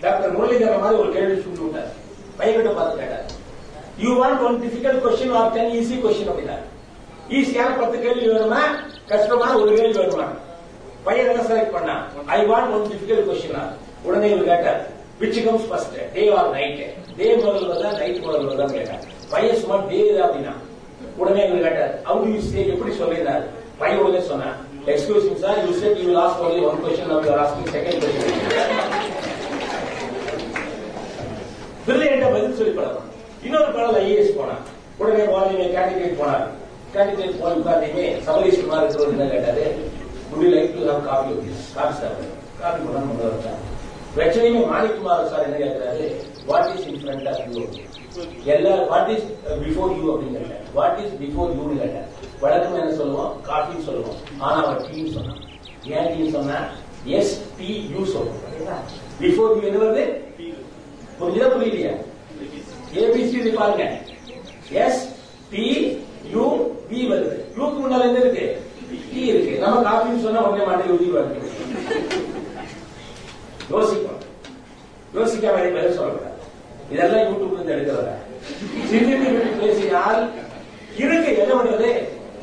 டாக்டர் 0.00 0.34
முரளிதரன் 0.36 0.80
மாதிரி 0.80 1.00
ஒரு 1.02 1.12
கேள்வி 1.12 1.42
சொல்லி 1.42 1.60
விட்டார். 1.64 1.90
பையன்கிட்ட 2.38 2.74
பார்த்து 2.78 3.00
கேட்டார். 3.02 3.26
You 3.98 4.10
want 4.20 4.42
one 4.46 4.56
difficult 4.62 5.02
question 5.04 5.34
or 5.38 5.52
ten 5.52 5.72
easy 5.78 5.96
question 6.04 6.30
அப்படின்னா 6.32 6.56
ஈஸியான 7.28 7.70
பத்து 7.80 7.96
கேள்வி 8.00 8.26
வேணுமா? 8.28 8.62
கஷ்டமான 9.08 9.58
ஒரு 9.60 9.76
கேள்வி 9.76 9.98
வேணுமா? 10.00 10.26
பையன் 11.04 11.28
என்ன 11.28 11.42
செலக்ட் 11.48 11.74
பண்ணா 11.76 11.94
I 12.26 12.40
want 12.40 12.72
one 12.74 12.90
difficult 12.90 13.28
question 13.30 13.58
உடனே 14.02 14.30
இவர் 14.30 14.50
கேட்டார். 14.50 14.80
Which 15.20 15.40
comes 15.44 15.66
first 15.68 15.96
day 16.14 16.22
or 16.36 16.50
night 16.50 16.82
day 17.16 17.34
முதல் 17.36 17.68
வருதா 17.70 17.90
நைட் 17.98 18.22
முதல் 18.24 18.46
வருதா 18.48 18.66
கேட்டார். 18.72 19.02
பையன் 19.30 19.56
சும்மா 19.56 19.76
டே 19.88 20.00
அப்படின்னா? 20.24 20.54
உடனே 21.16 21.48
இவர் 21.48 21.66
கேட்டார். 21.66 21.94
அவங்க 22.04 22.26
யூ 22.28 22.64
எப்படி 22.74 22.92
சொல்லியிருந்தார்? 23.00 23.44
பையன் 23.78 23.98
உடனே 23.98 24.20
Excuse 24.86 25.30
me, 25.30 25.38
sir, 25.38 25.64
you 25.66 25.72
said 25.72 25.98
you 25.98 26.08
will 26.08 26.18
ask 26.18 26.38
only 26.38 26.60
one 26.60 26.78
question, 26.82 27.08
now 27.08 27.18
you 27.22 27.30
are 27.30 27.38
asking 27.44 27.66
second 27.74 28.02
question. 28.02 28.32
பிரில்லியண்டா 31.86 32.28
பதில் 32.34 32.56
சொல்லி 32.58 32.72
பழக்கம் 32.76 33.08
இன்னொரு 33.46 33.70
படம் 33.76 33.96
ஐஏஎஸ் 34.02 34.36
போனான் 34.36 34.62
உடனே 35.00 35.24
வாலிமே 35.32 35.66
கேண்டிடேட் 35.74 36.18
போனார். 36.20 36.44
கேண்டிடேட் 36.94 37.40
போய் 37.40 37.56
உட்கார்ந்தீங்க 37.60 38.02
சபரீஸ்வரமா 38.26 38.76
இருக்கிறவர் 38.82 39.14
என்ன 39.14 39.26
கேட்டாரு? 39.32 39.64
Would 40.30 40.48
like 40.54 40.74
to 40.76 40.82
have 40.90 41.02
coffee 41.08 41.32
coffee 41.76 41.96
sir. 42.00 42.14
Coffee 42.60 42.80
பண்ணா 42.86 43.00
கொண்டு 43.08 43.26
வரட்டா 43.26 43.54
பிரச்சனையுமே 44.16 44.62
மாணிக்குமார் 44.72 45.28
சார் 45.32 45.46
என்ன 45.46 45.56
கேட்கிறாரு? 45.64 46.06
What 46.50 46.70
is 46.74 46.86
in 46.90 47.00
front 47.02 47.28
of 47.32 47.42
you 47.56 47.64
எல்லா 48.56 48.74
வாட் 48.92 49.10
இஸ் 49.16 49.26
பிஃபோர் 49.64 49.94
யூ 49.98 50.04
அப்படின்னு 50.14 50.38
கேட்டார். 50.42 50.64
வாட் 50.78 51.00
இஸ் 51.04 51.14
பிஃபோர் 51.22 51.54
யூன்னு 51.58 51.80
கேட்டார். 51.82 52.08
வழக்கம் 52.44 52.78
என்ன 52.80 52.94
சொல்லுவோம்? 53.00 53.32
காஃபின்னு 53.48 53.86
சொல்லுவோம். 53.88 54.16
ஆனா 54.38 54.56
அவர் 54.64 54.82
டீன்னு 54.86 55.14
சொன்னான் 55.16 55.40
ஏன் 55.94 56.08
டீன்னு 56.12 56.34
சொன்னா 56.36 56.58
எஸ் 57.18 57.34
பி 57.58 57.68
யூ 57.92 58.02
சொல்லுவோம். 58.14 58.42
பிஃபோர் 59.20 59.54
யூ 59.56 59.62
என்ன 59.68 59.80
வருது? 59.84 60.04
புரியுதா 61.18 61.48
புரியலையா? 61.54 61.92
ஏபிசி 63.00 63.54
பாருங்க. 63.58 63.84
எஸ் 64.84 65.02
டி 65.50 65.64
யூ 66.34 66.44
பி 66.88 66.98
வருது. 67.10 67.36
யூக்கு 67.58 67.78
முன்னால 67.82 68.08
என்ன 68.08 68.22
இருக்கு? 68.24 68.46
டி 69.12 69.22
இருக்கு. 69.32 69.52
நம்ம 69.62 69.76
காஃபின்னு 69.88 70.24
சொன்னா 70.24 70.42
உடனே 70.48 70.64
மாட்டி 70.68 70.94
உதவி 70.94 71.10
வருது. 71.16 71.52
யோசிக்கணும் 73.72 74.22
யோசிக்காம 75.16 75.54
வேண்டிய 75.56 75.74
பதில் 75.76 75.96
சொல்லக்கூடாது. 75.98 76.32
இதெல்லாம் 76.94 77.26
யூடியூப்ல 77.28 77.58
இருந்து 77.58 77.74
எடுக்கிறத? 77.76 78.10
சிந்தித்து 78.90 79.28
பேசினால் 79.60 80.20
இருக்கு. 81.04 81.30
என்ன 81.42 81.52
பண்ணுறது 81.54 81.88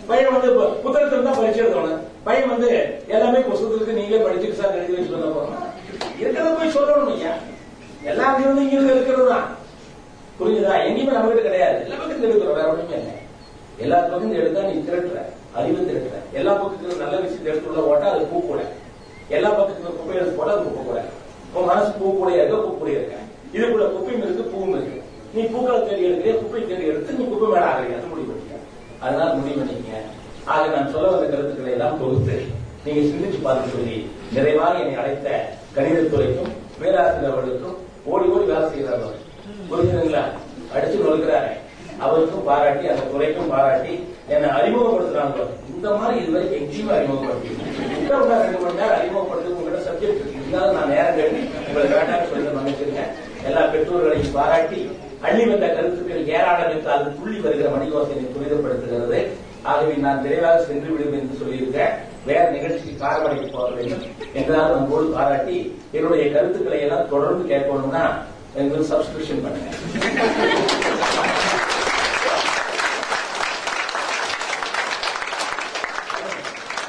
பையன் 0.09 0.33
வந்து 0.35 0.49
புத்தகத்துல 0.83 1.23
தான் 1.23 1.39
பரிச்சு 1.39 1.63
எழுதணும் 1.63 2.01
பையன் 2.25 2.51
வந்து 2.53 2.69
எல்லாமே 3.07 3.39
புத்தகத்துக்கு 3.47 3.97
நீங்களே 3.99 4.23
படிச்சுட்டு 4.25 4.59
சார் 4.61 4.77
எழுதி 4.77 4.95
வச்சு 4.95 5.13
பண்ண 5.13 5.27
போறோம் 5.35 5.67
இருக்கிறத 6.19 6.51
போய் 6.57 6.75
சொல்லணும் 6.75 7.11
ஐயா 7.15 7.33
எல்லா 8.03 8.27
விஷயமும் 8.33 8.63
இங்கிருந்து 8.63 8.95
இருக்கிறது 8.95 9.25
தான் 9.33 9.47
புரியுதா 10.39 10.75
எங்கேயுமே 10.85 11.15
நம்ம 11.15 11.27
கிட்ட 11.29 11.41
கிடையாது. 11.41 11.79
எல்லா 11.83 11.95
பக்கத்துல 11.95 12.27
இருக்கிறோம். 12.27 12.55
வேற 12.55 12.67
ஒண்ணுமே 12.69 12.95
இல்லை. 12.97 13.15
எல்லா 13.79 13.97
பக்கத்துல 14.03 14.39
எடுத்தா 14.41 14.61
நீ 14.61 14.75
திரட்டுற. 14.87 15.19
அறிவு 15.55 15.85
திரட்டுற. 15.89 16.15
எல்லா 16.39 16.53
பக்கத்துல 16.61 16.97
நல்ல 17.03 17.15
விஷயத்தை 17.17 17.49
எடுத்து 17.51 17.69
உள்ள 17.69 17.81
போட்டா 17.81 18.07
அது 18.11 18.25
பூ 18.25 18.39
கூட. 18.41 18.61
எல்லா 19.29 19.49
பக்கத்துல 19.49 19.91
குப்பை 19.97 20.15
எடுத்து 20.15 20.37
போட்டா 20.37 20.53
அது 20.53 20.63
குப்பை 20.63 20.83
கூட. 20.85 20.99
உன் 21.55 21.65
மனசு 21.65 21.91
பூ 21.99 22.13
கூட 22.17 22.29
இருக்க 22.35 22.57
பூ 22.57 22.71
கூட 22.79 22.89
இருக்க. 22.91 23.15
இதுக்குள்ள 23.53 23.87
குப்பையும் 23.95 24.23
இருக்கு 24.23 24.43
பூவும் 24.53 24.75
இருக்கு. 24.75 24.97
நீ 25.33 25.41
பூக்களை 25.53 25.79
தேடி 25.81 26.07
எடுக்கிறிய? 26.07 26.33
குப்பை 26.41 26.61
தேடி 26.63 26.85
எடுத்து 26.85 27.17
நீ 27.17 27.23
குப்பை 27.25 27.47
மேல 27.53 27.65
ஆகிறீங்க 27.69 27.97
அது 27.97 28.07
முடிவு. 28.07 28.35
அதனால 29.01 29.29
முடிவு 29.35 29.63
நீங்க. 29.69 29.93
ஆக 30.47 30.61
நான் 30.69 30.91
சொல்ல 30.91 31.07
வந்த 31.11 31.25
கருத்துக்களை 31.27 31.71
எல்லாம் 31.71 31.99
தொகுத்து 31.99 32.35
நீங்க 32.85 33.01
சிந்திச்சு 33.07 33.39
பார்த்து 33.41 33.73
சொல்லி 33.73 33.97
நிறைவாக 34.35 34.79
என்னை 34.79 34.95
அழைத்த 34.97 35.27
கணிதத்துறைக்கும் 35.75 36.51
பேராசிரியர் 36.79 37.31
அவர்களுக்கும் 37.31 37.77
ஓடி 38.05 38.27
ஓடி 38.29 38.45
வேலை 38.47 38.67
செய்கிறார்கள் 38.69 39.17
புரிஞ்சுங்களா 39.69 40.23
அடிச்சு 40.73 41.03
நொழுக்கிறாரு 41.03 41.51
அவருக்கும் 42.01 42.47
பாராட்டி 42.47 42.85
அந்த 42.91 43.03
துறைக்கும் 43.09 43.51
பாராட்டி 43.51 43.93
என்னை 44.29 44.47
அறிமுகப்படுத்துறாங்க 44.57 45.43
இந்த 45.71 45.89
மாதிரி 45.97 46.15
இதுவரை 46.21 46.45
எங்கேயுமே 46.57 46.93
அறிமுகப்படுத்தி 46.95 47.49
உங்க 48.13 48.37
ரெண்டு 48.39 48.59
மணி 48.61 48.79
நேரம் 48.79 48.97
அறிமுகப்படுத்தி 48.97 49.51
உங்கள்கிட்ட 49.51 49.81
சப்ஜெக்ட் 49.87 50.15
இருக்கு. 50.15 50.39
இருந்தாலும் 50.39 50.77
நான் 50.77 50.91
நேரம் 50.93 51.17
கேட்டு 51.17 51.39
உங்களுக்கு 51.61 51.97
வேண்டாம்னு 51.97 52.29
சொல்லி 52.31 52.55
மன்னிச்சிருக்கேன் 52.57 53.11
எல்லா 53.45 53.61
பெற்றோர்களையும் 53.73 54.35
பாராட்டி 54.35 54.79
அள்ளி 55.27 55.43
வந்த 55.49 55.65
கருத்துக்கள் 55.75 56.29
ஏராளம் 56.35 56.71
என்று 56.73 56.83
புள்ளி 56.85 57.17
துள்ளி 57.17 57.39
வருகிற 57.45 57.67
மணிவாசனை 57.75 58.23
துரிதப்படுத்துகிறது. 58.35 59.19
ஆகவே 59.71 59.93
நான் 60.05 60.21
விரைவாக 60.23 60.61
சென்று 60.67 60.91
விடும் 60.93 61.17
என்று 61.17 61.39
சொல்லியிருக்கேன் 61.41 61.93
வேற 62.29 62.43
நிகழ்ச்சிக்கு 62.55 62.93
காரமடைக்கு 63.03 63.47
போக 63.55 63.69
வேண்டும் 63.77 64.03
என்றால் 64.39 64.73
நம்மோடு 64.75 65.07
பாராட்டி 65.15 65.57
என்னுடைய 65.97 66.25
கருத்துக்களை 66.33 66.79
எல்லாம் 66.87 67.09
தொடர்ந்து 67.13 67.45
கேட்கணும்னா 67.53 68.03
எங்களுக்கு 68.55 68.91
சப்ஸ்கிரிப்ஷன் 68.93 69.43
பண்ணுங்க. 69.45 69.69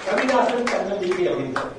கவிதாசன் 0.07 0.69
தன்னம்பிக்கை 0.73 1.25
அப்படின்னு 1.31 1.71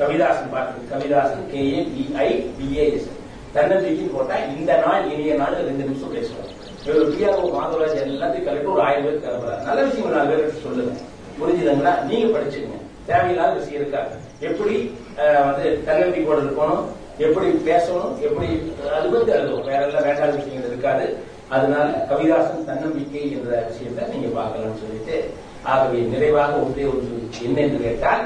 கவிதாசன் 0.00 0.52
பாட்டு 0.54 0.88
Kavidasan 0.92 1.46
K 1.52 1.62
A 1.74 1.82
P 1.92 2.04
I 2.24 2.28
B A S 2.58 3.08
தன்னம்பிக்கை 3.56 4.06
போட்டா 4.08 4.36
இந்த 4.52 4.72
நாள் 4.84 5.08
இனிய 5.12 5.34
நாள் 5.34 5.58
ரெண்டு 5.60 5.84
நிமிஷம் 5.84 6.14
பேசுவோம். 6.14 6.50
இவர் 6.86 7.12
பிஆர்ஓ 7.12 7.44
மாதவராஜ் 7.54 8.02
எல்லாத்தையும் 8.06 8.46
கலெக்டர் 8.46 8.74
ஒரு 8.74 8.82
ஆயிரம் 8.82 9.06
பேர் 9.06 9.22
கிளம்புறாரு 9.22 9.64
நல்ல 9.64 9.80
விஷயம் 9.82 10.12
நாலு 10.12 10.30
பேர் 10.32 10.62
சொல்லுங்க. 10.64 10.92
புரிஞ்சுதுங்களா? 11.38 11.94
நீங்க 12.04 12.26
படிச்சுங்க 12.34 12.74
தேவையில்லாத 13.06 13.52
விஷயம் 13.54 13.80
இருக்காது. 13.80 14.12
எப்படி 14.40 14.76
அஹ், 15.18 15.42
வந்து 15.46 15.66
தன்னம்பிக்கையோட 15.86 16.38
இருக்கணும்? 16.42 16.84
எப்படி 17.18 17.46
பேசணும்? 17.66 18.14
எப்படி 18.20 18.48
அது 18.94 19.08
பத்தி 19.08 19.32
எழுதுவோம். 19.32 19.66
வேற 19.66 19.80
எல்லாம் 19.84 20.04
வேண்டாத 20.04 20.32
விஷயங்கள் 20.34 20.70
இருக்காது. 20.70 21.04
அதனால 21.48 21.86
கவிதாசன் 22.10 22.64
தன்னம்பிக்கை 22.64 23.32
என்ற 23.32 23.50
விஷயத்தை 23.68 24.04
நீங்க 24.12 24.28
பார்க்கலாம்னு 24.36 24.80
சொல்லிட்டு 24.80 25.16
ஆகவே 25.64 25.98
நிறைவாக 26.10 26.56
ஒன்றே 26.58 26.84
ஒன்று 26.84 27.14
என்ன 27.44 27.60
என்று 27.60 27.78
கேட்டால் 27.80 28.22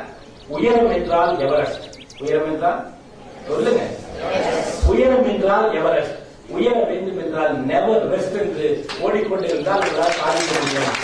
உயரம் 0.48 0.90
என்றால் 0.90 1.32
எவரெஸ்ட்? 1.38 1.84
உயரம் 2.20 2.48
என்றால் 2.52 2.80
சொல்லுங்க. 3.50 3.82
உயரம் 4.86 5.28
என்றால் 5.28 5.74
எவரெஸ்ட்? 5.74 6.18
உயர 6.48 6.82
வேண்டும் 6.84 7.18
என்றால் 7.18 7.64
நெவர் 7.64 8.04
ரெஸ்ட் 8.12 8.38
என்று 8.42 8.86
ஓடிக்கொண்டிருந்தால் 8.98 9.82
உங்களால் 9.86 10.18
சாதிக்க 10.20 10.58
முடியும். 10.60 10.98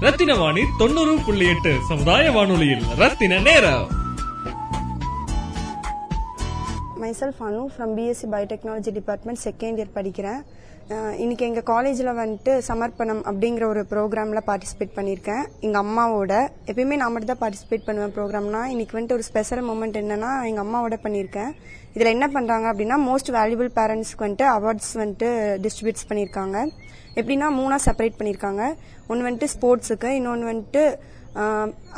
ரத்தின 0.00 0.34
வாணி 0.34 0.62
தொண்ணூறு 0.78 1.18
புள்ளி 1.26 1.48
எட்டு 1.48 1.76
சமுதாய 1.88 2.30
வானொலியில். 2.30 2.84
ரத்தின 2.96 3.38
நேரம். 3.38 3.88
Myself 7.00 7.40
Anu 7.40 7.66
from 7.76 7.92
B Sc 7.96 8.26
biotechnology 8.32 8.92
department 8.92 9.38
second 9.44 9.80
year 9.80 9.94
படிக்கிறேன். 9.94 10.42
இன்னைக்கு 10.90 11.44
எங்கள் 11.46 11.66
காலேஜில் 11.70 12.08
வந்துட்டு 12.20 12.52
சமர்ப்பணம் 12.68 13.20
அப்படிங்கிற 13.30 13.64
ஒரு 13.64 13.82
ப்ரோக்ராமில் 13.90 14.40
பார்ட்டிசிபேட் 14.48 14.96
பண்ணியிருக்கேன். 14.96 15.44
எங்கள் 15.60 15.82
அம்மாவோட. 15.82 16.32
எப்பயுமே 16.70 16.96
நான் 17.02 17.12
மட்டும் 17.12 17.30
தான் 17.32 17.42
பார்ட்டிசிபேட் 17.42 17.84
பண்ணுவேன் 17.86 18.14
ப்ரோக்ராம்னா 18.16 18.62
இன்னைக்கு 18.72 18.96
வந்துட்டு 18.98 19.16
ஒரு 19.18 19.22
ஸ்பெஷல் 19.22 19.62
மூமெண்ட் 19.68 19.98
என்னன்னா 20.02 20.30
எங்கள் 20.48 20.64
அம்மாவோட 20.64 20.98
பண்ணியிருக்கேன். 21.04 21.52
இதில் 21.94 22.12
என்ன 22.16 22.26
பண்ணுறாங்க 22.34 22.66
அப்படின்னா 22.72 22.98
மோஸ்ட் 23.08 23.30
வேல்யூபிள் 23.38 23.70
பேரண்ட்ஸ்க்கு 23.78 24.26
வந்துட்டு 24.26 24.46
அவார்ட்ஸ் 24.56 24.92
வந்துட்டு 25.02 25.30
டிஸ்ட்ரிபியூட்ஸ் 25.66 26.08
பண்ணியிருக்காங்க. 26.08 26.66
எப்படின்னா 27.14 27.48
மூணாக 27.60 27.80
செப்பரேட் 27.86 28.18
பண்ணியிருக்காங்க. 28.20 28.74
ஒன்று 29.06 29.28
வந்துட்டு 29.28 29.48
ஸ்போர்ட்ஸுக்கு 29.54 30.10
இன்னொன்று 30.18 30.50
வந்துட்டு 30.52 30.84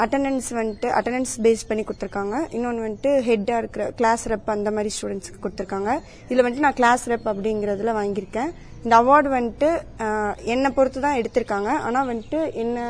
அட்டண்டன்ஸ் 0.03 0.49
வந்துட்டு 0.59 0.89
அட்டண்டன்ஸ் 0.99 1.35
பேஸ் 1.45 1.67
பண்ணி 1.69 1.85
கொடுத்துருக்காங்க. 1.87 2.37
இன்னொன்று 2.57 2.87
வந்துட்டு 2.87 3.13
ஹெட்டாக 3.29 3.63
இருக்கிற 3.63 3.85
கிளாஸ் 4.01 4.25
ரெப் 4.33 4.51
அந்த 4.57 4.71
மாதிரி 4.77 4.93
ஸ்டூடெண்ட்ஸ்க்கு 4.97 5.43
கொடுத்துருக்காங்க. 5.45 5.93
இதில் 6.29 6.45
வந்துட்டு 6.47 6.67
நான் 6.67 6.81
கிளாஸ் 6.81 7.05
ரெப் 7.13 7.29
அப்படிங்கிறதுல 7.33 7.95
வாங்கியிருக்கேன். 8.01 8.51
இந்த 8.85 8.95
அவார்டு 9.03 9.29
வந்துட்டு 9.39 9.71
என்னை 10.55 10.71
பொறுத்து 10.79 11.01
தான் 11.07 11.21
எடுத்திருக்காங்க. 11.21 11.71
ஆனால் 11.87 12.11
வந்துட்டு 12.13 12.41
என்னை 12.65 12.85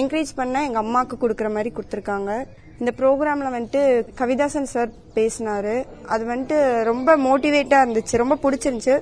என்கரேஜ் 0.00 0.32
பண்ண 0.40 0.64
எங்கள் 0.66 0.82
அம்மாவுக்கு 0.84 1.16
கொடுக்குற 1.22 1.48
மாதிரி 1.54 1.72
கொடுத்துருக்காங்க. 1.76 2.32
இந்த 2.80 2.92
ப்ரோக்ராமில் 2.98 3.54
வந்துட்டு 3.54 3.80
கவிதாசன் 4.20 4.70
சார் 4.72 4.90
பேசினாரு. 5.16 5.74
அது 6.12 6.22
வந்துட்டு 6.30 6.56
ரொம்ப 6.88 7.16
மோட்டிவேட்டாக 7.26 7.84
இருந்துச்சு. 7.84 8.20
ரொம்ப 8.22 8.36
பிடிச்சிருந்துச்சு. 8.44 8.96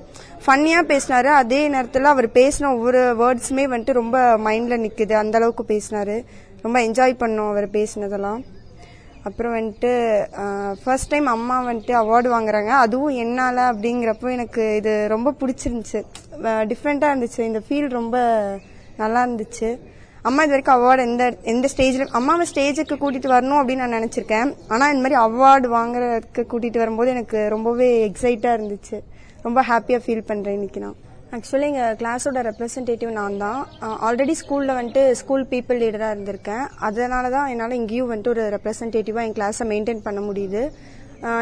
ஃபன்னியாக 0.45 0.89
பேசினாரு. 0.91 1.29
அதே 1.41 1.61
நேரத்தில் 1.75 2.11
அவர் 2.11 2.27
பேசின 2.39 2.69
ஒவ்வொரு 2.75 3.01
வேர்ட்ஸுமே 3.21 3.65
வந்துட்டு 3.73 3.99
ரொம்ப 4.01 4.19
மைண்டில் 4.47 4.83
நிற்குது 4.85 5.15
அந்த 5.21 5.37
அளவுக்கு 5.39 5.65
பேசினாரு. 5.73 6.17
ரொம்ப 6.63 6.77
என்ஜாய் 6.87 7.21
பண்ணோம் 7.21 7.51
அவர் 7.51 7.67
பேசினதெல்லாம். 7.77 8.41
அப்புறம் 9.27 9.53
வந்துட்டு 9.57 9.89
ஃபர்ஸ்ட் 10.83 11.11
டைம் 11.11 11.27
அம்மா 11.35 11.55
வந்துட்டு 11.67 11.93
அவார்டு 12.01 12.29
வாங்குறாங்க. 12.35 12.71
அதுவும் 12.83 13.17
என்னால் 13.23 13.61
அப்படிங்கிறப்போ 13.71 14.29
எனக்கு 14.37 14.63
இது 14.79 14.93
ரொம்ப 15.15 15.33
பிடிச்சிருந்துச்சு. 15.41 15.99
டிஃப்ரெண்ட்டாக 16.71 17.13
இருந்துச்சு. 17.13 17.41
இந்த 17.49 17.61
ஃபீல் 17.65 17.87
ரொம்ப 17.99 18.17
நல்லா 19.01 19.21
இருந்துச்சு. 19.27 19.69
அம்மா 20.29 20.41
இது 20.45 20.53
வரைக்கும் 20.53 20.79
அவார்டு 20.79 21.05
எந்த 21.09 21.25
எந்த 21.53 21.67
ஸ்டேஜில் 21.73 22.11
அம்மாவை 22.17 22.45
ஸ்டேஜுக்கு 22.49 22.95
கூட்டிகிட்டு 23.03 23.35
வரணும் 23.35 23.59
அப்படின்னு 23.59 23.83
நான் 23.83 23.97
நினச்சிருக்கேன். 23.99 24.49
ஆனால் 24.73 24.91
இந்த 24.95 25.03
மாதிரி 25.05 25.19
அவார்டு 25.27 25.69
வாங்குறதுக்கு 25.77 26.43
கூட்டிகிட்டு 26.51 26.83
வரும்போது 26.83 27.11
எனக்கு 27.15 27.39
ரொம்பவே 27.55 27.87
எக்ஸைட்டாக 28.09 28.57
இருந்துச்சு. 28.59 28.99
ரொம்ப 29.47 29.61
ஹாப்பியாக 29.71 30.03
ஃபீல் 30.05 30.27
பண்ணுறேன் 30.31 30.57
இன்னைக்கு 30.59 30.83
நான். 30.85 30.99
ஆக்சுவலி 31.31 31.61
எங்கள் 31.61 31.95
கிளாஸோட 31.95 32.41
ரெப்ரசன்டேட்டிவ் 32.49 33.11
நான் 33.11 33.37
தான். 33.37 33.67
ஆல்ரெடி 33.81 34.33
ஸ்கூலில் 34.41 34.73
வந்துட்டு 34.79 35.11
ஸ்கூல் 35.11 35.47
பீப்புள் 35.49 35.79
லீடராக 35.83 36.15
இருந்திருக்கேன். 36.15 36.67
அதனால 36.79 37.29
தான் 37.29 37.47
என்னால் 37.47 37.71
இங்கேயும் 37.71 38.11
வந்துட்டு 38.13 38.27
ஒரு 38.27 38.43
ரெப்ரசன்டேட்டிவாக 38.49 39.23
என் 39.23 39.33
கிளாஸை 39.33 39.63
மெயின்டைன் 39.63 40.03
பண்ண 40.03 40.19
முடியுது. 40.19 40.61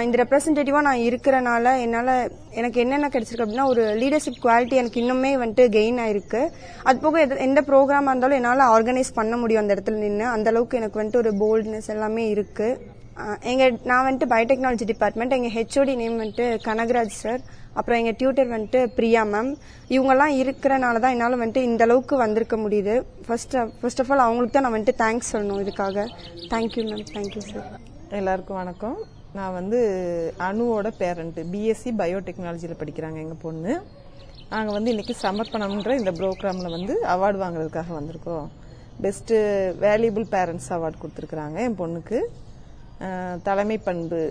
இந்த 0.02 0.24
ரெப்ரசன்டேட்டிவாக 0.24 0.82
நான் 0.82 0.98
இருக்கிறனால 0.98 1.80
என்னால் 1.82 2.32
எனக்கு 2.52 2.80
என்னென்ன 2.80 3.08
கிடைச்சிருக்கு 3.08 3.46
அப்படின்னா 3.46 3.66
ஒரு 3.66 3.84
லீடர்ஷிப் 3.84 4.42
குவாலிட்டி 4.44 4.74
எனக்கு 4.74 5.02
இன்னுமே 5.02 5.32
வந்துட்டு 5.44 5.66
கெயின் 5.78 6.00
ஆயிருக்கு. 6.06 6.50
அது 6.84 7.00
போக 7.00 7.26
எது- 7.26 7.38
எந்த 7.38 7.62
ப்ரோக்ராமாக 7.62 8.08
இருந்தாலும் 8.08 8.32
என்னால் 8.32 8.66
ஆர்கனைஸ் 8.76 9.14
பண்ண 9.14 9.38
முடியும் 9.38 9.62
அந்த 9.62 9.74
இடத்துல 9.74 9.92
நின்று 9.92 10.26
அந்த 10.26 10.50
அளவுக்கு 10.50 10.78
எனக்கு 10.78 11.04
வந்துட்டு 11.04 11.16
ஒரு 11.16 11.32
போல்ட்னஸ் 11.32 11.88
எல்லாமே 11.88 12.34
இருக்குது 12.34 12.78
எங்கள் 13.42 13.78
நான் 13.84 14.06
வந்துட்டு 14.06 14.30
பயோடெக்னாலஜி 14.30 14.86
டிபார்ட்மெண்ட் 14.86 15.32
எங்கள் 15.32 15.52
ஹெச்ஓடி 15.52 15.96
நேம் 15.96 16.20
வந்துட்டு 16.20 16.60
கனகராஜ் 16.66 17.18
சார் 17.24 17.40
அப்புறம் 17.78 18.00
எங்க 18.02 18.14
டியூட்டர் 18.20 18.50
வந்துட்டு 18.54 18.80
பிரியா 18.98 19.22
மேம் 19.34 19.52
இவங்கெல்லாம் 19.96 20.34
இருக்கிறனால 20.42 21.00
தான் 21.04 21.14
என்னால் 21.16 21.40
வந்துட்டு 21.42 21.64
இந்த 21.70 21.84
அளவுக்கு 21.88 22.16
வந்திருக்க 22.24 22.58
முடியுது. 22.64 22.96
ஃபர்ஸ்ட் 23.28 23.56
ஃபர்ஸ்ட் 23.82 24.02
ஆஃப் 24.04 24.12
ஆல் 24.14 24.26
அவங்களுக்கு 24.26 24.56
தான் 24.56 24.68
நான் 24.68 24.76
வந்துட்டு 24.78 25.00
தேங்க்ஸ் 25.04 25.32
சொல்லணும் 25.34 25.62
இதுக்காக. 25.66 26.06
தேங்க்யூ 26.54 26.84
மேம் 26.90 27.06
தேங்க்யூ 27.14 27.44
சார் 27.52 27.70
எல்லாருக்கும் 28.20 28.60
வணக்கம். 28.62 28.98
நான் 29.38 29.56
வந்து 29.60 29.80
அணுவோட 30.50 30.90
பேரண்ட் 31.02 31.40
பிஎஸ்சி 31.54 31.92
பயோடெக்னாலஜியில் 32.02 32.80
படிக்கிறாங்க 32.82 33.18
எங்கள் 33.26 33.44
பொண்ணு. 33.46 33.74
நாங்கள் 34.54 34.76
வந்து 34.76 34.92
இன்னைக்கு 34.94 35.16
சமர்ப்பணம்ன்ற 35.26 35.94
இந்த 36.02 36.12
ப்ரோக்ராமில் 36.20 36.76
வந்து 36.78 36.94
அவார்டு 37.14 37.40
வாங்குறதுக்காக 37.44 37.94
வந்திருக்கோம். 38.00 38.48
பெஸ்ட்டு 39.04 39.36
வேல்யூபிள் 39.84 40.26
பேரண்ட்ஸ் 40.36 40.70
அவார்டு 40.78 40.98
கொடுத்துருக்குறாங்க 41.02 41.58
என் 41.66 41.80
பொண்ணுக்கு. 41.82 42.20
தலைமை 43.48 43.78
பண்பு 43.90 44.22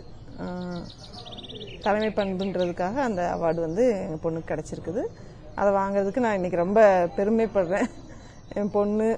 தலைமை 1.84 2.10
பண்புன்றதுக்காக 2.18 2.96
அந்த 3.08 3.22
அவார்டு 3.34 3.60
வந்து 3.66 3.84
எங்கள் 4.04 4.22
பொண்ணுக்கு 4.24 4.50
கிடச்சிருக்குது. 4.52 5.02
அதை 5.60 5.70
வாங்குறதுக்கு 5.80 6.24
நான் 6.24 6.38
இன்னைக்கு 6.38 6.62
ரொம்ப 6.64 6.80
பெருமைப்படுறேன். 7.16 7.88
என் 8.58 8.72
பொண்ணு 8.76 9.08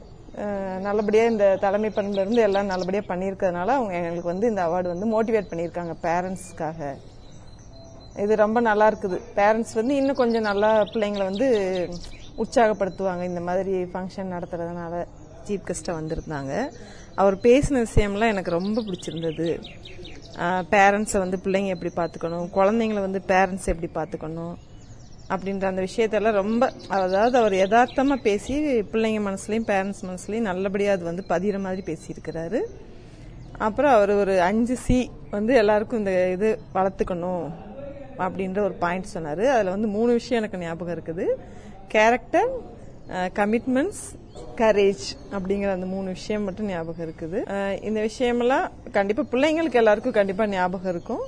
நல்லபடியாக 0.87 1.31
இந்த 1.33 1.47
தலைமை 1.65 1.89
பண்புலேருந்து 1.97 2.45
எல்லாம் 2.49 2.71
நல்லபடியாக 2.73 3.09
பண்ணியிருக்கிறதுனால 3.13 3.75
அவங்க 3.79 3.95
எங்களுக்கு 4.01 4.33
வந்து 4.33 4.51
இந்த 4.53 4.63
அவார்டு 4.67 4.93
வந்து 4.93 5.07
மோட்டிவேட் 5.15 5.51
பண்ணியிருக்காங்க 5.51 5.95
பேரண்ட்ஸ்க்காக. 6.07 6.91
இது 8.25 8.33
ரொம்ப 8.45 8.59
நல்லா 8.69 8.87
இருக்குது. 8.91 9.19
பேரண்ட்ஸ் 9.39 9.75
வந்து 9.81 9.95
இன்னும் 10.01 10.21
கொஞ்சம் 10.23 10.47
நல்லா 10.51 10.71
பிள்ளைங்களை 10.93 11.25
வந்து 11.31 11.49
உற்சாகப்படுத்துவாங்க. 12.43 13.23
இந்த 13.31 13.43
மாதிரி 13.49 13.75
ஃபங்க்ஷன் 13.93 14.33
நடத்துறதுனால 14.37 14.95
சீஃப் 15.47 15.67
கெஸ்ட்டாக 15.69 15.99
வந்திருந்தாங்க. 16.01 16.55
அவர் 17.21 17.37
பேசின 17.47 17.83
விஷயம்லாம் 17.89 18.33
எனக்கு 18.35 18.57
ரொம்ப 18.59 18.79
பிடிச்சிருந்தது. 18.89 19.49
பேரண்ட்ஸை 20.75 21.19
வந்து 21.25 21.39
பிள்ளைங்க 21.45 21.71
எப்படி 21.77 21.93
பார்த்துக்கணும்? 22.01 22.49
குழந்தைங்கள 22.59 23.01
வந்து 23.07 23.23
பேரண்ட்ஸ் 23.33 23.71
எப்படி 23.73 23.91
பார்த்துக்கணும்? 23.99 24.55
அப்படின்ற 25.35 25.65
அந்த 25.71 25.83
விஷயத்தெல்லாம் 25.89 26.39
ரொம்ப 26.43 26.63
அதாவது 26.99 27.37
அவர் 27.41 27.55
யதார்த்தமாக 27.63 28.25
பேசி 28.29 28.55
பிள்ளைங்க 28.93 29.21
மனசுலையும் 29.27 29.67
பேரண்ட்ஸ் 29.73 30.05
மனசுலையும் 30.09 30.49
நல்லபடியாக 30.51 30.97
அது 30.97 31.05
வந்து 31.11 31.25
பதிகிற 31.33 31.59
மாதிரி 31.67 31.83
பேசியிருக்கிறாரு. 31.91 32.61
அப்புறம் 33.67 33.93
அவர் 33.97 34.13
ஒரு 34.23 34.35
அஞ்சு 34.49 34.77
சி 34.85 34.99
வந்து 35.37 35.53
எல்லாருக்கும் 35.63 36.01
இந்த 36.03 36.15
இது 36.37 36.49
வளர்த்துக்கணும் 36.77 37.45
அப்படின்ற 38.25 38.59
ஒரு 38.69 38.77
பாயிண்ட் 38.85 39.13
சொன்னார். 39.15 39.45
அதில் 39.55 39.75
வந்து 39.75 39.89
மூணு 39.97 40.11
விஷயம் 40.19 40.41
எனக்கு 40.41 40.63
ஞாபகம் 40.65 40.97
இருக்குது. 40.97 41.27
கேரக்டர் 41.95 42.51
கமிட்மெண்ட்ஸ் 43.39 44.05
கரேஜ் 44.61 45.07
அப்படிங்கிற 45.37 45.71
அந்த 45.77 45.87
மூணு 45.93 46.09
விஷயம் 46.19 46.45
மட்டும் 46.47 46.67
ஞாபகம் 46.67 47.07
இருக்குது. 47.07 47.39
இந்த 47.89 47.99
விஷயமெல்லாம் 48.09 48.67
கண்டிப்பா 48.97 49.23
பிள்ளைங்களுக்கு 49.33 49.81
எல்லாருக்கும் 49.83 50.19
கண்டிப்பா 50.19 50.47
ஞாபகம் 50.47 50.93
இருக்கும். 50.95 51.25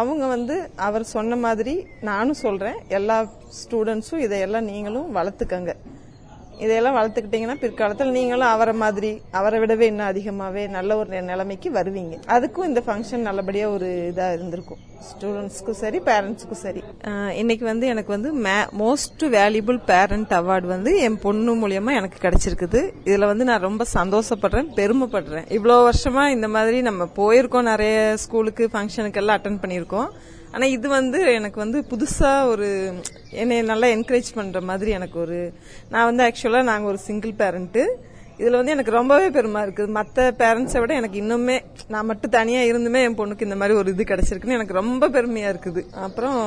அவங்க 0.00 0.24
வந்து 0.26 0.54
அவர் 0.88 1.04
சொன்ன 1.14 1.36
மாதிரி 1.46 1.74
நானும் 2.10 2.42
சொல்றேன். 2.44 2.78
எல்லா 2.98 3.18
ஸ்டூடெண்ட்ஸும் 3.58 4.24
இதையெல்லாம் 4.26 4.68
நீங்களும் 4.72 5.16
வளர்த்துக்கங்க. 5.16 5.74
இதையெல்லாம் 6.62 6.96
வளர்த்துக்கிட்டீங்கன்னா 6.96 7.56
பிற்காலத்தில் 7.60 8.14
நீங்களும் 8.16 8.52
அவரை 8.54 8.74
மாதிரி 8.82 9.10
அவரை 9.38 9.58
விடவே 9.60 9.86
இன்னும் 9.90 10.10
அதிகமாகவே 10.12 10.66
நல்ல 10.66 10.96
ஒரு 10.96 11.22
நிலைமைக்கு 11.30 11.70
வருவீங்க. 11.72 12.16
அதுக்கும் 12.36 12.68
இந்த 12.70 12.82
ஃபங்க்ஷன் 12.86 13.26
நல்லபடியாக 13.28 13.74
ஒரு 13.76 13.88
இதாக 14.10 14.36
இருந்திருக்கும். 14.36 14.82
ஸ்டூடெண்ட்ஸ்க்கும் 15.08 15.78
சரி 15.80 15.98
பேரண்ட்ஸ்க்கும் 16.08 16.60
சரி. 16.64 16.82
இன்னைக்கு 17.40 17.64
வந்து 17.64 17.86
எனக்கு 17.86 18.10
வந்து 18.16 18.30
மோஸ்ட் 18.82 19.24
வேல்யூபிள் 19.36 19.80
பேரண்ட் 19.86 20.32
அவார்டு 20.40 20.68
வந்து 20.74 20.92
என் 21.06 21.18
பொண்ணு 21.24 21.54
மூலியமா 21.62 21.94
எனக்கு 22.00 22.18
கிடைச்சிருக்குது. 22.24 22.82
இதுல 23.04 23.26
வந்து 23.32 23.48
நான் 23.50 23.66
ரொம்ப 23.68 23.86
சந்தோஷப்படுறேன் 23.94 24.70
பெருமைப்படுறேன். 24.78 25.48
இவ்வளோ 25.58 25.76
வருஷமா 25.88 26.24
இந்த 26.36 26.48
மாதிரி 26.48 26.80
நம்ம 26.90 27.08
போயிருக்கோம் 27.16 27.70
நிறைய 27.72 27.98
ஸ்கூலுக்கு 28.24 28.70
ஃபங்க்ஷனுக்கு 28.72 29.22
எல்லாம் 29.24 29.38
அட்டன் 29.40 29.62
பண்ணியிருக்கோம். 29.64 30.08
ஆனா 30.54 30.66
இது 30.76 30.86
வந்து 30.98 31.20
எனக்கு 31.38 31.58
வந்து 31.64 31.78
புதுசா 31.92 32.32
ஒரு 32.52 32.66
என்னை 33.42 33.56
நல்லா 33.70 33.86
என்கரேஜ் 33.96 34.28
பண்ற 34.38 34.60
மாதிரி 34.70 34.90
எனக்கு 34.98 35.16
ஒரு 35.24 35.38
நான் 35.92 36.08
வந்து 36.10 36.24
ஆக்சுவலா 36.26 36.62
நாங்க 36.70 36.86
ஒரு 36.92 37.00
சிங்கிள் 37.06 37.32
பேரண்ட் 37.40 37.80
இதுல 38.40 38.58
வந்து 38.60 38.74
எனக்கு 38.74 38.92
ரொம்பவே 38.98 39.26
பெருமா 39.34 39.60
இருக்குது. 39.64 39.90
மத்த 39.96 40.26
பேரண்ட்ஸை 40.40 40.78
விட 40.82 40.92
எனக்கு 41.00 41.18
இன்னுமே 41.22 41.56
நான் 41.92 42.08
மட்டும் 42.10 42.32
தனியா 42.36 42.62
இருந்துமே 42.70 43.00
என் 43.06 43.18
பொண்ணுக்கு 43.20 43.46
இந்த 43.48 43.58
மாதிரி 43.60 43.78
ஒரு 43.80 43.92
இது 43.94 44.04
கிடைச்சிருக்குன்னு 44.04 44.58
எனக்கு 44.58 44.80
ரொம்ப 44.80 45.08
பெருமையா 45.16 45.50
இருக்குது. 45.54 45.82
அப்புறம் 46.06 46.40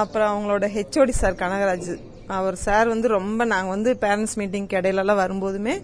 அப்புறம் 0.00 0.28
அவங்களோட 0.32 0.66
ஹெச்ஓடி 0.76 1.14
சார் 1.20 1.40
கனகராஜ் 1.42 1.92
அவர் 2.38 2.58
சார் 2.66 2.92
வந்து 2.94 3.08
ரொம்ப 3.18 3.44
நாங்க 3.52 3.70
வந்து 3.76 3.92
பேரண்ட்ஸ் 4.04 4.36
மீட்டிங்க்கு 4.40 4.78
இடையிலலாம் 4.80 5.22
வரும்போதுமே 5.24 5.76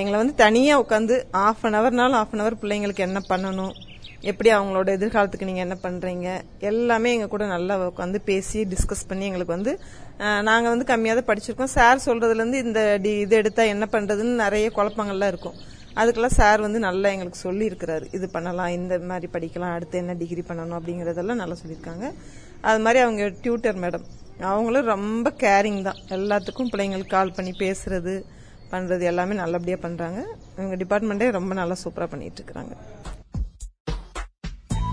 எங்களை 0.00 0.16
வந்து 0.20 0.34
தனியா 0.44 0.74
உட்காந்து 0.82 1.16
ஆஃப் 1.46 1.64
அன் 1.66 1.78
ஹவர்னாலும் 1.78 2.20
ஆஃப் 2.20 2.32
அன் 2.34 2.42
ஹவர் 2.42 2.60
பிள்ளைங்களுக்கு 2.62 3.06
என்ன 3.08 3.20
பண்ணணும் 3.32 3.74
எப்படி 4.20 4.50
அவங்களோட 4.50 4.86
எதிர்காலத்துக்கு 4.86 5.46
நீங்க 5.46 5.60
என்ன 5.60 5.76
பண்றீங்க? 5.82 6.40
எல்லாமே 6.58 7.14
எங்க 7.14 7.26
கூட 7.26 7.46
நல்லா 7.46 7.88
உட்காந்து 7.88 8.16
பேசி 8.24 8.64
டிஸ்கஸ் 8.64 9.08
பண்ணி 9.08 9.24
எங்களுக்கு 9.24 9.54
வந்து 9.54 9.80
நாங்கள் 10.18 10.42
நாங்க 10.42 10.68
வந்து 10.68 10.96
கம்மியாக 10.96 11.22
தான் 11.22 11.36
படிச்சிருக்கோம். 11.36 11.64
சார் 11.64 12.00
சொல்றதுல 12.06 12.34
இருந்து 12.34 12.58
இந்த 12.58 12.98
டி- 13.02 13.20
இது 13.20 13.36
எடுத்தா 13.36 13.62
என்ன 13.62 13.88
பண்றதுன்னு 13.92 14.34
நிறைய 14.34 14.70
குழப்பங்கள்லாம் 14.74 15.26
இருக்கும். 15.26 15.54
அதுக்கெல்லாம் 15.94 16.34
சார் 16.40 16.60
வந்து 16.60 16.78
நல்லா 16.78 17.08
எங்களுக்கு 17.08 17.38
சொல்லி 17.38 17.68
இருக்கிறாரு 17.68 18.14
இது 18.14 18.30
பண்ணலாம் 18.30 18.66
இந்த 18.66 18.98
மாதிரி 18.98 19.28
படிக்கலாம் 19.32 19.72
அடுத்து 19.72 19.98
என்ன 19.98 20.12
டிகிரி 20.12 20.44
பண்ணணும் 20.48 20.78
அப்படிங்கறதெல்லாம் 20.78 21.34
நல்லா 21.34 21.54
சொல்லியிருக்காங்க. 21.66 22.12
அது 22.60 22.80
மாதிரி 22.80 23.02
அவங்க 23.02 23.32
டியூட்டர் 23.42 23.78
மேடம் 23.78 24.04
அவங்களும் 24.40 24.84
ரொம்ப 24.84 25.30
கேரிங் 25.30 25.82
தான். 25.82 25.96
எல்லாத்துக்கும் 26.08 26.68
பிள்ளைங்களுக்கு 26.72 27.08
கால் 27.08 27.32
பண்ணி 27.32 27.50
பேசுறது 27.50 28.22
பண்றது 28.70 29.02
எல்லாமே 29.02 29.34
நல்லபடியா 29.34 29.76
பண்றாங்க. 29.80 30.26
இவங்க 30.58 30.76
டிபார்ட்மெண்டே 30.76 31.30
ரொம்ப 31.30 31.54
நல்லா 31.54 31.74
சூப்பரா 31.84 32.06
பண்ணிட்டு 32.06 32.42
இருக்கிறாங்க. 32.42 32.76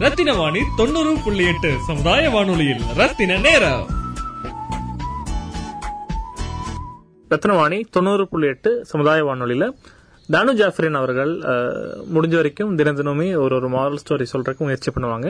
ரத்தின 0.01 0.31
வாணி 0.37 0.61
தொண்ணூறு 0.77 1.11
புள்ளி 1.25 1.43
எட்டு 1.49 1.69
சமுதாய 1.87 2.23
வானொலியில். 2.29 2.81
ரத்தின 2.99 3.37
நேரம். 3.45 3.83
ரத்னவாணி 7.31 7.77
தொண்ணூறு 7.95 8.23
புள்ளி 8.31 8.47
எட்டு 8.53 8.71
சமுதாய 8.89 9.19
வானொலியில. 9.27 9.65
தானு 10.33 10.53
ஜாஃப்ரின் 10.61 10.97
அவர்கள் 10.99 11.31
முடிஞ்ச 12.15 12.35
வரைக்கும் 12.39 12.73
தினம் 12.79 12.97
தினமே 12.99 13.27
ஒரு 13.43 13.55
ஒரு 13.59 13.69
மாரல் 13.75 14.01
ஸ்டோரி 14.03 14.25
சொல்றதுக்கு 14.33 14.65
முயற்சி 14.67 14.91
பண்ணுவாங்க. 14.95 15.29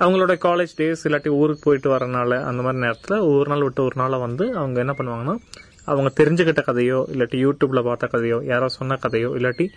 அவங்களோட 0.00 0.36
காலேஜ் 0.46 0.72
டேஸ் 0.78 1.04
இல்லாட்டி 1.08 1.32
ஊருக்கு 1.40 1.64
போயிட்டு 1.64 1.90
வரனால 1.94 2.38
அந்த 2.50 2.62
மாதிரி 2.62 2.82
நேரத்தில் 2.84 3.18
ஒரு 3.32 3.48
நாள் 3.52 3.66
விட்டு 3.66 3.84
ஒரு 3.84 3.98
நாளை 4.02 4.18
வந்து 4.18 4.46
அவங்க 4.60 4.80
என்ன 4.84 4.94
பண்ணுவாங்கன்னா 4.98 5.36
அவங்க 5.84 6.12
தெரிஞ்சுக்கிட்ட 6.22 6.64
கதையோ 6.70 6.98
இல்லாட்டி 7.14 7.38
யூடியூப்ல 7.44 7.82
பார்த்த 7.90 8.10
கதையோ 8.14 8.40
யாரோ 8.52 8.68
சொன்ன 8.78 8.98
கதையோ 9.04 9.30
இல்லாட்டி 9.40 9.68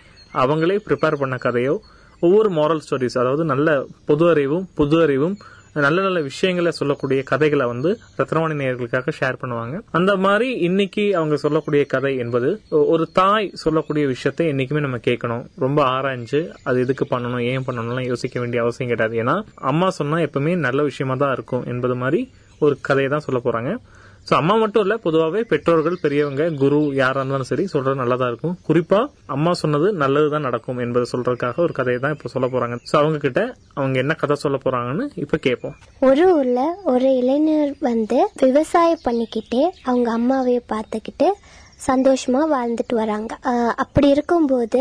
அவங்களே 0.44 0.78
ப்ரிப்பேர் 0.88 1.20
பண்ண 1.24 1.38
கதையோ 1.46 1.76
ஒவ்வொரு 2.20 2.50
மாரல் 2.50 2.82
ஸ்டோரிஸ் 2.86 3.20
அதாவது 3.22 3.44
நல்ல 3.44 3.84
பொது 4.04 4.26
அறிவும் 4.30 4.66
புது 4.74 5.02
அறிவும் 5.02 5.36
நல்ல 5.84 6.02
நல்ல 6.02 6.20
விஷயங்களை 6.20 6.70
சொல்லக்கூடிய 6.70 7.22
கதைகளை 7.22 7.66
வந்து 7.66 7.90
ரத்னவாணி 8.18 8.54
நேயர்களுக்காக 8.60 9.12
ஷேர் 9.18 9.38
பண்ணுவாங்க. 9.40 9.74
அந்த 9.90 10.16
மாதிரி 10.16 10.46
இன்னைக்கு 10.68 11.04
அவங்க 11.16 11.36
சொல்லக்கூடிய 11.36 11.84
கதை 11.84 12.16
என்பது 12.16 12.62
ஒரு 12.70 13.10
தாய் 13.12 13.50
சொல்லக்கூடிய 13.62 14.06
விஷயத்தை 14.06 14.46
என்னைக்குமே 14.52 14.80
நம்ம 14.80 14.96
கேட்கணும். 14.96 15.44
ரொம்ப 15.64 15.80
ஆராய்ஞ்சு 15.96 16.40
அது 16.62 16.80
எதுக்கு 16.84 17.06
பண்ணணும் 17.10 17.44
ஏன் 17.52 17.66
பண்ணணும்லாம் 17.66 18.08
யோசிக்க 18.12 18.40
வேண்டிய 18.40 18.62
அவசியம் 18.62 18.90
கிடையாது. 18.92 19.16
ஏன்னா 19.24 19.36
அம்மா 19.54 19.90
சொன்னா 19.90 20.16
எப்பவுமே 20.16 20.56
நல்ல 20.56 20.82
விஷயமா 20.82 21.14
தான் 21.14 21.32
இருக்கும் 21.32 21.64
என்பது 21.64 21.94
மாதிரி 21.94 22.30
ஒரு 22.58 22.78
கதையை 22.80 23.10
தான் 23.10 23.26
சொல்ல 23.26 23.40
போறாங்க. 23.44 23.72
ஸோ 24.26 24.34
அம்மா 24.38 24.54
மட்டும் 24.54 24.82
இல்லை 24.84 24.96
பொதுவாகவே 25.04 25.40
பெற்றோர்கள் 25.50 25.98
பெரியவங்க 26.04 26.44
குரு 26.62 26.78
யாராக 27.00 27.20
இருந்தாலும் 27.20 27.48
சரி 27.50 27.64
சொல்கிறது 27.72 28.00
நல்லதாக 28.00 28.30
இருக்கும். 28.30 28.56
குறிப்பாக 28.68 29.10
அம்மா 29.34 29.52
சொன்னது 29.60 29.88
நல்லது 30.02 30.28
தான் 30.30 30.46
நடக்கும் 30.48 30.80
என்பதை 30.84 31.06
சொல்கிறதுக்காக 31.12 31.62
ஒரு 31.66 31.74
கதையை 31.78 32.00
தான் 32.00 32.14
இப்போ 32.16 32.30
சொல்ல 32.34 32.46
போகிறாங்க 32.46 32.76
ஸோ 32.90 32.94
அவங்க 33.02 33.18
கிட்ட 33.18 33.42
அவங்க 33.74 33.96
என்ன 34.04 34.14
கதை 34.22 34.36
சொல்ல 34.44 34.58
போகிறாங்கன்னு 34.64 35.06
இப்போ 35.24 35.38
கேட்போம் 35.46 35.76
ஒரு 36.08 36.24
ஊரில் 36.38 36.62
ஒரு 36.84 37.10
இளைஞர் 37.20 37.72
வந்து 37.90 38.18
விவசாயம் 38.44 39.04
பண்ணிக்கிட்டே 39.06 39.62
அவங்க 39.84 40.10
அம்மாவையே 40.18 40.62
பார்த்துக்கிட்டு 40.74 41.28
சந்தோஷமா 41.88 42.42
வாழ்ந்துட்டு 42.52 42.94
வராங்க. 42.94 43.32
அப்படி 43.84 44.08
இருக்கும்போது 44.08 44.80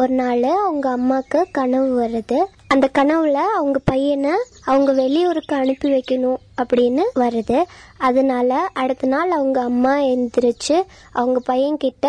ஒரு 0.00 0.12
நாள் 0.20 0.46
அவங்க 0.62 0.86
அம்மாவுக்கு 0.98 1.40
கனவு 1.58 1.90
வருது. 2.00 2.38
அந்த 2.72 2.86
கனவுல 2.98 3.38
அவங்க 3.58 3.78
பையனை 3.90 4.34
அவங்க 4.70 4.90
வெளியூருக்கு 5.00 5.54
அனுப்பி 5.56 5.88
வைக்கணும் 5.94 6.42
அப்படின்னு 6.62 7.04
வருது. 7.22 7.58
அதனால 8.08 8.60
அடுத்த 8.82 9.10
நாள் 9.14 9.36
அவங்க 9.38 9.58
அம்மா 9.70 9.94
எந்திரிச்சு 10.12 10.76
அவங்க 11.12 11.40
பையன்கிட்ட 11.50 12.08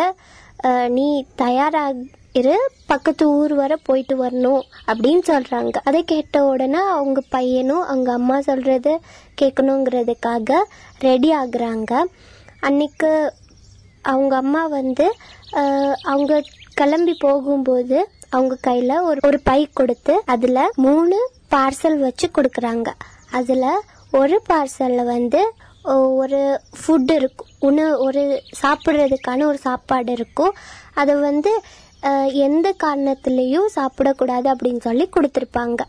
நீ 0.97 1.07
தயாராக 1.43 2.03
இரு 2.39 2.55
பக்கத்து 2.91 3.23
ஊர் 3.39 3.53
வர 3.53 3.73
போயிட்டு 3.87 4.15
வரணும் 4.21 4.61
அப்படின்னு 4.91 5.23
சொல்றாங்க. 5.31 5.75
அதை 5.89 5.99
கேட்ட 6.11 6.43
உடனே 6.51 6.81
அவங்க 6.95 7.19
பையனும் 7.35 7.83
அவங்க 7.91 8.09
அம்மா 8.19 8.37
சொல்றது 8.47 8.93
கேட்கணுங்கிறதுக்காக 9.41 10.61
ரெடி 11.07 11.31
ஆகுறாங்க. 11.41 11.91
அன்னைக்கு 12.67 13.11
அவங்க 14.01 14.33
அம்மா 14.43 14.63
வந்து 14.77 15.07
அவங்க 16.11 16.41
கிளம்பி 16.79 17.13
போகும்போது 17.25 17.97
அவங்க 18.33 18.55
கையில 18.67 18.93
ஒரு 19.09 19.19
ஒரு 19.29 19.39
பை 19.49 19.59
கொடுத்து 19.79 20.13
அதுல 20.33 20.59
மூணு 20.85 21.17
பார்சல் 21.53 21.97
வச்சு 22.05 22.27
கொடுக்கறாங்க. 22.37 22.89
அதுல 23.39 23.65
ஒரு 24.19 24.37
பார்சல்ல 24.49 25.03
வந்து 25.15 25.41
ஒரு 26.21 26.39
ஃபுட் 26.79 27.11
இருக்கும். 27.19 27.49
உணவு 27.67 27.93
ஒரு 28.05 28.21
சாப்பிட்றதுக்கான 28.61 29.45
ஒரு 29.51 29.59
சாப்பாடு 29.67 30.11
இருக்கும். 30.17 30.53
அதை 31.01 31.13
வந்து 31.29 31.51
எந்த 32.47 32.67
காரணத்துலேயும் 32.83 33.69
சாப்பிடக்கூடாது 33.77 34.47
அப்படின்னு 34.53 34.81
சொல்லி 34.87 35.05
கொடுத்துருப்பாங்க. 35.15 35.81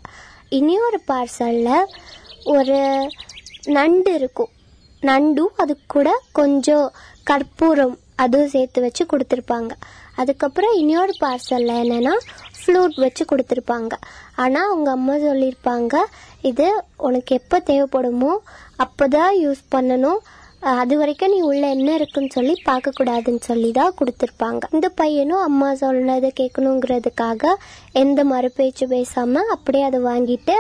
இனியொரு 0.58 1.00
பார்சலில் 1.10 1.90
ஒரு 2.54 2.78
நண்டு 3.76 4.10
இருக்கும். 4.20 4.52
நண்டும் 5.10 5.54
அது 5.62 5.74
கூட 5.94 6.08
கொஞ்சம் 6.40 6.86
கற்பூரம் 7.30 7.96
அதுவும் 8.22 8.52
சேர்த்து 8.54 8.80
வச்சு 8.84 9.04
கொடுத்துருப்பாங்க. 9.12 9.72
அதுக்கப்புறம் 10.20 10.74
இன்னொரு 10.82 11.14
பார்சலில் 11.24 11.80
என்னென்னா 11.82 12.14
ஃப்ளூட் 12.58 12.96
வச்சு 13.04 13.22
கொடுத்துருப்பாங்க. 13.30 13.94
ஆனால் 14.42 14.68
அவங்க 14.70 14.88
அம்மா 14.98 15.14
சொல்லியிருப்பாங்க 15.26 15.94
இது 16.50 16.68
உனக்கு 17.08 17.32
எப்போ 17.40 17.56
தேவைப்படுமோ 17.70 18.32
அப்போதான் 18.84 19.34
யூஸ் 19.44 19.62
பண்ணணும். 19.74 20.20
அது 20.82 20.94
வரைக்கும் 20.98 21.32
நீ 21.32 21.38
உள்ள 21.48 21.64
என்ன 21.76 21.88
இருக்குன்னு 21.98 22.34
சொல்லி 22.36 22.54
பார்க்கக்கூடாதுன்னு 22.68 23.42
சொல்லி 23.48 23.70
தான் 23.78 23.96
கொடுத்துருப்பாங்க. 23.98 24.62
இந்த 24.76 24.88
பையனும் 25.00 25.42
அம்மா 25.48 25.68
சொன்னதை 25.82 26.30
கேட்கணுங்கிறதுக்காக 26.40 27.52
எந்த 28.02 28.20
மறுபேச்சு 28.30 28.86
பேசாமல் 28.94 29.50
அப்படியே 29.54 29.84
அதை 29.90 30.00
வாங்கிட்டு 30.10 30.56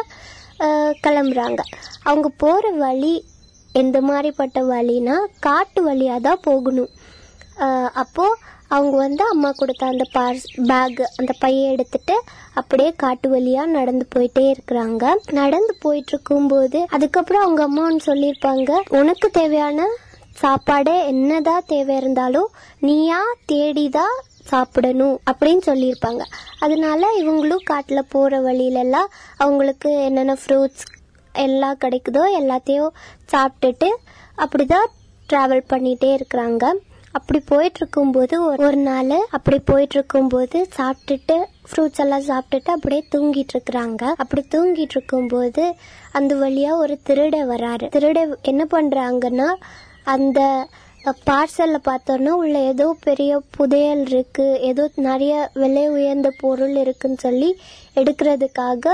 கிளம்புறாங்க. 1.04 1.60
அவங்க 2.08 2.28
போகிற 2.42 2.72
வழி 2.84 3.14
எந்த 3.74 3.98
மாதிரிப்பட்ட 4.08 4.58
வழினா 4.72 5.16
காட்டு 5.46 5.80
வழியாக 5.86 6.20
தான் 6.26 6.44
போகணும் 6.48 6.92
அப்போது 8.02 8.38
அவங்க 8.68 8.96
வந்து 8.96 9.24
அம்மா 9.24 9.50
கொடுத்த 9.50 9.86
அந்த 9.86 10.04
பார்ஸ் 10.14 10.46
பேக் 10.66 11.10
அந்த 11.16 11.32
பையை 11.38 11.72
எடுத்துட்டு 11.72 12.22
அப்படியே 12.54 12.92
காட்டு 12.96 13.30
வழியா 13.30 13.64
நடந்து 13.64 14.08
போயிட்டே 14.14 14.54
இருக்கிறாங்க. 14.54 15.12
நடந்து 15.32 15.76
போயிட்டு 15.80 16.12
இருக்கும்போது 16.12 16.86
அதுக்கப்புறம் 16.88 17.42
அவங்க 17.42 17.62
அம்மா 17.62 17.84
ஒன்று 17.84 18.14
சொல்லியிருப்பாங்க 18.14 18.80
உனக்கு 18.88 19.30
தேவையான 19.30 19.86
சாப்பாடு 20.34 21.06
என்னதான் 21.06 21.62
தேவை 21.66 21.96
இருந்தாலும் 21.96 22.48
நீயா 22.80 23.20
தேடிதான் 23.52 24.16
சாப்பிடணும் 24.44 25.20
அப்படின்னு 25.30 25.60
சொல்லியிருப்பாங்க. 25.66 26.22
அதனால 26.58 27.06
இவங்களும் 27.20 27.64
காட்டில் 27.64 28.08
போகிற 28.08 28.40
வழியிலெல்லாம் 28.40 29.06
அவங்களுக்கு 29.36 30.02
என்னென்ன 30.02 30.36
ஃப்ரூட்ஸ் 30.46 30.84
எல்லாம் 31.32 31.78
கிடைக்குதோ 31.84 32.24
எல்லாத்தையும் 32.40 32.90
சாப்பிட்டுட்டு 33.32 33.90
அப்படிதான் 34.38 34.90
ட்ராவல் 35.32 35.64
பண்ணிகிட்டே 35.68 36.20
இருக்கிறாங்க. 36.20 36.72
அப்படி 37.14 37.40
போயிட்டு 37.46 37.78
இருக்கும்போது 37.80 38.34
ஒரு- 38.52 38.74
நாள் 38.82 39.12
அப்படி 39.30 39.58
போயிட்டு 39.58 39.96
இருக்கும்போது 39.96 40.58
சாப்பிட்டுட்டு 40.76 41.36
ஃப்ரூட்ஸ் 41.68 42.02
எல்லாம் 42.04 42.26
சாப்பிட்டுட்டு 42.30 42.72
அப்படியே 42.76 43.02
தூங்கிட்டு 43.14 43.54
இருக்கிறாங்க 43.54 44.02
அப்படி 44.16 44.42
தூங்கிட்டு 44.54 44.94
இருக்கும்போது 44.96 45.64
அந்த 46.12 46.34
வழியா 46.34 46.70
ஒரு 46.76 47.00
திருட 47.08 47.36
வராரு. 47.52 47.86
திருட 47.96 48.18
என்ன 48.42 48.66
பண்றாங்கன்னா 48.70 49.48
அந்த 50.04 50.40
பார்சல்ல 51.26 51.78
பார்த்தோன்னா 51.84 52.34
உள்ள 52.42 52.58
ஏதோ 52.72 52.96
பெரிய 53.00 53.40
புதையல் 53.50 54.06
இருக்கு. 54.06 54.60
ஏதோ 54.60 54.90
நிறைய 55.08 55.50
விலை 55.54 55.88
உயர்ந்த 55.88 56.32
பொருள் 56.40 56.76
இருக்குன்னு 56.76 57.18
சொல்லி 57.18 57.50
எடுக்கிறதுக்காக 57.96 58.86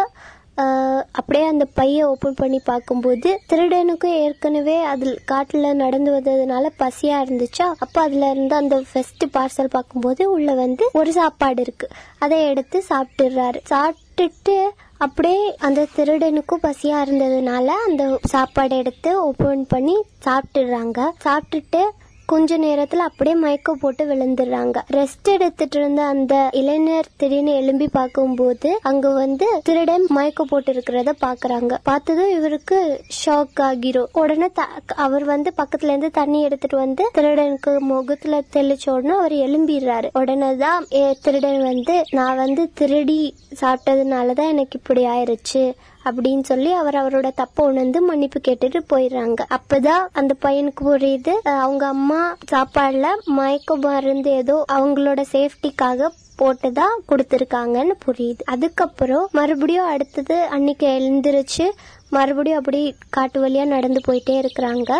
அப்படியே 1.12 1.44
அந்த 1.44 1.64
பைய 1.74 2.08
ஓபன் 2.08 2.34
பண்ணி 2.34 2.60
பார்க்கும்போது 2.64 3.40
திருடனுக்கும் 3.48 4.16
ஏற்கனவே 4.18 4.82
அதில் 4.82 5.18
காட்டுல 5.32 5.74
நடந்து 5.74 6.10
வந்ததுனால 6.12 6.70
பசியா 6.78 7.16
இருந்துச்சா? 7.24 7.66
அப்ப 7.78 8.00
அதுல 8.00 8.30
இருந்து 8.30 8.56
அந்த 8.56 8.82
ஃபர்ஸ்ட் 8.92 9.24
பார்சல் 9.32 9.74
பார்க்கும்போது 9.76 10.30
உள்ள 10.30 10.54
வந்து 10.54 10.86
ஒரு 10.92 11.12
சாப்பாடு 11.12 11.62
இருக்கு. 11.62 11.88
அதை 12.18 12.46
எடுத்து 12.46 12.84
சாப்பிட்டுறாரு. 12.88 13.60
சாப்பிட்டுட்டு 13.70 14.56
அப்படியே 14.98 15.54
அந்த 15.58 15.86
திருடனுக்கும் 15.96 16.64
பசியா 16.66 16.98
இருந்ததுனால 17.04 17.66
அந்த 17.66 18.18
சாப்பாடு 18.24 18.76
எடுத்து 18.76 19.22
ஓபன் 19.22 19.66
பண்ணி 19.66 19.96
சாப்பிட்டுறாங்க. 20.24 20.98
சாப்பிட்டுட்டு 21.24 21.82
கொஞ்ச 22.30 22.58
நேரத்துல 22.58 22.94
அப்படியே 22.94 23.36
மயக்கம் 23.36 23.78
போட்டு 23.78 24.04
விழுந்துடுறாங்க. 24.04 24.80
ரெஸ்ட் 24.92 25.22
எடுத்துட்டு 25.22 25.78
இருந்த 25.78 26.02
அந்த 26.02 26.48
இளைஞர் 26.52 27.06
திடீர்னு 27.16 27.54
எழும்பி 27.54 27.88
பார்க்கும்போது 27.88 28.78
அங்க 28.82 29.08
வந்து 29.10 29.60
திருடன் 29.64 30.04
மயக்கம் 30.08 30.46
போட்டு 30.50 30.72
இருக்கிறத 30.72 31.12
பாக்குறாங்க 31.24 31.78
பார்த்ததும் 31.82 32.30
இவருக்கு 32.30 33.00
ஷாக் 33.26 33.60
ஆகிரும். 33.60 34.06
உடனே 34.12 34.48
த- 34.54 34.68
அவர் 34.96 35.24
வந்து 35.24 35.52
பக்கத்துல 35.56 35.84
இருந்து 35.84 36.10
தண்ணி 36.10 36.42
எடுத்துட்டு 36.42 36.76
வந்து 36.76 37.10
திருடனுக்கு 37.14 37.78
முகத்துல 37.78 38.42
தெளிச்ச 38.52 38.90
உடனே 38.90 39.16
அவர் 39.16 39.32
எழும்பிடுறாரு. 39.32 40.08
உடனே 40.12 40.56
தான் 40.56 40.86
ஏ, 40.92 41.16
திருடன் 41.22 41.62
வந்து 41.62 42.04
நான் 42.10 42.36
வந்து 42.36 42.70
திருடி 42.74 43.34
சாப்பிட்டதுனாலதான் 43.60 44.48
எனக்கு 44.48 44.78
இப்படி 44.78 45.06
ஆயிருச்சு. 45.06 45.72
அப்படின்னு 46.04 46.42
சொல்லி 46.42 46.70
அவர் 46.72 46.94
அவரோட 46.94 47.30
தப்ப 47.34 47.64
உணர்ந்து 47.64 48.00
மன்னிப்பு 48.02 48.40
கேட்டுட்டு 48.48 48.80
போயிடுறாங்க. 48.92 49.40
அப்பதான் 49.56 50.06
அந்த 50.12 50.34
பையனுக்கு 50.42 50.82
புரியுது 50.84 51.34
அவங்க 51.42 51.86
அம்மா 51.86 52.22
சாப்பாடுல 52.52 53.06
மயக்க 53.24 53.76
மருந்து 53.76 54.30
ஏதோ 54.30 54.64
அவங்களோட 54.72 55.22
சேஃப்டிக்காக 55.32 56.08
போட்டுதான் 56.38 56.96
கொடுத்துருக்காங்கன்னு 57.08 57.94
புரியுது. 58.06 58.42
அதுக்கப்புறம் 58.44 59.28
மறுபடியும் 59.32 59.90
அடுத்தது 59.94 60.36
அன்னைக்கு 60.44 60.86
எழுந்திருச்சு 60.88 61.66
மறுபடியும் 62.10 62.58
அப்படி 62.58 62.94
காட்டு 63.10 63.38
வழியா 63.42 63.64
நடந்து 63.66 64.00
போயிட்டே 64.06 64.36
இருக்கிறாங்க. 64.36 64.92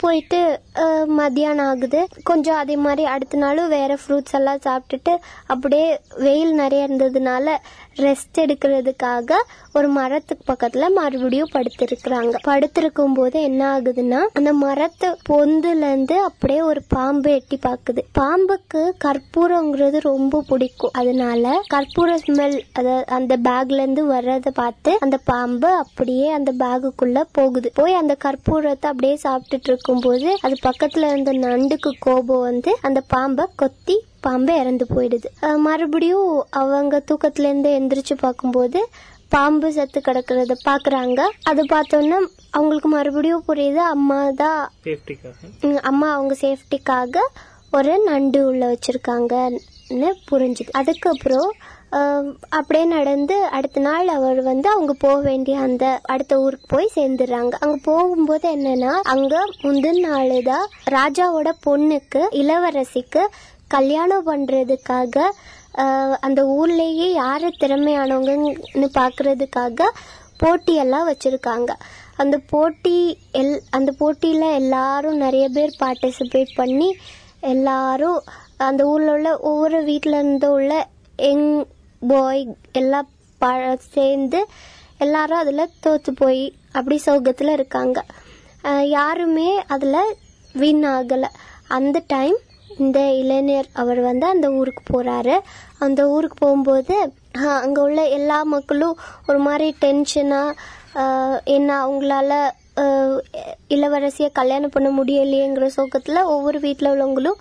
போயிட்டு 0.00 0.38
மத்தியானம் 1.06 1.66
ஆகுது. 1.66 2.00
கொஞ்சம் 2.22 2.54
அதே 2.54 2.76
மாதிரி 2.76 3.04
அடுத்த 3.14 3.38
நாளும் 3.38 3.68
வேற 3.68 3.96
ஃப்ரூட்ஸ் 4.02 4.36
எல்லாம் 4.38 4.62
சாப்பிட்டுட்டு 4.66 5.14
அப்படியே 5.46 6.00
வெயில் 6.16 6.54
நிறைய 6.54 6.88
இருந்ததுனால 6.88 7.56
ரெஸ்ட் 8.06 8.38
எடுக்கிறதுக்காக 8.42 9.38
ஒரு 9.78 9.88
மரத்துக்கு 9.96 10.44
பக்கத்துல 10.52 10.84
மறுபடியும் 10.98 11.52
படுத்திருக்கிறாங்க. 11.54 12.34
படுத்திருக்கும் 12.48 13.14
போது 13.14 13.36
என்ன 13.48 13.62
ஆகுதுன்னா 13.74 14.20
அந்த 14.38 14.52
மரத்து 14.64 15.08
பொந்துல 15.28 15.84
இருந்து 15.90 16.16
அப்படியே 16.28 16.60
ஒரு 16.70 16.82
பாம்பு 16.94 17.30
எட்டி 17.38 17.58
பாக்குது. 17.66 18.02
பாம்புக்கு 18.18 18.82
கற்பூரங்கிறது 19.04 19.98
ரொம்ப 20.10 20.42
பிடிக்கும். 20.50 20.94
அதனால 21.00 21.52
கற்பூர 21.74 22.10
ஸ்மெல் 22.26 22.58
அந்த 23.18 23.36
பேக்ல 23.48 23.80
இருந்து 23.82 24.04
வர்றத 24.12 24.52
பார்த்து 24.60 24.92
அந்த 25.06 25.18
பாம்பு 25.32 25.70
அப்படியே 25.84 26.28
அந்த 26.38 26.52
பேகுக்குள்ள 26.62 27.18
போகுது. 27.38 27.70
போய் 27.74 27.98
அந்த 28.02 28.16
கற்பூரத்தை 28.24 28.88
அப்படியே 28.92 29.16
சாப்பிட்டுட்டு 29.26 29.70
இருக்கும்போது 29.72 30.28
அது 30.46 30.56
பக்கத்துல 30.68 31.10
இருந்த 31.12 31.32
நண்டுக்கு 31.46 31.92
கோபம் 32.06 32.46
வந்து 32.48 32.72
அந்த 32.88 33.00
பாம்பை 33.14 33.46
கொத்தி 33.62 33.96
பாம்பு 34.20 34.54
இறந்து 34.62 34.86
போயிடுது. 34.94 35.28
மறுபடியும் 35.66 36.32
அவங்க 36.62 37.02
தூக்கத்துல 37.10 37.48
இருந்து 37.50 37.70
எந்திரிச்சு 37.78 38.16
பார்க்கும்போது 38.20 38.80
பாம்பு 39.34 39.68
செத்து 39.72 40.00
கிடக்குறத 40.00 40.54
பாக்குறாங்க 40.68 41.20
அது 41.50 41.62
பார்த்தோன்னா 41.72 42.18
அவங்களுக்கு 42.50 42.88
மறுபடியும் 42.88 43.44
புரியுது 43.48 43.82
அம்மா 43.94 44.20
தான் 44.42 44.62
அம்மா 45.82 46.08
அவங்க 46.14 46.36
சேஃப்டிக்காக 46.44 47.26
ஒரு 47.72 47.92
நண்டு 48.04 48.38
உள்ள 48.46 48.62
வச்சிருக்காங்கன்னு 48.72 50.08
புரிஞ்சுது. 50.30 50.72
அதுக்கப்புறம் 50.80 51.50
அப்படியே 52.48 52.84
நடந்து 52.86 53.36
அடுத்த 53.56 53.78
நாள் 53.80 54.08
அவர் 54.16 54.40
வந்து 54.42 54.68
அவங்க 54.68 54.92
போக 55.04 55.16
வேண்டிய 55.20 55.54
அந்த 55.66 55.84
அடுத்த 56.12 56.38
ஊருக்கு 56.40 56.66
போய் 56.68 56.94
சேர்ந்துடுறாங்க. 56.96 57.54
அங்க 57.64 57.76
போகும்போது 57.82 58.46
என்னன்னா 58.56 58.92
அங்க 59.14 59.34
முந்தின 59.62 60.02
நாளுதான் 60.08 60.66
ராஜாவோட 60.96 61.50
பொண்ணுக்கு 61.66 62.22
இளவரசிக்கு 62.40 63.22
கல்யாணம் 63.74 64.26
பண்றதுக்காக 64.26 65.16
அந்த 66.20 66.40
ஊர்லேயே 66.54 67.08
யார் 67.12 67.44
திறமையானவங்கன்னு 67.60 68.88
பார்க்கறதுக்காக 68.98 69.80
போட்டியெல்லாம் 70.40 71.08
வச்சுருக்காங்க. 71.10 71.70
அந்த 72.16 72.36
போட்டி 72.52 72.96
எல் 73.34 73.58
அந்த 73.70 73.90
போட்டியில் 73.98 74.46
எல்லாரும் 74.60 75.16
நிறைய 75.16 75.48
பேர் 75.48 75.76
பார்ட்டிசிபேட் 75.80 76.54
பண்ணி 76.54 76.88
எல்லாரும் 77.52 78.18
அந்த 78.68 78.84
ஊரில் 78.84 79.08
உள்ள 79.08 79.38
ஒவ்வொரு 79.50 79.78
வீட்டில் 79.84 80.12
இருந்து 80.12 80.48
உள்ள 80.52 80.72
எங் 81.28 81.46
பாய் 82.08 82.42
எல்லாம் 82.72 83.08
ப- 83.40 83.76
சேர்ந்து 83.92 84.40
எல்லாரும் 84.98 85.38
அதில் 85.38 85.74
தோற்று 85.80 86.12
போய் 86.14 86.42
அப்படி 86.72 86.96
சோகத்தில் 86.98 87.52
இருக்காங்க. 87.58 87.98
யாருமே 88.96 89.50
அதில் 89.66 90.16
வின் 90.52 90.84
ஆகலை. 90.96 91.28
அந்த 91.68 91.98
டைம் 92.06 92.38
இந்த 92.80 92.98
இளைஞர் 93.14 93.68
அவர் 93.74 94.00
வந்து 94.00 94.26
அந்த 94.26 94.46
ஊருக்கு 94.52 94.82
போறாரு. 94.88 95.34
அந்த 95.78 96.00
ஊருக்கு 96.08 96.36
போகும்போது 96.36 96.94
அங்கே 97.00 97.50
அங்க 97.58 97.78
உள்ள 97.82 98.00
எல்லா 98.10 98.38
மக்களும் 98.52 98.96
ஒரு 99.26 99.38
மாதிரி 99.38 99.66
டென்ஷனா 99.80 100.40
என்ன 101.50 101.70
அவங்களால 101.82 102.32
ஆஹ், 102.76 103.18
இளவரசிய 103.68 104.28
கல்யாணம் 104.32 104.70
பண்ண 104.70 104.88
முடியலையேங்கிற 104.90 105.66
சோகத்துல 105.76 106.22
ஒவ்வொரு 106.26 106.58
வீட்டில் 106.60 106.92
உள்ளவங்களும் 106.92 107.38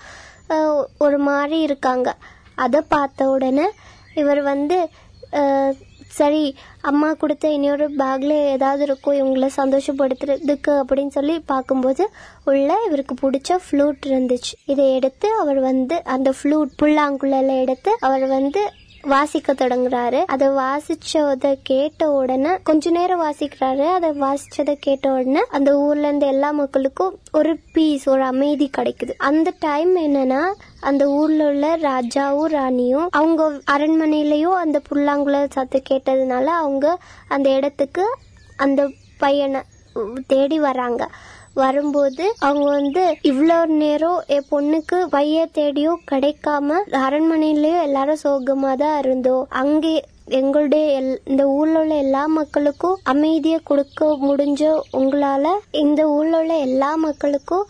ஒரு 0.99 1.17
மாதிரி 1.25 1.57
இருக்காங்க. 1.61 2.09
அதை 2.57 2.81
பார்த்த 2.87 3.29
உடனே 3.29 3.67
இவர் 4.15 4.41
வந்து 4.43 4.77
சரி 6.09 6.55
அம்மா 6.81 7.13
கொடுத்த 7.13 7.49
இன்னொரு 7.49 7.85
பேக்ல 7.97 8.33
ஏதாவது 8.45 8.83
இருக்கும் 8.83 9.17
இவங்கள 9.21 9.47
சந்தோஷப்படுத்துறதுக்கு 9.57 10.71
அப்படின்னு 10.81 11.07
சொல்லி 11.07 11.39
பார்க்கும்போது 11.39 12.09
உள்ள 12.43 12.77
இவருக்கு 12.85 13.15
பிடிச்ச 13.21 13.57
ஃப்ளூட் 13.65 14.07
இருந்துச்சு. 14.07 14.53
இதை 14.65 14.95
எடுத்து 14.95 15.29
அவர் 15.39 15.59
வந்து 15.59 16.01
அந்த 16.03 16.33
ஃப்ளூட் 16.37 16.71
புல்லாங்குழல 16.81 17.59
எடுத்து 17.59 17.93
அவர் 17.99 18.25
வந்து 18.27 18.61
வாசிக்க 19.01 19.53
தொடங்குறாரு. 19.53 20.25
அதை 20.25 20.47
வாசிச்சத 20.47 21.55
கேட்ட 21.63 22.09
உடனே 22.09 22.49
கொஞ்ச 22.63 22.89
நேரம் 22.89 23.21
வாசிக்கிறாரு. 23.21 23.85
அதை 23.93 24.09
வாசிச்சத 24.09 24.73
கேட்ட 24.73 25.11
உடனே 25.11 25.43
அந்த 25.49 25.77
ஊர்ல 25.77 26.07
இருந்து 26.07 26.27
எல்லா 26.27 26.51
மக்களுக்கும் 26.51 27.17
ஒரு 27.31 27.59
பீஸ் 27.73 28.09
ஒரு 28.09 28.23
அமைதி 28.23 28.69
கிடைக்குது. 28.77 29.13
அந்த 29.17 29.53
டைம் 29.59 29.95
என்னன்னா 29.97 30.53
அந்த 30.81 31.07
ஊர்ல 31.07 31.45
உள்ள 31.45 31.77
ராஜாவும் 31.77 32.45
ராணியும் 32.45 33.07
அவங்க 33.11 33.61
அரண்மனையிலயும் 33.71 34.57
அந்த 34.63 34.79
புல்லாங்குழல் 34.79 35.51
சத்து 35.51 35.81
கேட்டதுனால 35.89 36.43
அவங்க 36.43 36.97
அந்த 37.27 37.49
இடத்துக்கு 37.49 38.15
அந்த 38.57 38.91
பையனை 39.17 39.61
தேடி 40.27 40.59
வராங்க. 40.59 41.09
வரும்போது 41.59 42.25
அவங்க 42.39 42.67
வந்து 42.71 43.03
இவ்வளவு 43.23 43.47
நேரம் 43.77 44.19
என் 44.29 44.47
பொண்ணுக்கு 44.49 44.99
பைய 45.09 45.47
தேடியோ 45.51 45.91
கிடைக்காம 46.11 46.77
அரண்மனையிலயும் 47.01 47.83
எல்லாரும் 47.83 48.23
சோகமா 48.23 48.71
தான் 48.77 48.97
இருந்தோம் 48.99 49.43
அங்கே 49.59 49.93
எங்களுடைய 50.37 50.85
எல்- 50.97 51.21
இந்த 51.25 51.43
ஊர்ல 51.51 51.79
உள்ள 51.79 51.93
எல்லா 51.97 52.23
மக்களுக்கும் 52.33 52.99
அமைதியை 53.05 53.59
கொடுக்க 53.63 54.09
முடிஞ்ச 54.23 54.63
உங்களால 54.93 55.53
இந்த 55.79 56.01
ஊர்ல 56.09 56.39
உள்ள 56.39 56.55
எல்லா 56.61 56.91
மக்களுக்கும் 57.01 57.65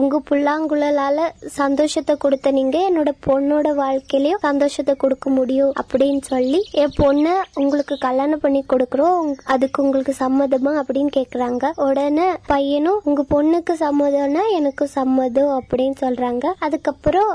உங்க 0.00 0.16
புல்லாங்குழலால 0.28 1.18
சந்தோஷத்தை 1.58 2.14
கொடுத்த 2.16 2.50
நீங்க 2.50 2.78
என்னோட 2.88 3.10
பொண்ணோட 3.26 3.68
வாழ்க்கையிலயும் 3.80 4.44
சந்தோஷத்தை 4.48 4.94
கொடுக்க 4.94 5.30
முடியும் 5.30 5.72
அப்படின்னு 5.82 6.22
சொல்லி 6.32 6.60
என் 6.82 6.96
பொண்ண 6.98 7.34
உங்களுக்கு 7.62 7.96
கல்யாணம் 7.98 8.42
பண்ணி 8.44 8.62
கொடுக்கறோம். 8.72 9.30
அதுக்கு 9.54 9.82
உங்களுக்கு 9.82 10.14
சம்மதமா 10.18 10.72
அப்படின்னு 10.80 11.12
கேக்குறாங்க. 11.18 11.70
உடனே 11.86 12.28
பையனும் 12.52 13.00
உங்க 13.04 13.24
பொண்ணுக்கு 13.34 13.76
சம்மதம்னா 13.84 14.44
எனக்கு 14.58 14.86
சம்மதம் 14.98 15.54
அப்படின்னு 15.60 15.98
சொல்றாங்க. 16.04 16.46
அதுக்கப்புறம் 16.58 17.32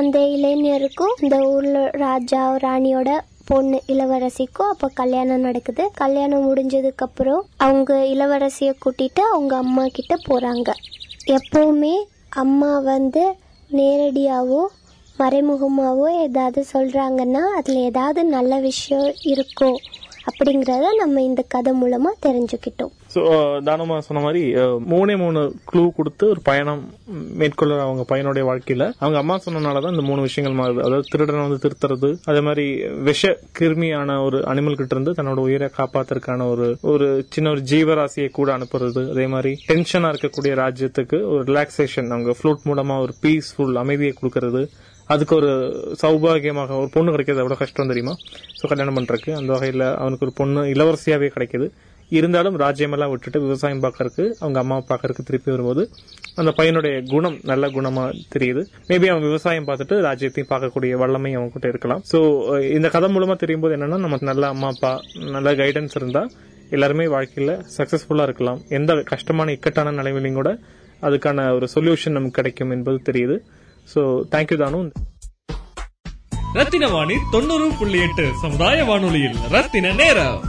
அந்த 0.00 0.18
இளைஞருக்கும் 0.18 1.14
இந்த 1.20 1.36
ஊர்ல 1.52 1.78
ராஜா 2.04 2.42
ராணியோட 2.64 3.10
பொண்ணு 3.50 3.78
இளவரசிக்கும் 3.86 4.70
அப்ப 4.72 4.88
கல்யாணம் 5.00 5.40
நடக்குது. 5.40 5.84
கல்யாணம் 5.94 6.44
முடிஞ்சதுக்கு 6.48 7.04
அப்புறம் 7.06 7.42
அவங்க 7.56 7.92
இளவரசிய 8.14 8.70
கூட்டிட்டு 8.82 9.22
அவங்க 9.32 9.56
அம்மா 9.56 9.84
கிட்ட 9.92 10.16
போறாங்க. 10.28 10.70
எப்பவுமே 11.38 11.94
அம்மா 12.42 12.72
வந்து 12.78 13.24
நேரடியாவோ 13.70 14.60
மறைமுகமாவோ 15.18 16.06
ஏதாவது 16.26 16.60
சொல்றாங்கன்னா 16.72 17.42
அதுல 17.58 17.80
ஏதாவது 17.80 18.24
நல்ல 18.36 18.52
விஷயம் 18.60 19.10
இருக்கும் 19.32 19.78
அப்படிங்கிறத 20.30 20.94
நம்ம 20.98 21.22
இந்த 21.22 21.42
கதை 21.48 21.72
மூலமா 21.82 22.10
தெரிஞ்சுக்கிட்டோம். 22.26 22.94
ஸோ 23.14 23.20
uh, 23.36 23.54
தானமா 23.68 23.94
சொன்ன 24.06 24.20
மாதிரி 24.24 24.42
uh, 24.60 24.74
மூணே 24.90 25.14
மூணு 25.22 25.40
க்ளூ 25.70 25.82
கொடுத்து 25.96 26.24
ஒரு 26.32 26.40
பயணம் 26.48 26.82
மேற்கொள்ள 27.40 27.78
அவங்க 27.86 28.02
பையனுடைய 28.10 28.44
வாழ்க்கையில. 28.48 28.84
அவங்க 29.02 29.18
அம்மா 29.18 29.36
சொன்னனாலதான் 29.46 29.94
இந்த 29.94 30.04
மூணு 30.10 30.20
விஷயங்கள் 30.26 30.58
மாறுது. 30.60 30.80
அதாவது 30.86 31.10
திருடனை 31.12 31.40
வந்து 31.46 31.62
திருத்துறது 31.64 32.10
அதே 32.24 32.42
மாதிரி 32.48 32.66
விஷ 33.08 33.32
கிருமியான 33.58 34.18
ஒரு 34.26 34.40
அனிமல் 34.52 34.78
கிட்ட 34.80 34.94
இருந்து 34.96 35.16
தன்னோட 35.18 35.40
உயிரை 35.48 35.70
காப்பாத்துறதுக்கான 35.78 36.46
ஒரு 36.48 36.68
ஒரு 36.92 37.08
சின்ன 37.36 37.50
ஒரு 37.50 37.64
ஜீவராசியை 37.72 38.28
கூட 38.38 38.50
அனுப்புறது. 38.58 39.04
அதே 39.16 39.26
மாதிரி 39.34 39.52
டென்ஷனா 39.72 40.12
இருக்கக்கூடிய 40.14 40.54
ராஜ்யத்துக்கு 40.64 41.20
ஒரு 41.32 41.42
ரிலாக்ஸேஷன் 41.50 42.14
அவங்க 42.16 42.34
ஃப்ளூட் 42.38 42.64
மூலமா 42.70 42.96
ஒரு 43.06 43.14
பீஸ்ஃபுல் 43.26 43.82
அமைதியை 43.84 44.14
கொடுக்கறது. 44.22 44.64
அதுக்கு 45.12 45.34
ஒரு 45.36 45.52
சௌபாகியமாக 46.02 46.74
ஒரு 46.80 46.90
பொண்ணு 46.94 47.12
கிடைக்கிறது 47.12 47.42
எவ்வளவு 47.44 47.62
கஷ்டம் 47.62 47.92
தெரியுமா? 47.92 48.12
ஸோ 48.58 48.66
கல்யாணம் 48.72 48.98
பண்றதுக்கு 48.98 49.30
அந்த 49.38 49.50
வகையில 49.54 49.84
அவனுக்கு 50.02 50.26
ஒரு 50.26 50.34
பொண்ணு 50.40 50.60
இளவரசியாவே 50.74 51.28
கிடைக்கிது. 51.36 51.66
இருந்தாலும் 52.18 52.56
ராஜ்யமெல்லாம் 52.62 53.10
விட்டுட்டு 53.12 53.38
விவசாயம் 53.46 53.82
பார்க்கறதுக்கு 53.84 54.24
அவங்க 54.42 54.58
அம்மா 54.62 54.76
பார்க்கறதுக்கு 54.90 55.26
திருப்பி 55.28 55.50
வரும்போது 55.54 55.82
அந்த 56.40 56.50
பையனுடைய 56.58 56.94
குணம் 57.12 57.36
நல்ல 57.50 57.64
குணமா 57.76 58.04
தெரியுது. 58.34 58.62
மேபி 58.88 59.08
அவன் 59.12 59.26
விவசாயம் 59.28 59.66
பார்த்துட்டு 59.68 59.96
ராஜ்யத்தையும் 60.08 60.50
பார்க்கக்கூடிய 60.52 60.98
வல்லமை 61.02 61.32
அவங்க 61.36 61.52
கிட்ட 61.54 61.68
இருக்கலாம். 61.72 62.02
ஸோ 62.12 62.18
இந்த 62.76 62.88
கதை 62.94 63.08
மூலமா 63.16 63.36
தெரியும் 63.42 63.64
போது 63.64 63.76
என்னன்னா 63.78 63.98
நமக்கு 64.06 64.30
நல்ல 64.30 64.46
அம்மா 64.54 64.70
அப்பா 64.74 64.92
நல்ல 65.36 65.54
கைடன்ஸ் 65.62 65.96
இருந்தா 66.00 66.22
எல்லாருமே 66.76 67.06
வாழ்க்கையில 67.16 67.52
சக்சஸ்ஃபுல்லா 67.76 68.26
இருக்கலாம். 68.28 68.60
எந்த 68.78 68.94
கஷ்டமான 69.12 69.52
இக்கட்டான 69.56 69.94
நிலைமையிலையும் 70.00 70.40
கூட 70.40 70.52
அதுக்கான 71.08 71.48
ஒரு 71.56 71.68
சொல்யூஷன் 71.74 72.16
நமக்கு 72.18 72.38
கிடைக்கும் 72.40 72.74
என்பது 72.76 73.00
தெரியுது. 73.10 73.38
ஸோ 73.94 74.02
தேங்க்யூ 74.34 74.58
தானு 74.64 74.80
ரத்தின 76.58 76.86
வாணி 76.94 77.16
தொண்ணூறு 77.34 77.66
புள்ளி 77.80 77.98
எட்டு 78.06 78.24
சமுதாய 78.44 78.84
வானொலியில் 78.88 79.36
ரத்தின 79.56 79.92
நேரம். 80.00 80.40